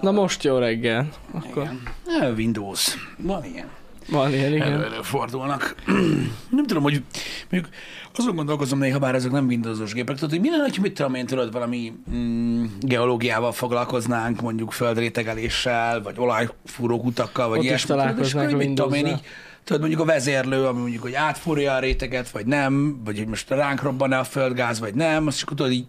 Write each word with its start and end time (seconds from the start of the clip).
Na 0.00 0.10
most 0.10 0.44
jó 0.44 0.58
reggel. 0.58 1.08
Akkor 1.30 1.70
Igen. 2.06 2.34
Windows. 2.36 2.96
Van 3.18 3.44
ilyen. 3.44 3.66
van 4.08 4.32
ilyen, 4.32 4.52
igen. 4.52 4.72
Elő, 4.72 4.84
előfordulnak. 4.84 5.74
nem 6.56 6.66
tudom, 6.66 6.82
hogy 6.82 7.02
mondjuk 7.50 7.74
azon 8.18 8.34
gondolkozom 8.34 8.78
néha, 8.78 8.98
bár 8.98 9.14
ezek 9.14 9.30
nem 9.30 9.46
Windowsos 9.46 9.92
gépek, 9.92 10.14
tudod, 10.14 10.30
hogy 10.30 10.40
mi 10.40 10.50
lenne, 10.50 10.62
hogy 10.62 10.78
mit 10.80 10.94
tudom 10.94 11.14
én, 11.14 11.26
tudod, 11.26 11.52
valami 11.52 11.92
mm, 12.10 12.64
geológiával 12.80 13.52
foglalkoznánk, 13.52 14.40
mondjuk 14.40 14.72
földrétegeléssel, 14.72 16.02
vagy 16.02 16.14
olajfúró 16.18 17.00
utakkal, 17.04 17.48
vagy 17.48 17.58
Ott 17.58 17.74
is 17.74 17.84
tudod, 17.84 18.18
és 18.18 18.34
akkor 18.34 18.54
mit 18.54 18.74
tudom 18.74 18.92
én, 18.92 19.06
így, 19.06 19.20
tudod, 19.64 19.80
mondjuk 19.80 20.00
a 20.00 20.04
vezérlő, 20.04 20.66
ami 20.66 20.80
mondjuk, 20.80 21.02
hogy 21.02 21.14
átfúrja 21.14 21.74
a 21.74 21.78
réteget, 21.78 22.30
vagy 22.30 22.46
nem, 22.46 23.00
vagy 23.04 23.18
hogy 23.18 23.26
most 23.26 23.50
ránk 23.50 23.82
robban-e 23.82 24.18
a 24.18 24.24
földgáz, 24.24 24.80
vagy 24.80 24.94
nem, 24.94 25.26
azt 25.26 25.38
csak 25.38 25.48
tudod, 25.48 25.70
így, 25.70 25.86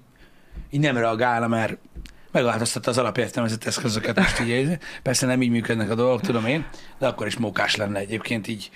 így 0.69 0.79
nem 0.79 0.97
reagálna, 0.97 1.47
mert 1.47 1.77
megváltoztatta 2.37 2.89
az 2.89 2.97
alapértelmezett 2.97 3.63
eszközöket, 3.63 4.15
most 4.15 4.39
így, 4.39 4.77
persze 5.03 5.25
nem 5.25 5.41
így 5.41 5.49
működnek 5.49 5.89
a 5.89 5.95
dolgok, 5.95 6.21
tudom 6.21 6.45
én, 6.45 6.65
de 6.99 7.07
akkor 7.07 7.27
is 7.27 7.37
mókás 7.37 7.75
lenne 7.75 7.99
egyébként 7.99 8.47
így, 8.47 8.69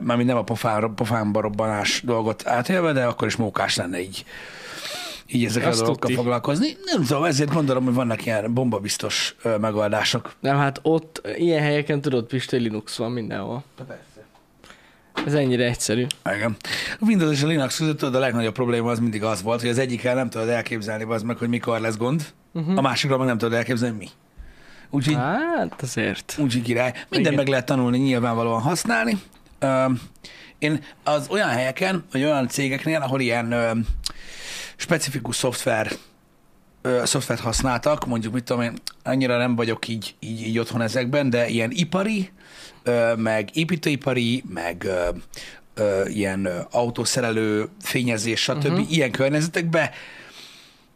mármint 0.00 0.28
nem 0.28 0.36
a 0.36 0.42
pofán, 0.42 0.94
pofánba 0.94 1.40
robbanás 1.40 2.02
dolgot 2.04 2.46
átélve, 2.46 2.92
de 2.92 3.04
akkor 3.04 3.26
is 3.26 3.36
mókás 3.36 3.76
lenne 3.76 4.00
így, 4.00 4.24
így 5.26 5.44
ezekkel 5.44 5.68
a 5.68 5.70
Azt 5.70 5.78
dolgokkal 5.78 6.06
tudti. 6.08 6.22
foglalkozni. 6.22 6.76
Nem 6.84 7.04
tudom, 7.04 7.24
ezért 7.24 7.52
gondolom, 7.52 7.84
hogy 7.84 7.94
vannak 7.94 8.26
ilyen 8.26 8.54
bombabiztos 8.54 9.36
megoldások. 9.60 10.32
Nem, 10.40 10.56
hát 10.56 10.78
ott, 10.82 11.28
ilyen 11.36 11.62
helyeken 11.62 12.00
tudod, 12.00 12.24
Pista, 12.24 12.56
Linux 12.56 12.96
van 12.96 13.12
mindenhol. 13.12 13.64
Ez 15.26 15.34
ennyire 15.34 15.64
egyszerű. 15.64 16.06
Igen. 16.34 16.56
A 17.00 17.04
Windows 17.06 17.32
és 17.32 17.42
a 17.42 17.46
Linux 17.46 17.76
között 17.76 17.98
tudod, 17.98 18.14
a 18.14 18.18
legnagyobb 18.18 18.54
probléma 18.54 18.90
az 18.90 18.98
mindig 18.98 19.22
az 19.22 19.42
volt, 19.42 19.60
hogy 19.60 19.70
az 19.70 19.78
egyikkel 19.78 20.14
nem 20.14 20.30
tudod 20.30 20.48
elképzelni 20.48 21.04
az 21.04 21.22
meg, 21.22 21.36
hogy 21.36 21.48
mikor 21.48 21.80
lesz 21.80 21.96
gond, 21.96 22.24
uh-huh. 22.52 22.78
a 22.78 22.80
másikról 22.80 23.18
meg 23.18 23.26
nem 23.26 23.38
tudod 23.38 23.54
elképzelni, 23.54 23.96
mi. 23.96 24.08
Úgyhogy, 24.90 25.14
Hát 25.14 25.82
azért. 25.82 26.36
úgyhogy 26.38 26.62
király. 26.62 26.92
Minden 27.08 27.32
Igen. 27.32 27.34
meg 27.34 27.46
lehet 27.48 27.66
tanulni, 27.66 27.98
nyilvánvalóan 27.98 28.60
használni. 28.60 29.18
Ö, 29.58 29.84
én 30.58 30.84
az 31.04 31.26
olyan 31.30 31.48
helyeken, 31.48 32.04
vagy 32.12 32.24
olyan 32.24 32.48
cégeknél, 32.48 33.00
ahol 33.00 33.20
ilyen 33.20 33.52
ö, 33.52 33.70
specifikus 34.76 35.36
szoftver 35.36 35.92
ö, 36.82 37.02
szoftvert 37.04 37.40
használtak, 37.40 38.06
mondjuk 38.06 38.32
mit 38.32 38.44
tudom 38.44 38.62
én, 38.62 38.78
annyira 39.02 39.36
nem 39.36 39.56
vagyok 39.56 39.88
így, 39.88 40.14
így, 40.20 40.40
így 40.40 40.58
otthon 40.58 40.82
ezekben, 40.82 41.30
de 41.30 41.48
ilyen 41.48 41.70
ipari, 41.72 42.30
meg 43.16 43.48
építőipari, 43.52 44.44
meg 44.48 44.88
ilyen 46.06 46.46
autószerelő, 46.70 47.68
fényezés, 47.82 48.40
stb. 48.40 48.64
Uh-huh. 48.64 48.92
ilyen 48.92 49.10
környezetekben 49.10 49.90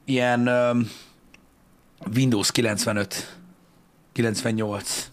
ilyen 0.04 0.50
Windows 2.14 2.52
95, 2.52 3.36
98 4.12 5.10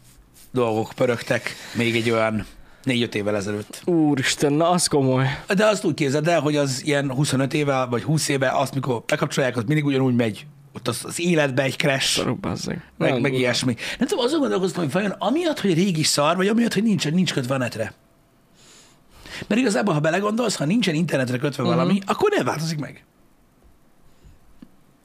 dolgok 0.52 0.92
pörögtek 0.95 1.55
még 1.75 1.95
egy 1.95 2.09
olyan 2.09 2.45
4-5 2.86 3.14
évvel 3.14 3.36
ezelőtt. 3.36 3.81
Úristen, 3.86 4.53
na 4.53 4.69
az 4.69 4.88
komoly. 4.88 5.25
De 5.55 5.66
azt 5.66 5.83
úgy 5.83 5.94
képzeld 5.94 6.27
el, 6.27 6.39
hogy 6.39 6.55
az 6.55 6.81
ilyen 6.86 7.14
25 7.14 7.53
éve 7.53 7.86
vagy 7.86 8.03
20 8.03 8.27
éve, 8.27 8.49
azt 8.49 8.73
mikor 8.73 9.03
bekapcsolják, 9.05 9.58
az 9.58 9.64
mindig 9.64 9.86
ugyanúgy 9.86 10.16
megy. 10.16 10.45
Ott 10.73 10.88
az, 10.88 11.02
az 11.05 11.19
életbe 11.19 11.64
egy 11.64 11.75
crash, 11.75 12.30
bazzeg. 12.33 12.75
meg, 12.75 13.09
Nagyon 13.09 13.22
meg 13.22 13.33
ilyesmi. 13.33 13.75
Nem 14.00 14.08
tudom, 14.08 14.25
azon 14.25 14.39
gondolkoztam, 14.39 14.83
hogy 14.83 14.91
vajon 14.91 15.11
amiatt, 15.17 15.59
hogy 15.59 15.73
régi 15.73 16.03
szar, 16.03 16.36
vagy 16.36 16.47
amiatt, 16.47 16.73
hogy 16.73 16.83
nincs, 16.83 17.11
nincs 17.11 17.33
kötve 17.33 17.53
a 17.53 17.58
netre. 17.58 17.94
Mert 19.47 19.61
igazából, 19.61 19.94
ha 19.94 19.99
belegondolsz, 19.99 20.55
ha 20.55 20.66
nincsen 20.66 20.95
internetre 20.95 21.38
kötve 21.38 21.64
uh-huh. 21.64 21.77
valami, 21.77 21.99
akkor 22.05 22.31
nem 22.36 22.45
változik 22.45 22.80
meg. 22.80 23.03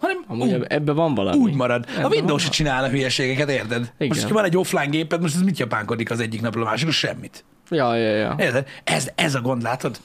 Hanem 0.00 0.24
Amúgy 0.26 0.54
úgy, 0.54 0.64
ebben 0.68 0.94
van 0.94 1.14
valami. 1.14 1.38
úgy 1.38 1.54
marad. 1.54 1.84
A 1.88 1.90
Ebben 1.98 2.10
Windows 2.10 2.42
se 2.42 2.48
csinál 2.48 2.84
a 2.84 2.88
hülyeségeket, 2.88 3.50
érted? 3.50 3.92
Igen. 3.98 4.08
Most, 4.08 4.22
ha 4.22 4.34
van 4.34 4.44
egy 4.44 4.56
offline 4.56 4.86
géped, 4.86 5.20
most 5.20 5.34
ez 5.34 5.42
mit 5.42 5.58
japánkodik 5.58 6.10
az 6.10 6.20
egyik 6.20 6.40
napról 6.40 6.62
a 6.62 6.66
másikra? 6.66 6.92
Semmit. 6.92 7.44
Ja, 7.70 7.94
ja, 7.94 8.16
ja. 8.16 8.36
Érted? 8.38 8.66
Ez, 8.84 9.08
ez 9.14 9.34
a 9.34 9.40
gond, 9.40 9.62
látod? 9.62 10.00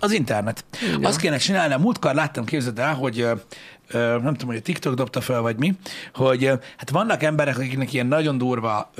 Az 0.00 0.12
internet. 0.12 0.64
Igen. 0.82 1.04
Azt 1.04 1.20
kéne 1.20 1.36
csinálni, 1.36 1.74
a 1.74 1.78
múltkor 1.78 2.14
láttam, 2.14 2.44
képzeld 2.44 2.78
el, 2.78 2.94
hogy 2.94 3.26
nem 3.92 4.20
tudom, 4.32 4.46
hogy 4.46 4.56
a 4.56 4.60
TikTok 4.60 4.94
dobta 4.94 5.20
fel, 5.20 5.40
vagy 5.40 5.56
mi, 5.56 5.74
hogy 6.14 6.46
hát 6.76 6.90
vannak 6.90 7.22
emberek, 7.22 7.58
akiknek 7.58 7.92
ilyen 7.92 8.06
nagyon 8.06 8.38
durva 8.38 8.90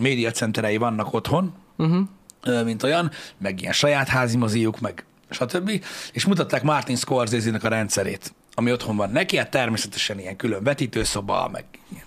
médiacenterei 0.00 0.76
vannak 0.76 1.12
otthon, 1.14 1.54
Uh-huh. 1.78 2.64
mint 2.64 2.82
olyan, 2.82 3.10
meg 3.38 3.60
ilyen 3.60 3.72
saját 3.72 4.08
házi 4.08 4.36
moziuk, 4.36 4.80
meg 4.80 5.04
stb. 5.30 5.84
És 6.12 6.24
mutatták 6.24 6.62
Martin 6.62 6.96
Scorsese-nek 6.96 7.64
a 7.64 7.68
rendszerét, 7.68 8.34
ami 8.54 8.72
otthon 8.72 8.96
van 8.96 9.10
neki, 9.10 9.36
hát 9.36 9.50
természetesen 9.50 10.18
ilyen 10.18 10.36
külön 10.36 10.62
vetítőszoba, 10.62 11.48
meg 11.52 11.64
ilyen 11.92 12.04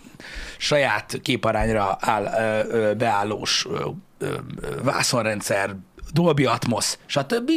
saját 0.58 1.20
képarányra 1.22 1.98
áll, 2.00 2.24
beállós 2.98 3.68
vászonrendszer, 4.84 5.76
Dolby 6.14 6.46
Atmos, 6.46 6.98
stb. 7.06 7.52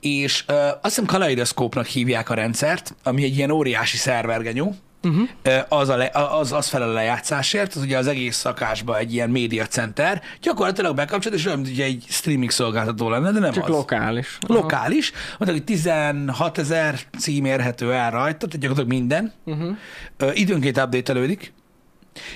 És 0.00 0.44
ö, 0.46 0.52
azt 0.52 0.78
hiszem 0.82 1.04
Kaleidoszkópnak 1.04 1.86
hívják 1.86 2.30
a 2.30 2.34
rendszert, 2.34 2.94
ami 3.02 3.22
egy 3.24 3.36
ilyen 3.36 3.50
óriási 3.50 3.96
szervergenyú, 3.96 4.74
Uh-huh. 5.02 5.28
Az, 5.68 5.88
a 5.88 5.96
le, 5.96 6.10
az, 6.12 6.52
az 6.52 6.68
felel 6.68 6.88
a 6.88 6.92
lejátszásért, 6.92 7.74
az 7.74 7.82
ugye 7.82 7.98
az 7.98 8.06
egész 8.06 8.36
szakásban 8.36 8.96
egy 8.96 9.12
ilyen 9.12 9.30
média 9.30 9.66
center, 9.66 10.22
gyakorlatilag 10.40 10.94
bekapcsolod, 10.94 11.38
és 11.38 11.46
olyan, 11.46 11.58
mint 11.58 11.72
ugye 11.72 11.84
egy 11.84 12.04
streaming 12.08 12.50
szolgáltató 12.50 13.08
lenne, 13.08 13.32
de 13.32 13.38
nem 13.38 13.52
Csak 13.52 13.64
az. 13.64 13.70
lokális. 13.70 14.38
Lokális, 14.46 15.12
mondták, 15.38 15.58
hogy 15.58 15.64
16 15.64 16.58
ezer 16.58 16.98
cím 17.18 17.44
érhető 17.44 17.92
el 17.92 18.10
rajta, 18.10 18.46
tehát 18.46 18.58
gyakorlatilag 18.58 18.98
minden. 18.98 19.32
Uh-huh. 19.44 19.76
Ö, 20.16 20.30
időnként 20.32 20.78
update 20.78 21.12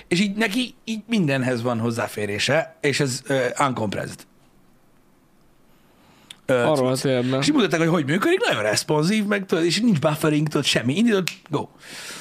és 0.09 0.21
így 0.21 0.37
neki 0.37 0.75
így 0.85 1.03
mindenhez 1.07 1.63
van 1.63 1.79
hozzáférése, 1.79 2.77
és 2.81 3.01
ez 3.01 3.23
uh, 3.29 3.45
uncompressed. 3.59 4.27
Arról 6.55 6.89
a 6.89 6.93
cucc. 6.93 7.03
térben. 7.03 7.41
és 7.41 7.53
mutatták, 7.53 7.79
hogy 7.79 7.89
hogy 7.89 8.05
működik, 8.05 8.41
nagyon 8.49 8.63
responsív, 8.63 9.25
meg 9.25 9.47
tudod, 9.47 9.65
és 9.65 9.81
nincs 9.81 9.99
buffering, 9.99 10.49
tudod, 10.49 10.65
semmi, 10.65 10.97
indítod, 10.97 11.29
go. 11.51 11.69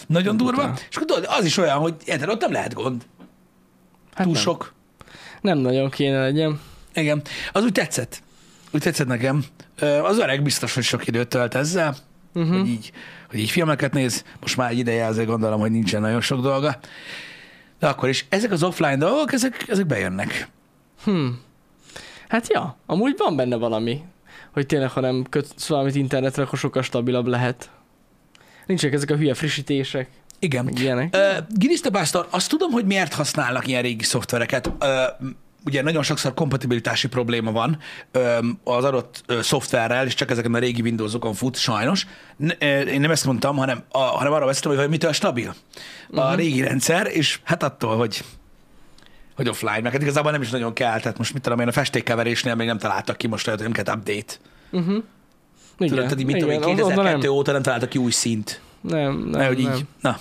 Nagyon 0.08 0.38
durva, 0.38 0.62
Brutál. 0.62 0.78
és 0.90 0.96
akkor 0.96 1.08
tudod, 1.08 1.25
az 1.30 1.46
is 1.46 1.58
olyan, 1.58 1.78
hogy 1.78 1.96
érted, 2.06 2.30
ott 2.30 2.41
nem 2.41 2.52
lehet 2.52 2.74
gond, 2.74 3.06
Hát 4.14 4.24
túl 4.25 4.34
nem. 4.34 4.41
sok. 4.41 4.74
Nem 5.41 5.58
nagyon 5.58 5.90
kéne 5.90 6.20
legyen. 6.22 6.59
Igen, 6.94 7.22
az 7.52 7.64
úgy 7.64 7.72
tetszett. 7.72 8.24
Úgy 8.72 8.81
tetszett 8.81 9.08
nekem. 9.08 9.44
Az 10.03 10.18
öreg 10.18 10.41
biztos, 10.44 10.74
hogy 10.74 10.84
sok 10.84 11.08
időt 11.08 11.28
tölt 11.28 11.56
ezzel, 11.56 11.96
uh-huh. 12.34 12.58
hogy, 12.58 12.68
így, 12.68 12.91
hogy 13.30 13.40
így 13.40 13.50
filmeket 13.50 13.94
néz. 13.94 14.24
Most 14.41 14.58
már 14.58 14.72
egy 14.72 14.78
ideje 14.78 15.06
azért 15.06 15.28
gondolom, 15.28 15.59
hogy 15.59 15.72
nincsen 15.72 16.02
nagyon 16.02 16.22
sok 16.22 16.41
dolga. 16.41 16.80
De 17.80 17.88
akkor 17.88 18.09
is. 18.09 18.25
Ezek 18.30 18.52
az 18.52 18.64
offline 18.64 18.97
dolgok, 18.97 19.34
ezek, 19.34 19.66
ezek 19.68 19.86
bejönnek. 19.86 20.47
Hm. 21.03 21.28
Hát 22.28 22.53
ja, 22.53 22.78
amúgy 22.86 23.16
van 23.18 23.36
benne 23.36 23.56
valami. 23.56 24.02
Hogy 24.51 24.66
tényleg, 24.66 24.89
ha 24.89 25.00
nem 25.00 25.25
kötsz 25.29 25.67
valamit 25.67 25.95
internetre, 25.95 26.44
akkor 26.44 26.59
sokkal 26.59 26.81
stabilabb 26.81 27.28
lehet. 27.28 27.69
Nincsenek 28.66 28.95
ezek 28.95 29.09
a 29.09 29.16
hülye 29.16 29.34
frissítések, 29.34 30.09
Igen. 30.39 30.69
ilyenek. 30.75 31.16
Uh, 31.85 31.91
Pásztor, 31.91 32.28
azt 32.29 32.50
tudom, 32.50 32.72
hogy 32.72 32.85
miért 32.85 33.13
használnak 33.13 33.67
ilyen 33.67 33.81
régi 33.81 34.03
szoftvereket. 34.03 34.67
Uh, 34.67 35.28
ugye 35.66 35.81
nagyon 35.81 36.03
sokszor 36.03 36.34
kompatibilitási 36.34 37.07
probléma 37.07 37.51
van 37.51 37.78
az 38.63 38.84
adott 38.84 39.23
szoftverrel, 39.41 40.06
és 40.06 40.13
csak 40.13 40.29
ezeken 40.29 40.53
a 40.53 40.57
régi 40.59 40.81
Windowsokon 40.81 41.34
fut, 41.34 41.57
sajnos. 41.57 42.07
Én 42.59 43.00
nem 43.00 43.11
ezt 43.11 43.25
mondtam, 43.25 43.57
hanem, 43.57 43.84
hanem 43.91 44.34
arra 44.34 44.45
beszéltem, 44.45 44.79
hogy 44.81 44.90
mitől 44.90 45.11
stabil 45.11 45.53
a 46.11 46.19
uh-huh. 46.19 46.35
régi 46.35 46.61
rendszer, 46.61 47.07
és 47.07 47.40
hát 47.44 47.63
attól, 47.63 47.97
hogy 47.97 48.23
hogy 49.41 49.50
offline, 49.50 49.81
meg 49.81 49.91
hát 49.91 50.02
igazából 50.02 50.31
nem 50.31 50.41
is 50.41 50.50
nagyon 50.50 50.74
kell, 50.74 51.00
tehát 51.00 51.18
most 51.18 51.34
mit 51.34 51.41
tudom 51.41 51.59
én, 51.59 51.68
a 51.68 51.72
festékkeverésnél 51.72 52.56
még 52.56 52.68
nem 52.68 52.78
találtak 52.78 53.18
ki 53.18 53.28
most 53.28 53.47
olyat, 53.47 53.62
hogy 53.62 53.69
nem 53.72 53.84
kell 53.84 53.96
update. 53.96 54.34
Uh-huh. 54.72 55.03
Tudod, 55.78 56.03
tehát 56.03 56.24
mit 56.24 56.38
tudom 56.38 56.50
én, 56.50 56.57
oda- 56.57 56.68
oda 56.68 56.75
2002 56.75 57.22
nem, 57.22 57.31
óta 57.31 57.52
nem 57.52 57.62
találtak 57.62 57.90
ki 57.90 57.97
új 57.97 58.12
szint. 58.12 58.62
nem, 58.81 59.18
nem, 59.18 59.18
Mert 59.18 59.47
hogy 59.47 59.63
nem. 59.63 59.74
így, 59.74 59.85
na, 60.02 60.18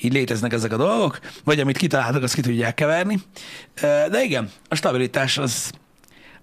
így 0.00 0.12
léteznek 0.12 0.52
ezek 0.52 0.72
a 0.72 0.76
dolgok, 0.76 1.18
vagy 1.44 1.60
amit 1.60 1.76
kitaláltak, 1.76 2.22
azt 2.22 2.34
ki 2.34 2.40
tudják 2.40 2.74
keverni. 2.74 3.18
De 4.10 4.22
igen, 4.22 4.50
a 4.68 4.74
stabilitás 4.74 5.38
az, 5.38 5.70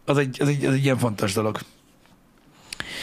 az, 0.06 0.18
egy, 0.18 0.38
az, 0.42 0.48
egy, 0.48 0.66
az 0.66 0.74
egy 0.74 0.84
ilyen 0.84 0.98
fontos 0.98 1.34
dolog. 1.34 1.60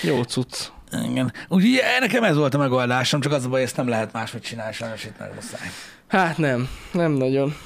Jó 0.02 0.22
cucc. 0.22 0.56
Igen. 0.92 1.32
Úgyhogy 1.48 1.80
nekem 2.00 2.24
ez 2.24 2.36
volt 2.36 2.54
a 2.54 2.58
megoldásom, 2.58 3.20
csak 3.20 3.32
az 3.32 3.44
a 3.44 3.48
baj, 3.48 3.62
ezt 3.62 3.76
nem 3.76 3.88
lehet 3.88 4.12
máshogy 4.12 4.40
csinálni, 4.40 4.72
sajnos 4.72 5.04
itt 5.04 5.18
meg 5.18 5.34
muszáj. 5.34 5.70
Hát 6.06 6.38
nem, 6.38 6.68
nem 6.92 7.12
nagyon. 7.12 7.56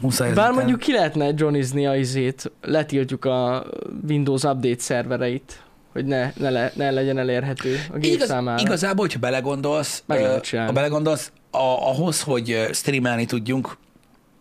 Muszáj 0.00 0.32
Bár 0.32 0.52
mondjuk 0.52 0.78
ki 0.80 0.92
lehetne 0.92 1.32
johnizni 1.36 1.86
a 1.86 1.96
izét, 1.96 2.52
letiltjuk 2.62 3.24
a 3.24 3.66
Windows 4.08 4.42
Update 4.42 4.78
szervereit, 4.82 5.62
hogy 5.92 6.04
ne, 6.04 6.32
ne, 6.36 6.50
le, 6.50 6.72
ne 6.74 6.90
legyen 6.90 7.18
elérhető 7.18 7.76
a 7.92 7.96
gép 7.98 8.14
Igaz, 8.14 8.28
számára. 8.28 8.60
Igazából, 8.62 9.04
hogyha 9.04 9.18
belegondolsz, 9.18 10.02
Meg 10.06 10.40
csinálni. 10.40 10.70
ha 10.70 10.74
belegondolsz, 10.76 11.32
a, 11.50 11.58
ahhoz, 11.88 12.22
hogy 12.22 12.68
streamelni 12.72 13.24
tudjunk, 13.26 13.76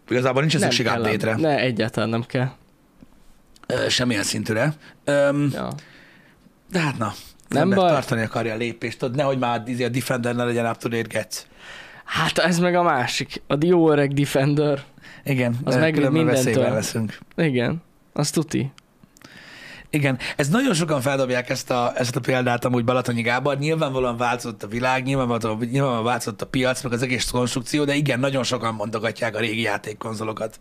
igazából 0.10 0.42
nincs 0.42 0.58
szükség 0.58 0.86
update-re, 0.86 1.36
Ne, 1.36 1.58
egyáltalán 1.60 2.10
nem 2.10 2.24
kell. 2.28 2.50
ö, 3.68 3.90
semmilyen 3.90 4.24
szintűre. 4.24 4.74
Öm, 5.04 5.50
Ja. 5.54 5.70
De 6.72 6.80
hát 6.80 6.98
na, 6.98 7.14
Nem 7.50 7.68
nem 7.68 7.78
baj. 7.78 7.90
tartani 7.92 8.22
akarja 8.22 8.54
a 8.54 8.58
lépést, 8.58 9.00
tudod, 9.00 9.16
nehogy 9.16 9.38
már 9.38 9.64
izé 9.66 9.84
a 9.84 9.90
Defender 9.90 10.36
ne 10.36 10.44
legyen 10.44 10.66
up 10.66 10.78
to 10.78 10.90
date. 10.90 11.28
Hát 12.06 12.38
ez 12.38 12.60
meg 12.60 12.76
a 12.76 12.84
másik. 12.84 13.42
A 13.48 13.56
jó 13.60 13.92
öreg 13.92 14.14
Defender. 14.14 14.84
Igen, 15.28 15.56
Az 15.64 15.76
különben 15.76 16.12
mindentől. 16.12 16.74
leszünk. 16.74 17.18
Igen, 17.36 17.82
az 18.14 18.30
tuti. 18.30 18.72
Igen, 19.90 20.18
ez 20.36 20.50
nagyon 20.50 20.74
sokan 20.74 21.02
feldobják 21.02 21.50
ezt 21.50 21.72
a, 21.72 21.92
ezt 21.96 22.16
a 22.16 22.20
példát 22.20 22.66
amúgy 22.66 22.84
Balatonyi 22.84 23.22
Gábor. 23.22 23.58
Nyilvánvalóan 23.58 24.18
változott 24.18 24.64
a 24.64 24.68
világ, 24.68 25.04
nyilvánvalóan, 25.04 25.58
nyilvánvalóan 25.58 26.04
változott 26.04 26.42
a 26.42 26.46
piac, 26.46 26.84
meg 26.84 26.94
az 26.94 27.02
egész 27.02 27.30
konstrukció, 27.30 27.84
de 27.84 27.96
igen, 27.96 28.20
nagyon 28.20 28.44
sokan 28.44 28.74
mondogatják 28.74 29.36
a 29.36 29.40
régi 29.40 29.62
játékkonzolokat. 29.62 30.60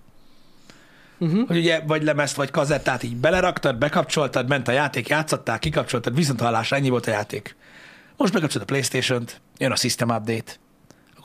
Uh-huh. 1.19 1.47
Hogy 1.47 1.57
ugye 1.57 1.81
vagy 1.87 2.03
lemezt, 2.03 2.37
vagy 2.37 2.51
kazettát 2.51 3.03
így 3.03 3.17
beleraktad, 3.17 3.79
bekapcsoltad, 3.79 4.49
ment 4.49 4.69
a 4.69 4.73
játék, 4.73 5.09
játszottál, 5.09 5.59
kikapcsoltad, 5.59 6.15
viszont 6.15 6.41
hallásra 6.41 6.77
ennyi 6.77 6.89
volt 6.89 7.07
a 7.07 7.11
játék. 7.11 7.57
Most 8.17 8.33
bekapcsolod 8.33 8.69
a 8.69 8.73
Playstation-t, 8.73 9.41
jön 9.59 9.71
a 9.73 9.77
System 9.77 10.09
Update, 10.09 10.53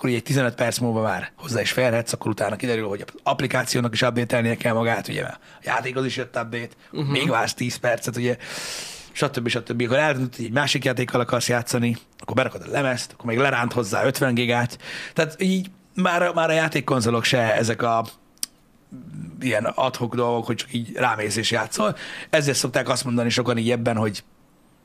akkor 0.02 0.14
egy 0.14 0.24
15 0.24 0.56
perc 0.56 0.78
múlva 0.78 1.02
már 1.02 1.32
hozzá 1.36 1.62
is 1.62 1.72
férhetsz, 1.72 2.14
akkor 2.14 2.32
utána 2.32 2.56
kiderül, 2.56 2.88
hogy 2.88 3.04
az 3.08 3.14
applikációnak 3.24 3.94
is 3.94 4.02
update 4.02 4.56
kell 4.56 4.74
magát, 4.74 5.08
ugye, 5.08 5.22
mert 5.22 5.36
a 5.36 5.62
játékhoz 5.64 6.06
is 6.06 6.16
jött 6.16 6.36
update, 6.36 6.70
uh-huh. 6.92 7.12
még 7.12 7.30
vársz 7.30 7.54
10 7.54 7.76
percet, 7.76 8.18
ugye, 8.18 8.38
stb. 9.12 9.48
stb. 9.48 9.82
Akkor 9.82 9.98
eldöntött, 9.98 10.36
hogy 10.36 10.46
egy 10.46 10.52
másik 10.52 10.84
játékkal 10.86 11.22
akarsz 11.22 11.50
játszani, 11.50 11.98
akkor 12.20 12.36
berakod 12.36 12.62
a 12.62 12.72
lemezt, 12.72 13.12
akkor 13.12 13.26
még 13.26 13.38
leránt 13.38 13.74
hozzá 13.74 14.06
50 14.06 14.34
gigát. 14.34 14.78
Tehát 15.14 15.42
így 15.42 15.72
már, 15.96 16.34
már 16.34 16.50
a 16.50 16.54
játékkonzolok 16.54 17.24
se 17.24 17.56
ezek 17.56 17.82
a 17.82 18.06
ilyen 19.42 19.66
adhok 19.66 20.16
dolgok, 20.16 20.46
hogy 20.46 20.56
csak 20.56 20.74
így 20.74 20.92
rámész 20.96 21.36
és 21.36 21.52
játszol. 21.52 21.96
Ezért 22.30 22.58
szokták 22.58 22.90
azt 22.90 23.04
mondani 23.04 23.30
sokan 23.30 23.58
így 23.58 23.72
ebben, 23.72 23.98
hogy 23.98 24.24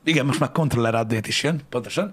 igen, 0.07 0.27
most 0.27 0.41
már 0.41 0.53
controller 0.53 0.95
update 0.95 1.29
is 1.29 1.43
jön, 1.43 1.61
pontosan, 1.69 2.13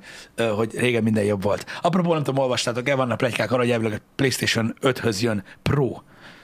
hogy 0.55 0.77
régen 0.77 1.03
minden 1.03 1.23
jobb 1.23 1.43
volt. 1.43 1.65
Apropó, 1.81 2.13
nem 2.13 2.23
tudom, 2.23 2.41
olvastátok-e, 2.41 2.95
vannak 2.95 3.17
plegykák 3.17 3.51
arra, 3.51 3.61
hogy 3.61 3.71
elvileg 3.71 4.01
a 4.01 4.03
PlayStation 4.15 4.75
5-höz 4.81 5.21
jön 5.21 5.43
Pro 5.61 6.01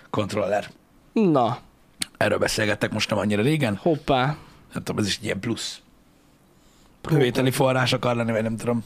controller. 0.10 0.70
Na, 1.14 1.60
Erről 2.18 2.38
beszélgettek 2.38 2.92
most 2.92 3.10
nem 3.10 3.20
annyira 3.20 3.42
régen. 3.42 3.76
hoppá. 3.76 4.26
Nem 4.74 4.84
tudom, 4.84 4.98
ez 5.02 5.08
is 5.08 5.18
egy 5.18 5.24
ilyen 5.24 5.40
plusz. 5.40 5.80
Bevételi 7.02 7.52
forrás 7.52 7.94
akar 7.94 8.16
lenni, 8.16 8.32
vagy 8.32 8.44
nem 8.44 8.58
tudom. 8.58 8.84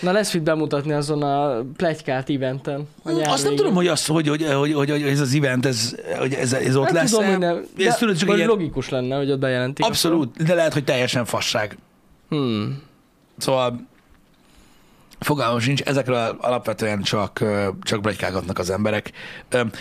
Na 0.00 0.12
lesz 0.12 0.32
mit 0.32 0.42
bemutatni 0.42 0.92
azon 0.92 1.22
a 1.22 1.62
plegykált 1.76 2.30
eventen. 2.30 2.88
A 3.02 3.10
Azt 3.10 3.44
nem 3.44 3.56
tudom, 3.56 3.74
hogy, 3.74 3.86
az, 3.86 4.06
hogy, 4.06 4.28
hogy, 4.28 4.46
hogy, 4.52 4.72
hogy, 4.72 4.90
hogy 4.90 5.02
ez 5.02 5.20
az 5.20 5.34
event, 5.34 5.66
ez, 5.66 5.94
hogy 6.18 6.34
ez, 6.34 6.52
ez 6.52 6.76
ott 6.76 6.84
nem 6.84 6.94
lesz. 6.94 7.10
tudom, 7.10 7.26
hogy 7.26 7.38
nem. 7.38 7.56
Ez 7.78 7.84
De, 7.84 7.94
tudod, 7.98 8.16
csak 8.16 8.36
ilyen, 8.36 8.48
logikus 8.48 8.88
lenne, 8.88 9.16
hogy 9.16 9.30
ott 9.30 9.38
bejelentik. 9.38 9.84
abszolút, 9.84 10.42
de 10.42 10.54
lehet, 10.54 10.72
hogy 10.72 10.84
teljesen 10.84 11.24
fasság. 11.24 11.78
Hmm. 12.28 12.82
Szóval 13.38 13.88
fogalmam 15.20 15.58
sincs, 15.58 15.82
ezekről 15.82 16.36
alapvetően 16.40 17.02
csak, 17.02 17.44
csak 17.82 18.02
plegykálgatnak 18.02 18.58
az 18.58 18.70
emberek. 18.70 19.10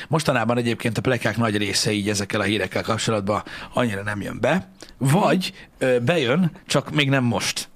Mostanában 0.08 0.58
egyébként 0.58 0.98
a 0.98 1.02
plegykák 1.02 1.38
nagy 1.38 1.58
része 1.58 1.92
így 1.92 2.10
ezekkel 2.10 2.40
a 2.40 2.44
hírekkel 2.44 2.84
kapcsolatban 2.84 3.44
annyira 3.74 4.04
nem 4.04 4.22
jön 4.22 4.38
be, 4.42 4.70
vagy 4.98 5.54
bejön, 6.02 6.52
csak 6.68 6.92
még 6.92 7.10
nem 7.10 7.24
most. 7.24 7.70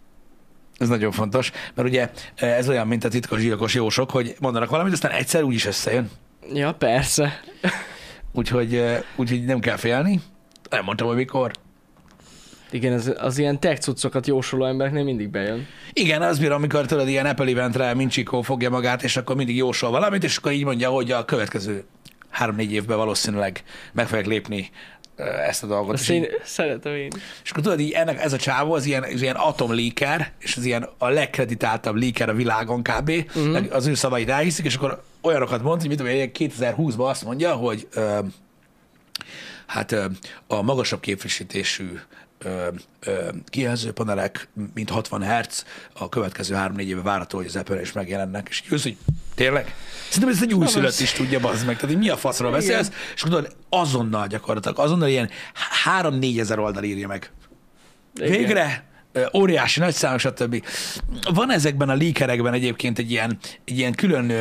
Ez 0.84 0.90
nagyon 0.90 1.12
fontos, 1.12 1.52
mert 1.74 1.88
ugye 1.88 2.10
ö, 2.40 2.46
ez 2.46 2.70
olyan, 2.70 2.88
mint 2.88 3.04
a 3.04 3.10
titkos 3.10 3.42
gyilkos 3.42 3.74
jósok, 3.74 4.12
hogy 4.12 4.36
mondanak 4.40 4.70
valamit, 4.70 4.94
aztán 4.94 5.12
egyszer 5.12 5.44
úgyis 5.44 5.66
összejön. 5.66 6.10
Ja, 6.54 6.74
persze. 6.74 7.40
Úgyhogy, 8.32 8.74
ö, 8.74 8.96
úgyhogy 9.16 9.46
nem 9.46 9.60
kell 9.60 9.78
félni. 9.78 10.22
Nem 10.70 10.84
mondtam, 10.84 11.08
hogy 11.08 11.16
mikor. 11.16 11.52
Igen, 12.72 12.94
az, 12.94 13.14
az 13.18 13.38
ilyen 13.38 13.60
tech 13.60 13.82
cuccokat 13.82 14.28
jósoló 14.28 14.66
embereknél 14.66 15.04
mindig 15.04 15.30
bejön. 15.30 15.68
Igen, 15.94 16.22
az 16.22 16.40
bír, 16.40 16.52
amikor 16.52 16.86
tudod, 16.86 17.08
ilyen 17.08 17.26
Apple 17.26 17.52
eventre 17.52 17.94
Mincsikó 17.94 18.42
fogja 18.42 18.70
magát, 18.70 19.04
és 19.04 19.18
akkor 19.18 19.36
mindig 19.36 19.56
jósol 19.56 19.92
valamit, 19.92 20.24
és 20.24 20.38
akkor 20.38 20.52
így 20.52 20.66
mondja, 20.66 20.90
hogy 20.90 21.12
a 21.12 21.26
következő 21.26 21.84
három-négy 22.30 22.72
évben 22.72 22.98
valószínűleg 22.98 23.64
meg 23.92 24.08
fogják 24.08 24.28
lépni 24.28 24.70
ezt 25.48 25.64
a 25.64 25.68
dolgot. 25.68 25.94
Azt 25.94 26.04
És, 26.04 26.10
én 26.10 26.24
így, 26.24 26.42
szeretem 26.44 26.96
én. 26.96 27.12
és 27.44 27.52
akkor 27.52 27.64
tudod, 27.64 27.80
így 27.80 27.92
ennek, 27.92 28.24
ez 28.24 28.34
a 28.34 28.38
csávó, 28.38 28.74
az 28.74 28.86
ilyen, 28.86 29.04
az 29.04 29.22
ilyen 29.22 29.36
atomlíker, 29.36 30.32
és 30.40 30.58
az 30.58 30.66
ilyen 30.66 30.90
a 30.98 31.10
legkreditáltabb 31.10 31.96
líker 31.96 32.30
a 32.30 32.34
világon 32.34 32.82
kb. 32.84 33.12
Uh-huh. 33.36 33.66
Az 33.70 33.88
ő 33.88 33.94
szavait 33.94 34.30
elhiszik, 34.30 34.66
és 34.66 34.76
akkor 34.76 35.04
olyanokat 35.22 35.62
mond, 35.62 35.80
hogy 35.80 35.90
mit 35.90 35.98
tudom, 35.98 36.14
én, 36.14 36.32
2020-ban 36.34 37.10
azt 37.10 37.24
mondja, 37.24 37.54
hogy 37.54 37.88
ö, 37.94 38.20
hát 39.66 39.92
ö, 39.92 40.06
a 40.48 40.62
magasabb 40.62 41.00
képvisítésű 41.00 42.00
kijelzőpanelek, 43.46 44.48
mint 44.74 44.90
60 44.90 45.24
Hz, 45.24 45.66
a 45.94 46.10
következő 46.10 46.56
3-4 46.58 46.80
éve 46.80 47.02
várható, 47.02 47.38
hogy 47.38 47.48
az 47.48 47.56
apple 47.56 47.82
is 47.82 47.92
megjelennek, 47.92 48.48
és 48.50 48.62
így 48.66 48.82
hogy 48.82 48.98
tényleg? 49.36 49.76
Szerintem 50.10 50.30
ez 50.30 50.42
egy 50.42 50.54
újszülött 50.54 51.00
is 51.00 51.12
tudja, 51.12 51.40
bazd 51.40 51.66
meg. 51.66 51.76
Tehát, 51.76 51.96
hogy 51.96 52.04
mi 52.04 52.10
a 52.10 52.18
faszról 52.18 52.52
beszélsz, 52.52 52.92
és 53.16 53.22
tudod, 53.22 53.56
azonnal 53.70 54.28
gyakorlatilag, 54.28 54.80
azonnal 54.80 55.08
ilyen 55.08 55.30
3-4 56.02 56.40
ezer 56.40 56.60
oldal 56.60 56.84
írja 56.84 57.08
meg. 57.08 57.32
Végre, 58.14 58.86
óriási, 59.34 59.80
nagy 59.80 59.94
számok, 59.94 60.20
stb. 60.20 60.66
Van 61.34 61.52
ezekben 61.52 61.90
a 61.90 61.94
líkerekben 61.94 62.54
egyébként 62.54 63.00
egy 63.00 63.12
ilyen, 63.12 63.38
egy 63.66 63.78
ilyen 63.78 63.94
külön 63.94 64.32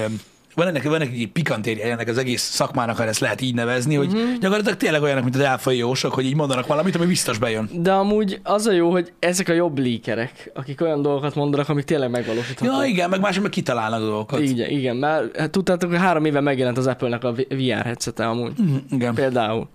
van 0.54 0.66
ennek, 0.66 0.82
van 0.82 0.94
ennek 0.94 1.12
egy 1.12 1.28
pikantérje 1.32 1.90
ennek 1.92 2.08
az 2.08 2.18
egész 2.18 2.42
szakmának, 2.42 2.96
ha 2.96 3.04
ezt 3.04 3.20
lehet 3.20 3.40
így 3.40 3.54
nevezni, 3.54 3.94
hogy 3.94 4.06
Mhm. 4.08 4.18
gyakorlatilag 4.40 4.78
tényleg 4.78 5.02
olyanok, 5.02 5.22
mint 5.22 5.34
az 5.34 5.40
elfai 5.40 5.76
jósok, 5.76 6.12
hogy 6.14 6.24
így 6.24 6.34
mondanak 6.34 6.66
valamit, 6.66 6.96
ami 6.96 7.06
biztos 7.06 7.38
bejön. 7.38 7.68
De 7.72 7.92
amúgy 7.92 8.40
az 8.42 8.66
a 8.66 8.72
jó, 8.72 8.90
hogy 8.90 9.12
ezek 9.18 9.48
a 9.48 9.52
jobb 9.52 9.78
líkerek, 9.78 10.50
akik 10.54 10.80
olyan 10.80 11.02
dolgokat 11.02 11.34
mondanak, 11.34 11.68
amik 11.68 11.84
tényleg 11.84 12.10
megvalósíthatók. 12.10 12.74
Ja, 12.80 12.84
igen, 12.88 13.10
meg 13.10 13.20
mások 13.20 13.42
meg 13.42 13.50
kitalálnak 13.50 14.00
dolgokat. 14.00 14.40
Igen, 14.40 14.70
igen, 14.70 14.96
mert 14.96 15.36
hát 15.36 15.50
tudtátok, 15.50 15.90
hogy 15.90 15.98
három 15.98 16.24
éve 16.24 16.40
megjelent 16.40 16.78
az 16.78 16.86
Apple-nek 16.86 17.24
a 17.24 17.32
VR 17.32 17.84
headsete 17.84 18.26
amúgy. 18.28 18.52
Mhm, 18.56 18.74
Igen, 18.90 19.14
Például. 19.14 19.68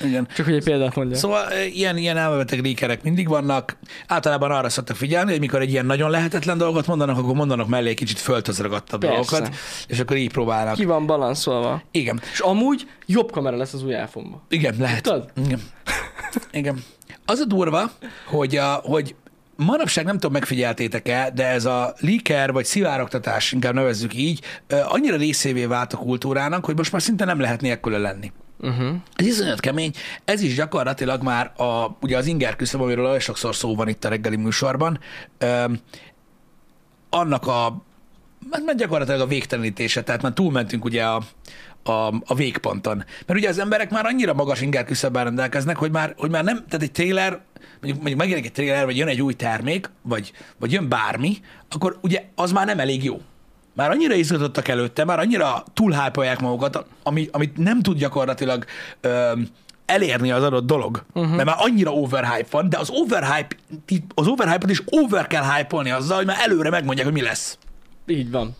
Igen. 0.00 0.28
Csak 0.36 0.44
hogy 0.46 0.54
egy 0.54 0.64
példát 0.64 0.94
mondja. 0.94 1.16
Szóval 1.16 1.46
ilyen, 1.72 1.96
ilyen 1.96 2.16
elmebeteg 2.16 2.60
líkerek 2.60 3.02
mindig 3.02 3.28
vannak. 3.28 3.76
Általában 4.06 4.50
arra 4.50 4.68
szoktak 4.68 4.96
figyelni, 4.96 5.30
hogy 5.30 5.40
mikor 5.40 5.60
egy 5.60 5.70
ilyen 5.70 5.86
nagyon 5.86 6.10
lehetetlen 6.10 6.58
dolgot 6.58 6.86
mondanak, 6.86 7.18
akkor 7.18 7.34
mondanak 7.34 7.68
mellé 7.68 7.88
egy 7.88 7.96
kicsit 7.96 8.18
földhöz 8.18 8.60
ragadtabb 8.60 9.00
Persze. 9.00 9.14
dolgokat, 9.14 9.56
és 9.88 9.98
akkor 10.00 10.16
így 10.16 10.32
próbálnak. 10.32 10.74
Ki 10.74 10.84
van 10.84 11.06
balanszolva. 11.06 11.82
Igen, 11.90 12.20
És 12.32 12.40
amúgy 12.40 12.88
jobb 13.06 13.30
kamera 13.32 13.56
lesz 13.56 13.72
az 13.72 13.84
új 13.84 13.92
iphone 13.92 14.28
-ba. 14.28 14.42
igen, 14.48 14.74
lehet. 14.78 15.02
Tudod? 15.02 15.30
Igen. 15.46 15.60
igen. 16.52 16.82
Az 17.26 17.38
a 17.38 17.44
durva, 17.44 17.90
hogy, 18.26 18.56
a, 18.56 18.72
hogy 18.72 19.14
manapság 19.56 20.04
nem 20.04 20.14
tudom, 20.14 20.32
megfigyeltétek-e, 20.32 21.30
de 21.34 21.46
ez 21.46 21.64
a 21.64 21.94
leaker 21.98 22.52
vagy 22.52 22.64
szivárogtatás, 22.64 23.52
inkább 23.52 23.74
nevezzük 23.74 24.14
így, 24.14 24.40
annyira 24.88 25.16
részévé 25.16 25.64
vált 25.64 25.92
a 25.92 25.96
kultúrának, 25.96 26.64
hogy 26.64 26.76
most 26.76 26.92
már 26.92 27.02
szinte 27.02 27.24
nem 27.24 27.40
lehet 27.40 27.60
nélküle 27.60 27.98
lenni. 27.98 28.32
Uh-huh. 28.64 28.94
Ez 29.14 29.26
iszonyat 29.26 29.60
kemény. 29.60 29.92
Ez 30.24 30.40
is 30.40 30.54
gyakorlatilag 30.54 31.22
már 31.22 31.52
a, 31.56 31.96
ugye 32.00 32.16
az 32.16 32.26
inger 32.26 32.56
küszöb, 32.56 32.80
amiről 32.80 33.06
olyan 33.06 33.18
sokszor 33.18 33.54
szó 33.54 33.74
van 33.74 33.88
itt 33.88 34.04
a 34.04 34.08
reggeli 34.08 34.36
műsorban, 34.36 34.98
öm, 35.38 35.80
annak 37.10 37.46
a, 37.46 37.82
hát 38.50 38.64
már 38.64 38.74
gyakorlatilag 38.74 39.20
a 39.20 39.26
végtelenítése, 39.26 40.02
tehát 40.02 40.22
már 40.22 40.32
túlmentünk 40.32 40.84
ugye 40.84 41.04
a, 41.04 41.22
a, 41.82 42.14
a 42.26 42.34
végponton. 42.34 42.96
Mert 42.96 43.38
ugye 43.38 43.48
az 43.48 43.58
emberek 43.58 43.90
már 43.90 44.06
annyira 44.06 44.34
magas 44.34 44.60
inger 44.60 44.84
küszöbben 44.84 45.24
rendelkeznek, 45.24 45.76
hogy 45.76 45.90
már, 45.90 46.14
hogy 46.16 46.30
már 46.30 46.44
nem, 46.44 46.56
tehát 46.56 46.82
egy 46.82 46.92
trailer, 46.92 47.30
mondjuk, 47.80 47.96
mondjuk 47.96 48.18
megjelenik 48.18 48.46
egy 48.46 48.52
trailer, 48.52 48.84
vagy 48.84 48.96
jön 48.96 49.08
egy 49.08 49.22
új 49.22 49.34
termék, 49.34 49.90
vagy, 50.02 50.32
vagy 50.58 50.72
jön 50.72 50.88
bármi, 50.88 51.36
akkor 51.70 51.98
ugye 52.00 52.24
az 52.34 52.52
már 52.52 52.66
nem 52.66 52.78
elég 52.78 53.04
jó. 53.04 53.20
Már 53.74 53.90
annyira 53.90 54.14
izgatottak 54.14 54.68
előtte, 54.68 55.04
már 55.04 55.18
annyira 55.18 55.64
túlhápolják 55.74 56.40
magukat, 56.40 56.86
ami, 57.02 57.28
amit 57.32 57.56
nem 57.56 57.82
tud 57.82 57.98
gyakorlatilag 57.98 58.64
öm, 59.00 59.48
elérni 59.86 60.30
az 60.30 60.42
adott 60.42 60.66
dolog. 60.66 61.04
Uh-huh. 61.12 61.34
Mert 61.34 61.44
már 61.48 61.56
annyira 61.58 61.92
overhype 61.92 62.46
van, 62.50 62.68
de 62.68 62.78
az 62.78 62.90
overhype, 62.90 63.56
az 64.14 64.26
overhype-ot 64.26 64.70
is 64.70 64.82
over 64.90 65.26
kell 65.26 65.42
hype 65.42 65.94
azzal, 65.94 66.16
hogy 66.16 66.26
már 66.26 66.38
előre 66.40 66.70
megmondják, 66.70 67.06
hogy 67.06 67.16
mi 67.16 67.22
lesz. 67.22 67.58
Így 68.06 68.30
van. 68.30 68.56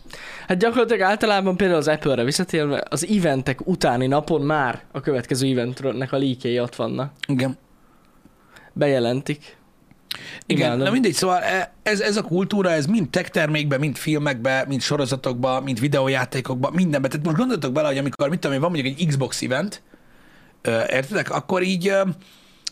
Hát 0.47 0.57
gyakorlatilag 0.57 1.01
általában 1.01 1.57
például 1.57 1.79
az 1.79 1.87
Apple-re 1.87 2.23
visszatérve, 2.23 2.83
az 2.89 3.07
eventek 3.07 3.67
utáni 3.67 4.07
napon 4.07 4.41
már 4.41 4.81
a 4.91 4.99
következő 4.99 5.47
eventnek 5.47 6.11
a 6.11 6.17
líkjei 6.17 6.59
ott 6.59 6.75
vannak. 6.75 7.11
Igen. 7.27 7.57
Bejelentik. 8.73 9.57
Igen, 10.45 10.65
Imádom. 10.65 10.85
na 10.85 10.91
mindegy, 10.91 11.13
szóval 11.13 11.41
e- 11.41 11.73
ez, 11.83 11.99
ez 11.99 12.17
a 12.17 12.21
kultúra, 12.21 12.71
ez 12.71 12.85
mind 12.85 13.09
tech 13.09 13.29
termékben, 13.29 13.79
mind 13.79 13.95
filmekben, 13.95 14.67
mind 14.67 14.81
sorozatokban, 14.81 15.63
mind 15.63 15.79
videójátékokban, 15.79 16.73
mindenben. 16.73 17.09
Tehát 17.09 17.25
most 17.25 17.37
gondoltok 17.37 17.71
bele, 17.71 17.87
hogy 17.87 17.97
amikor, 17.97 18.29
mit 18.29 18.39
tudom 18.39 18.55
én, 18.55 18.61
van 18.61 18.71
mondjuk 18.71 18.99
egy 18.99 19.07
Xbox 19.07 19.41
event, 19.41 19.81
értedek, 20.89 21.31
akkor 21.31 21.63
így, 21.63 21.93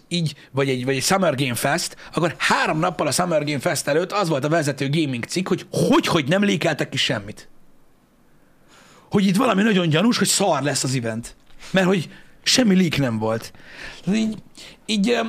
így 0.07 0.35
vagy, 0.51 0.69
egy, 0.69 0.85
vagy 0.85 0.95
egy 0.95 1.03
Summer 1.03 1.35
Game 1.35 1.55
Fest, 1.55 1.95
akkor 2.13 2.35
három 2.37 2.79
nappal 2.79 3.07
a 3.07 3.11
Summer 3.11 3.43
Game 3.43 3.59
Fest 3.59 3.87
előtt 3.87 4.11
az 4.11 4.29
volt 4.29 4.43
a 4.43 4.49
vezető 4.49 4.89
gaming 4.89 5.23
cikk, 5.23 5.47
hogy 5.47 5.65
hogy, 5.71 6.07
hogy 6.07 6.27
nem 6.27 6.43
lékeltek 6.43 6.89
ki 6.89 6.97
semmit. 6.97 7.47
Hogy 9.09 9.25
itt 9.27 9.35
valami 9.35 9.61
nagyon 9.61 9.89
gyanús, 9.89 10.17
hogy 10.17 10.27
szar 10.27 10.61
lesz 10.61 10.83
az 10.83 10.95
event. 10.95 11.35
Mert 11.71 11.87
hogy 11.87 12.09
semmi 12.43 12.75
leak 12.75 12.97
nem 12.97 13.17
volt. 13.17 13.53
Így, 14.13 14.37
így 14.85 15.19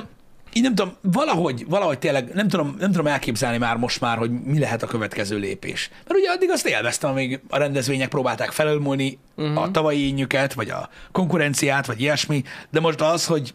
így 0.57 0.63
nem 0.63 0.75
tudom, 0.75 0.95
valahogy, 1.01 1.65
valahogy 1.67 1.99
tényleg 1.99 2.33
nem 2.33 2.47
tudom, 2.47 2.75
nem 2.79 2.91
tudom 2.91 3.07
elképzelni 3.07 3.57
már 3.57 3.77
most 3.77 4.01
már, 4.01 4.17
hogy 4.17 4.31
mi 4.31 4.59
lehet 4.59 4.83
a 4.83 4.87
következő 4.87 5.37
lépés. 5.37 5.89
Mert 6.07 6.19
ugye 6.19 6.29
addig 6.29 6.49
azt 6.49 6.67
élveztem, 6.67 7.09
amíg 7.09 7.39
a 7.49 7.57
rendezvények 7.57 8.09
próbálták 8.09 8.51
felülmúlni 8.51 9.19
uh-huh. 9.35 9.61
a 9.61 9.71
tavalyi 9.71 10.05
ényüket, 10.05 10.53
vagy 10.53 10.69
a 10.69 10.89
konkurenciát, 11.11 11.85
vagy 11.85 12.01
ilyesmi, 12.01 12.43
de 12.71 12.79
most 12.79 13.01
az, 13.01 13.25
hogy 13.25 13.53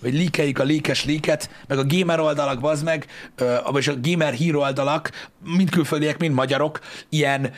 vagy 0.00 0.14
líkeljük 0.14 0.58
a 0.58 0.62
lékes 0.62 1.04
líket, 1.04 1.50
meg 1.66 1.78
a 1.78 1.84
gamer 1.86 2.20
oldalak, 2.20 2.60
bazd 2.60 2.84
meg, 2.84 3.06
vagy 3.70 3.88
a 3.88 4.00
gamer 4.00 4.32
hír 4.32 4.56
oldalak, 4.56 5.28
mind 5.44 5.70
külföldiek, 5.70 6.18
mind 6.18 6.34
magyarok, 6.34 6.80
ilyen 7.08 7.52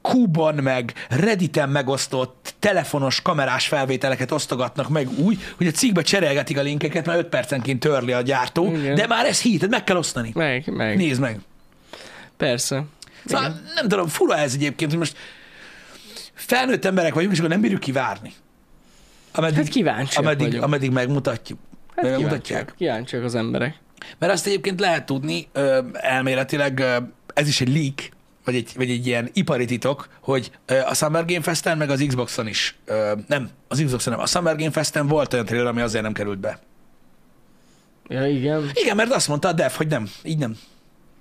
Kuban, 0.00 0.54
meg 0.54 0.92
Redditen 1.08 1.68
megosztott 1.68 2.54
telefonos 2.58 3.22
kamerás 3.22 3.66
felvételeket 3.66 4.32
osztogatnak 4.32 4.88
meg 4.88 5.08
úgy, 5.18 5.42
hogy 5.56 5.66
a 5.66 5.70
cikkbe 5.70 6.02
cserélgetik 6.02 6.58
a 6.58 6.62
linkeket, 6.62 7.06
mert 7.06 7.18
5 7.18 7.26
percenként 7.26 7.80
törli 7.80 8.12
a 8.12 8.20
gyártó, 8.20 8.74
Igen. 8.74 8.94
de 8.94 9.06
már 9.06 9.26
ez 9.26 9.40
hit, 9.40 9.68
meg 9.68 9.84
kell 9.84 9.96
osztani. 9.96 10.30
Meg, 10.34 10.66
meg. 10.66 10.96
Nézd 10.96 11.20
meg. 11.20 11.40
Persze. 12.36 12.84
Szóval 13.24 13.44
Igen. 13.44 13.62
nem 13.74 13.88
tudom, 13.88 14.06
fura 14.06 14.36
ez 14.36 14.54
egyébként, 14.54 14.90
hogy 14.90 14.98
most 14.98 15.16
felnőtt 16.34 16.84
emberek 16.84 17.14
vagyunk, 17.14 17.32
és 17.32 17.38
akkor 17.38 17.50
nem 17.50 17.60
bírjuk 17.60 17.80
kivárni. 17.80 18.32
Ameddig, 19.32 19.56
hát 19.56 19.68
kíváncsiak 19.68 20.24
ameddig, 20.24 20.62
ameddig 20.62 20.90
megmutatjuk. 20.90 21.58
Hát 21.96 22.16
kíváncsiak, 22.16 22.74
kíváncsiak 22.76 23.24
az 23.24 23.34
emberek. 23.34 23.78
Mert 24.18 24.32
azt 24.32 24.46
egyébként 24.46 24.80
lehet 24.80 25.06
tudni, 25.06 25.48
ö, 25.52 25.80
elméletileg 25.92 26.78
ö, 26.78 26.96
ez 27.34 27.48
is 27.48 27.60
egy 27.60 27.68
leak, 27.74 28.08
vagy 28.44 28.54
egy, 28.54 28.72
vagy 28.76 28.90
egy 28.90 29.06
ilyen 29.06 29.30
ipari 29.32 29.64
titok, 29.64 30.08
hogy 30.20 30.50
a 30.86 30.94
Summer 30.94 31.24
Game 31.24 31.40
Festen, 31.42 31.76
meg 31.78 31.90
az 31.90 32.04
Xboxon 32.06 32.46
is, 32.46 32.76
ö, 32.84 33.12
nem, 33.26 33.48
az 33.68 33.82
Xboxon 33.84 34.12
nem, 34.12 34.22
a 34.22 34.26
Summer 34.26 34.56
Game 34.56 34.70
Festen 34.70 35.06
volt 35.06 35.32
olyan 35.32 35.44
trailer, 35.44 35.66
ami 35.68 35.80
azért 35.80 36.02
nem 36.02 36.12
került 36.12 36.38
be. 36.38 36.58
Ja, 38.08 38.26
igen. 38.26 38.70
Igen, 38.74 38.96
mert 38.96 39.12
azt 39.12 39.28
mondta 39.28 39.48
a 39.48 39.52
dev, 39.52 39.70
hogy 39.72 39.86
nem, 39.86 40.08
így 40.22 40.38
nem. 40.38 40.56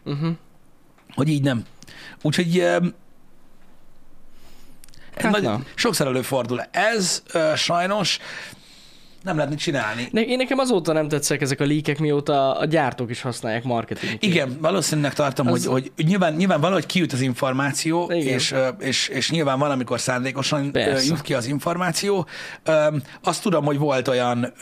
Uh-huh. 0.05 0.31
Hogy 1.13 1.29
így 1.29 1.43
nem. 1.43 1.63
Úgyhogy 2.21 2.59
ö, 2.59 2.77
Hát 5.15 5.31
nagy, 5.31 5.41
na. 5.43 5.61
sokszor 5.75 6.07
előfordul. 6.07 6.61
Ez 6.71 7.23
ö, 7.33 7.51
sajnos 7.55 8.19
nem 9.23 9.35
lehet 9.35 9.49
mit 9.49 9.59
csinálni. 9.59 10.07
Ne, 10.11 10.21
én 10.21 10.37
nekem 10.37 10.57
azóta 10.59 10.93
nem 10.93 11.07
tetszek 11.07 11.41
ezek 11.41 11.59
a 11.59 11.63
líkek, 11.63 11.99
mióta 11.99 12.57
a 12.57 12.65
gyártók 12.65 13.09
is 13.09 13.21
használják 13.21 13.63
marketing. 13.63 14.17
Igen, 14.19 14.57
valószínűleg 14.61 15.13
tartom, 15.13 15.47
Az- 15.47 15.65
hogy, 15.65 15.91
hogy 15.95 16.05
nyilván, 16.05 16.33
nyilván 16.33 16.61
valahogy 16.61 16.85
kijut 16.85 17.13
az 17.13 17.21
információ, 17.21 18.11
Igen. 18.11 18.33
és, 18.33 18.55
és, 18.79 19.07
és 19.07 19.29
nyilván 19.31 19.59
van, 19.59 19.71
amikor 19.71 19.99
szándékosan 19.99 20.71
Persze. 20.71 21.05
jut 21.05 21.21
ki 21.21 21.33
az 21.33 21.45
információ. 21.45 22.27
Azt 23.23 23.41
tudom, 23.41 23.65
hogy 23.65 23.77
volt 23.77 24.07
olyan, 24.07 24.53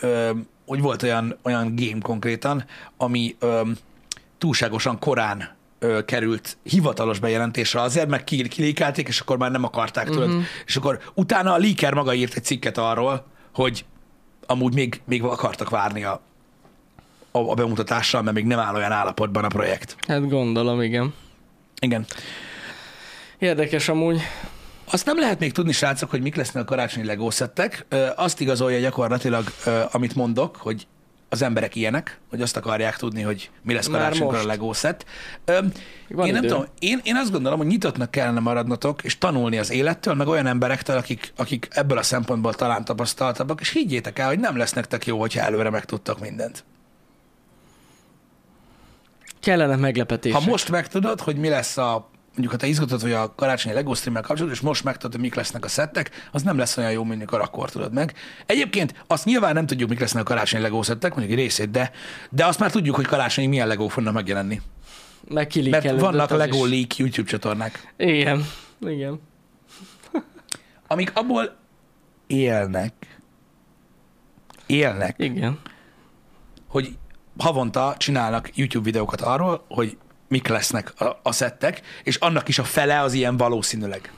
hogy 0.66 0.80
volt 0.80 1.02
olyan, 1.02 1.38
olyan 1.42 1.72
game 1.76 2.00
konkrétan, 2.02 2.64
ami 2.96 3.36
túlságosan 4.38 4.98
korán 4.98 5.56
ö, 5.78 6.04
került 6.04 6.56
hivatalos 6.62 7.18
bejelentésre 7.18 7.80
azért, 7.80 8.08
meg 8.08 8.24
ki- 8.24 8.48
kilékelték, 8.48 9.08
és 9.08 9.20
akkor 9.20 9.38
már 9.38 9.50
nem 9.50 9.64
akarták, 9.64 10.06
tudod. 10.06 10.28
Mhm. 10.28 10.38
És 10.66 10.76
akkor 10.76 10.98
utána 11.14 11.52
a 11.52 11.58
leaker 11.58 11.94
maga 11.94 12.14
írt 12.14 12.34
egy 12.34 12.44
cikket 12.44 12.78
arról, 12.78 13.26
hogy 13.54 13.84
amúgy 14.46 14.74
még, 14.74 15.00
még 15.04 15.22
akartak 15.22 15.70
várni 15.70 16.04
a, 16.04 16.20
a, 17.30 17.38
a 17.38 17.54
bemutatással, 17.54 18.22
mert 18.22 18.36
még 18.36 18.44
nem 18.44 18.58
áll 18.58 18.74
olyan 18.74 18.92
állapotban 18.92 19.44
a 19.44 19.48
projekt. 19.48 19.96
Hát 20.08 20.28
gondolom, 20.28 20.82
igen. 20.82 21.14
Igen. 21.80 22.06
Érdekes 23.38 23.88
amúgy. 23.88 24.20
Azt 24.92 25.06
nem 25.06 25.18
lehet 25.18 25.38
még 25.38 25.52
tudni, 25.52 25.72
srácok, 25.72 26.10
hogy 26.10 26.22
mik 26.22 26.34
lesznek 26.36 26.62
a 26.62 26.66
karácsonyi 26.66 27.06
Lego 27.06 27.30
szettek. 27.30 27.86
Ö, 27.88 28.06
Azt 28.16 28.40
igazolja 28.40 28.78
gyakorlatilag, 28.80 29.44
amit 29.90 30.14
mondok, 30.14 30.56
hogy 30.56 30.86
az 31.32 31.42
emberek 31.42 31.74
ilyenek, 31.74 32.18
hogy 32.30 32.42
azt 32.42 32.56
akarják 32.56 32.96
tudni, 32.96 33.22
hogy 33.22 33.50
mi 33.62 33.74
lesz 33.74 33.86
karácsonykor 33.88 34.34
a. 34.34 34.46
Lego 34.46 34.72
szett. 34.72 35.04
Ö, 35.44 35.60
Van 36.08 36.26
én 36.26 36.32
nem 36.32 36.42
idő. 36.42 36.52
tudom, 36.52 36.66
én, 36.78 37.00
én 37.02 37.16
azt 37.16 37.30
gondolom, 37.30 37.58
hogy 37.58 37.66
nyitottnak 37.66 38.10
kellene 38.10 38.40
maradnotok, 38.40 39.02
és 39.02 39.18
tanulni 39.18 39.58
az 39.58 39.70
élettől, 39.70 40.14
meg 40.14 40.26
olyan 40.26 40.46
emberektől, 40.46 40.96
akik, 40.96 41.32
akik 41.36 41.68
ebből 41.70 41.98
a 41.98 42.02
szempontból 42.02 42.54
talán 42.54 42.84
tapasztaltabbak, 42.84 43.60
és 43.60 43.70
higgyétek 43.70 44.18
el, 44.18 44.28
hogy 44.28 44.38
nem 44.38 44.56
lesz 44.56 44.72
nektek 44.72 45.06
jó, 45.06 45.18
hogyha 45.18 45.40
előre 45.40 45.70
megtudtak 45.70 46.20
mindent. 46.20 46.64
Kellene 49.40 49.76
meglepetések. 49.76 50.40
Ha 50.40 50.50
most 50.50 50.70
megtudod, 50.70 51.20
hogy 51.20 51.36
mi 51.36 51.48
lesz 51.48 51.76
a 51.76 52.09
mondjuk, 52.30 52.50
ha 52.50 52.56
te 52.56 52.66
izgatod, 52.66 53.00
hogy 53.00 53.12
a 53.12 53.34
karácsonyi 53.34 53.74
Lego 53.74 53.94
streammel 53.94 54.22
kapcsolatban, 54.22 54.58
és 54.58 54.64
most 54.64 54.84
megtudod, 54.84 55.12
hogy 55.12 55.20
mik 55.20 55.34
lesznek 55.34 55.64
a 55.64 55.68
szettek, 55.68 56.28
az 56.32 56.42
nem 56.42 56.58
lesz 56.58 56.76
olyan 56.76 56.92
jó, 56.92 57.04
mint 57.04 57.20
mikor 57.20 57.40
akkor 57.40 57.70
tudod 57.70 57.92
meg. 57.92 58.14
Egyébként 58.46 59.04
azt 59.06 59.24
nyilván 59.24 59.54
nem 59.54 59.66
tudjuk, 59.66 59.88
mik 59.88 60.00
lesznek 60.00 60.22
a 60.22 60.26
karácsonyi 60.26 60.62
Lego 60.62 60.82
szettek, 60.82 61.14
mondjuk 61.14 61.38
egy 61.38 61.44
részét, 61.44 61.70
de, 61.70 61.90
de 62.30 62.46
azt 62.46 62.58
már 62.58 62.70
tudjuk, 62.70 62.94
hogy 62.94 63.06
karácsonyi 63.06 63.46
milyen 63.46 63.66
Lego 63.66 63.88
fognak 63.88 64.14
megjelenni. 64.14 64.60
Meg 65.28 65.52
Mert 65.70 66.00
vannak 66.00 66.30
az 66.30 66.38
Lego 66.38 66.66
is. 66.66 66.70
Leak 66.70 66.96
YouTube 66.96 67.28
csatornák, 67.28 67.94
Igen. 67.96 68.46
Igen. 68.86 69.20
amik 70.86 71.10
abból 71.14 71.56
élnek, 72.26 73.20
élnek, 74.66 75.14
Igen. 75.18 75.58
hogy 76.68 76.96
havonta 77.38 77.94
csinálnak 77.98 78.56
YouTube 78.56 78.84
videókat 78.84 79.20
arról, 79.20 79.64
hogy 79.68 79.96
mik 80.30 80.48
lesznek 80.48 81.00
a, 81.00 81.20
a 81.22 81.32
szettek, 81.32 81.80
és 82.04 82.16
annak 82.16 82.48
is 82.48 82.58
a 82.58 82.64
fele 82.64 83.00
az 83.00 83.12
ilyen 83.12 83.36
valószínűleg. 83.36 84.12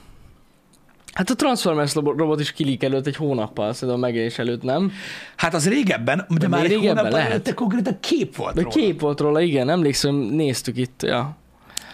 Hát 1.13 1.29
a 1.29 1.35
Transformers 1.35 1.93
robot 1.93 2.39
is 2.39 2.51
kilíkelődött 2.51 3.07
egy 3.07 3.15
hónappal, 3.15 3.73
szerintem 3.73 3.97
a 3.97 4.05
megjelenés 4.05 4.37
előtt, 4.39 4.61
nem? 4.63 4.91
Hát 5.35 5.53
az 5.53 5.67
régebben, 5.67 6.25
de 6.29 6.37
De 6.37 6.47
már 6.47 6.61
még 6.61 6.71
egy 6.71 6.75
régebben 6.77 6.97
hónappal 6.97 7.17
lehet. 7.19 7.31
előtte 7.33 7.53
konkrétan 7.53 7.97
kép 7.99 8.35
volt 8.35 8.55
De 8.55 8.61
róla. 8.61 8.73
kép 8.75 8.99
volt 8.99 9.19
róla, 9.19 9.41
igen, 9.41 9.69
emlékszem, 9.69 10.15
néztük 10.15 10.77
itt, 10.77 11.01
ja. 11.03 11.37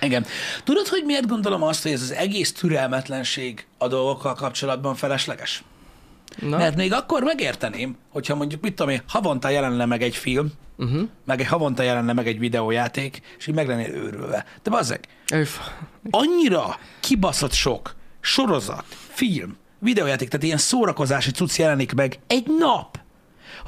Igen. 0.02 0.26
Tudod, 0.64 0.88
hogy 0.88 1.04
miért 1.06 1.28
gondolom 1.28 1.64
azt, 1.64 1.84
hogy 1.84 1.92
ez 1.92 2.02
az 2.02 2.12
egész 2.14 2.54
türelmetlenség 2.54 3.66
a 3.78 3.88
dolgokkal 3.88 4.34
kapcsolatban 4.34 4.96
felesleges? 4.96 5.64
Na, 6.38 6.58
Mert 6.58 6.76
még 6.76 6.94
akkor 6.94 7.24
megérteném, 7.24 7.98
hogyha 8.10 8.36
mondjuk, 8.36 8.62
mit 8.62 8.76
tudom 8.76 8.92
én, 8.92 9.02
havonta 9.08 9.50
jelenne 9.50 9.86
meg 9.86 10.02
egy 10.02 10.16
film, 10.16 10.52
uh-huh. 10.78 11.02
meg 11.26 11.40
egy 11.40 11.48
havonta 11.48 11.84
jelenne 11.84 12.14
meg 12.14 12.28
egy 12.28 12.40
videójáték, 12.40 13.22
és 13.38 13.48
így 13.48 13.56
meg 13.56 13.68
lennél 13.68 13.94
őrülve. 13.94 14.46
De 14.64 14.70
bazzeg, 14.70 15.00
Öf. 15.32 15.60
annyira 16.10 16.80
kibaszott 17.00 17.54
sok 17.54 17.96
sorozat, 18.22 18.86
film, 19.10 19.58
videójáték, 19.80 20.30
tehát 20.30 20.46
ilyen 20.46 20.58
szórakozási 20.58 21.32
cucc 21.32 21.58
jelenik 21.58 21.94
meg 21.94 22.20
egy 22.28 22.48
nap. 22.60 22.99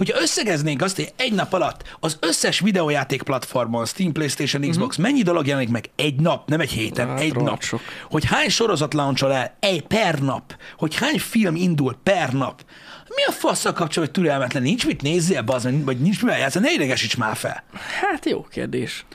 Hogyha 0.01 0.21
összegeznénk 0.21 0.81
azt, 0.81 0.95
hogy 0.95 1.13
egy 1.15 1.33
nap 1.33 1.53
alatt 1.53 1.83
az 1.99 2.17
összes 2.19 2.59
videójáték 2.59 3.21
platformon, 3.21 3.85
Steam, 3.85 4.11
PlayStation, 4.11 4.61
Xbox, 4.69 4.97
uh-huh. 4.97 5.11
mennyi 5.11 5.21
dolog 5.21 5.47
jelenik 5.47 5.69
meg 5.69 5.89
egy 5.95 6.15
nap, 6.15 6.49
nem 6.49 6.59
egy 6.59 6.69
héten, 6.71 7.07
Hát, 7.07 7.19
egy 7.19 7.35
nap. 7.35 7.61
sok. 7.61 7.81
Hogy 8.09 8.25
hány 8.25 8.49
sorozat 8.49 8.93
launchol 8.93 9.33
el 9.33 9.55
egy 9.59 9.81
per 9.81 10.19
nap, 10.19 10.55
hogy 10.77 10.95
hány 10.95 11.19
film 11.19 11.55
indul 11.55 11.95
per 12.03 12.33
nap. 12.33 12.65
Mi 13.07 13.23
a 13.27 13.31
faszal 13.31 13.73
kapcsol, 13.73 14.03
hogy 14.03 14.13
türelmetlen? 14.13 14.61
Nincs 14.63 14.85
mit 14.85 15.01
nézzél, 15.01 15.41
bazd, 15.41 15.83
vagy 15.85 15.99
nincs 15.99 16.21
mivel 16.23 16.39
játszani, 16.39 16.65
ne 16.65 16.73
idegesíts 16.73 17.17
már 17.17 17.35
fel. 17.35 17.63
Hát 17.73 18.25
jó 18.25 18.41
kérdés. 18.41 19.05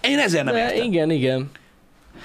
Én 0.00 0.18
ezért 0.18 0.44
nem 0.44 0.54
De 0.54 0.60
értem. 0.72 0.86
igen, 0.86 1.10
igen. 1.10 1.50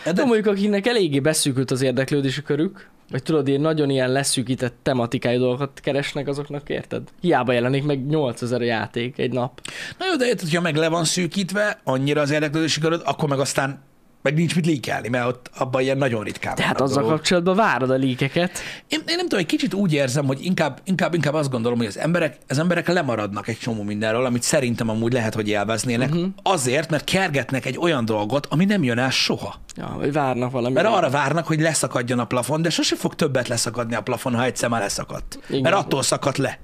De, 0.03 0.11
De 0.11 0.25
mondjuk, 0.25 0.45
akinek 0.45 0.87
eléggé 0.87 1.19
beszűkült 1.19 1.71
az 1.71 1.81
érdeklődési 1.81 2.41
körük, 2.41 2.89
vagy 3.11 3.23
tudod, 3.23 3.47
ilyen 3.47 3.61
nagyon 3.61 3.89
ilyen 3.89 4.11
leszűkített 4.11 4.75
tematikájú 4.83 5.39
dolgokat 5.39 5.79
keresnek, 5.81 6.27
azoknak 6.27 6.69
érted? 6.69 7.01
Hiába 7.21 7.51
jelenik 7.51 7.83
meg 7.83 8.05
8000 8.05 8.61
játék 8.61 9.17
egy 9.17 9.31
nap. 9.31 9.61
Na 9.97 10.05
jó, 10.05 10.15
de 10.15 10.25
érted, 10.25 10.41
hogyha 10.41 10.61
meg 10.61 10.75
le 10.75 10.89
van 10.89 11.03
szűkítve 11.03 11.79
annyira 11.83 12.21
az 12.21 12.31
érdeklődési 12.31 12.79
köröd, 12.79 13.01
akkor 13.05 13.29
meg 13.29 13.39
aztán 13.39 13.83
meg 14.21 14.33
nincs 14.33 14.55
mit 14.55 14.65
líkelni, 14.65 15.07
mert 15.07 15.27
ott 15.27 15.49
abban 15.57 15.81
ilyen 15.81 15.97
nagyon 15.97 16.23
ritkán 16.23 16.55
Tehát 16.55 16.81
azzal 16.81 16.95
dolgok. 16.95 17.15
kapcsolatban 17.15 17.55
várod 17.55 17.89
a 17.89 17.93
líkeket. 17.93 18.59
Én, 18.87 18.99
én 19.07 19.15
nem 19.15 19.19
tudom, 19.19 19.39
egy 19.39 19.45
kicsit 19.45 19.73
úgy 19.73 19.93
érzem, 19.93 20.25
hogy 20.25 20.45
inkább, 20.45 20.79
inkább, 20.83 21.13
inkább 21.13 21.33
azt 21.33 21.49
gondolom, 21.49 21.77
hogy 21.77 21.87
az 21.87 21.97
emberek, 21.97 22.37
az 22.47 22.59
emberek 22.59 22.87
lemaradnak 22.87 23.47
egy 23.47 23.57
csomó 23.57 23.83
mindenről, 23.83 24.25
amit 24.25 24.43
szerintem 24.43 24.89
amúgy 24.89 25.13
lehet, 25.13 25.33
hogy 25.33 25.47
élveznének, 25.47 26.09
uh-huh. 26.09 26.27
azért, 26.43 26.89
mert 26.89 27.03
kergetnek 27.03 27.65
egy 27.65 27.77
olyan 27.77 28.05
dolgot, 28.05 28.47
ami 28.49 28.65
nem 28.65 28.83
jön 28.83 28.97
el 28.97 29.09
soha. 29.09 29.55
Ja, 29.75 29.95
vagy 29.97 30.13
várnak 30.13 30.51
valami. 30.51 30.73
Mert 30.73 30.87
arra 30.87 31.09
várnak, 31.09 31.47
hogy 31.47 31.59
leszakadjon 31.59 32.19
a 32.19 32.25
plafon, 32.25 32.61
de 32.61 32.69
sose 32.69 32.95
fog 32.95 33.15
többet 33.15 33.47
leszakadni 33.47 33.95
a 33.95 34.01
plafon, 34.01 34.35
ha 34.35 34.43
egyszer 34.43 34.69
már 34.69 34.81
leszakadt. 34.81 35.39
Igen. 35.49 35.61
Mert 35.61 35.75
attól 35.75 36.03
szakadt 36.03 36.37
le, 36.37 36.59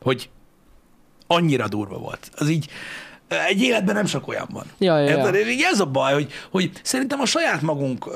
hogy 0.00 0.30
annyira 1.26 1.68
durva 1.68 1.98
volt. 1.98 2.30
Az 2.36 2.48
így, 2.48 2.70
egy 3.30 3.62
életben 3.62 3.94
nem 3.94 4.06
sok 4.06 4.28
olyan 4.28 4.48
van. 4.52 4.64
Ja, 4.78 4.98
ja, 4.98 5.08
ja. 5.08 5.66
Ez 5.70 5.80
a 5.80 5.86
baj, 5.86 6.12
hogy, 6.12 6.32
hogy 6.50 6.70
szerintem 6.82 7.20
a 7.20 7.26
saját 7.26 7.62
magunk 7.62 8.08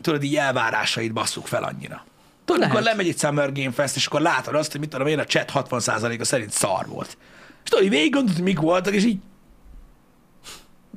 tudod, 0.00 0.22
így 0.22 0.36
elvárásait 0.36 1.12
basszuk 1.12 1.46
fel 1.46 1.62
annyira. 1.62 2.04
Tudod, 2.44 2.62
amikor 2.62 2.82
lemegy 2.82 3.08
egy 3.08 3.18
Summer 3.18 3.52
Game 3.52 3.70
Fest, 3.70 3.96
és 3.96 4.06
akkor 4.06 4.20
látod 4.20 4.54
azt, 4.54 4.70
hogy 4.70 4.80
mit 4.80 4.90
tudom 4.90 5.06
én, 5.06 5.18
a 5.18 5.24
chat 5.24 5.50
60%-a 5.54 6.24
szerint 6.24 6.50
szar 6.50 6.86
volt. 6.86 7.16
És 7.64 7.70
tudod, 7.70 7.88
végig 7.88 8.12
gondolod, 8.12 8.36
hogy 8.36 8.44
mik 8.44 8.60
voltak, 8.60 8.94
és 8.94 9.04
így 9.04 9.18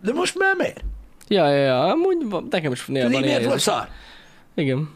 de 0.01 0.13
most 0.13 0.37
már 0.37 0.55
miért? 0.55 0.83
Ja, 1.27 1.49
ja, 1.49 1.63
ja, 1.63 1.83
amúgy 1.83 2.29
van- 2.29 2.47
nekem 2.49 2.71
is 2.71 2.85
néha 2.85 3.09
van 3.09 3.21
miért 3.21 3.45
volt 3.45 3.59
szar? 3.59 3.87
Igen. 4.55 4.89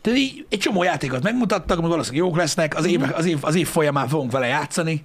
Tehát 0.00 0.18
így 0.18 0.46
egy 0.48 0.58
csomó 0.58 0.82
játékot 0.82 1.22
megmutattak, 1.22 1.80
meg 1.80 1.88
valószínűleg 1.88 2.26
jók 2.26 2.36
lesznek, 2.36 2.76
az 2.76 2.86
év, 2.86 3.02
az 3.14 3.24
év, 3.24 3.38
az 3.40 3.54
év 3.54 3.68
folyamán 3.68 4.08
fogunk 4.08 4.32
vele 4.32 4.46
játszani, 4.46 5.04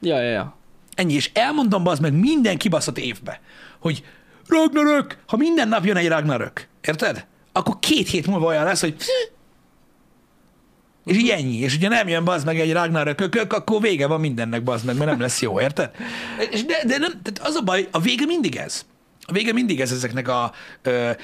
Ja, 0.00 0.20
ja, 0.20 0.30
ja. 0.30 0.56
Ennyi, 0.94 1.12
és 1.12 1.30
elmondom 1.34 1.86
az 1.86 1.98
meg 1.98 2.12
minden 2.12 2.56
kibaszott 2.56 2.98
évbe, 2.98 3.40
hogy 3.80 4.04
Ragnarök, 4.46 5.18
ha 5.26 5.36
minden 5.36 5.68
nap 5.68 5.84
jön 5.84 5.96
egy 5.96 6.08
Ragnarök, 6.08 6.68
érted? 6.80 7.26
Akkor 7.52 7.78
két 7.78 8.08
hét 8.08 8.26
múlva 8.26 8.46
olyan 8.46 8.64
lesz, 8.64 8.80
hogy 8.80 8.96
és 11.04 11.16
így 11.16 11.28
ennyi. 11.28 11.56
És 11.56 11.74
ugye 11.76 11.88
nem 11.88 12.08
jön 12.08 12.24
bazd 12.24 12.46
meg 12.46 12.60
egy 12.60 12.72
Ragnarök 12.72 13.52
akkor 13.52 13.80
vége 13.80 14.06
van 14.06 14.20
mindennek 14.20 14.62
bazd 14.62 14.84
meg, 14.84 14.96
mert 14.96 15.10
nem 15.10 15.20
lesz 15.20 15.42
jó, 15.42 15.60
érted? 15.60 15.90
És 16.50 16.64
de, 16.64 16.82
de 16.86 16.98
nem, 16.98 17.10
tehát 17.22 17.48
az 17.48 17.54
a 17.54 17.62
baj, 17.62 17.88
a 17.90 18.00
vége 18.00 18.26
mindig 18.26 18.56
ez. 18.56 18.84
A 19.26 19.32
vége 19.32 19.52
mindig 19.52 19.80
ez 19.80 19.92
ezeknek 19.92 20.28
a, 20.28 20.52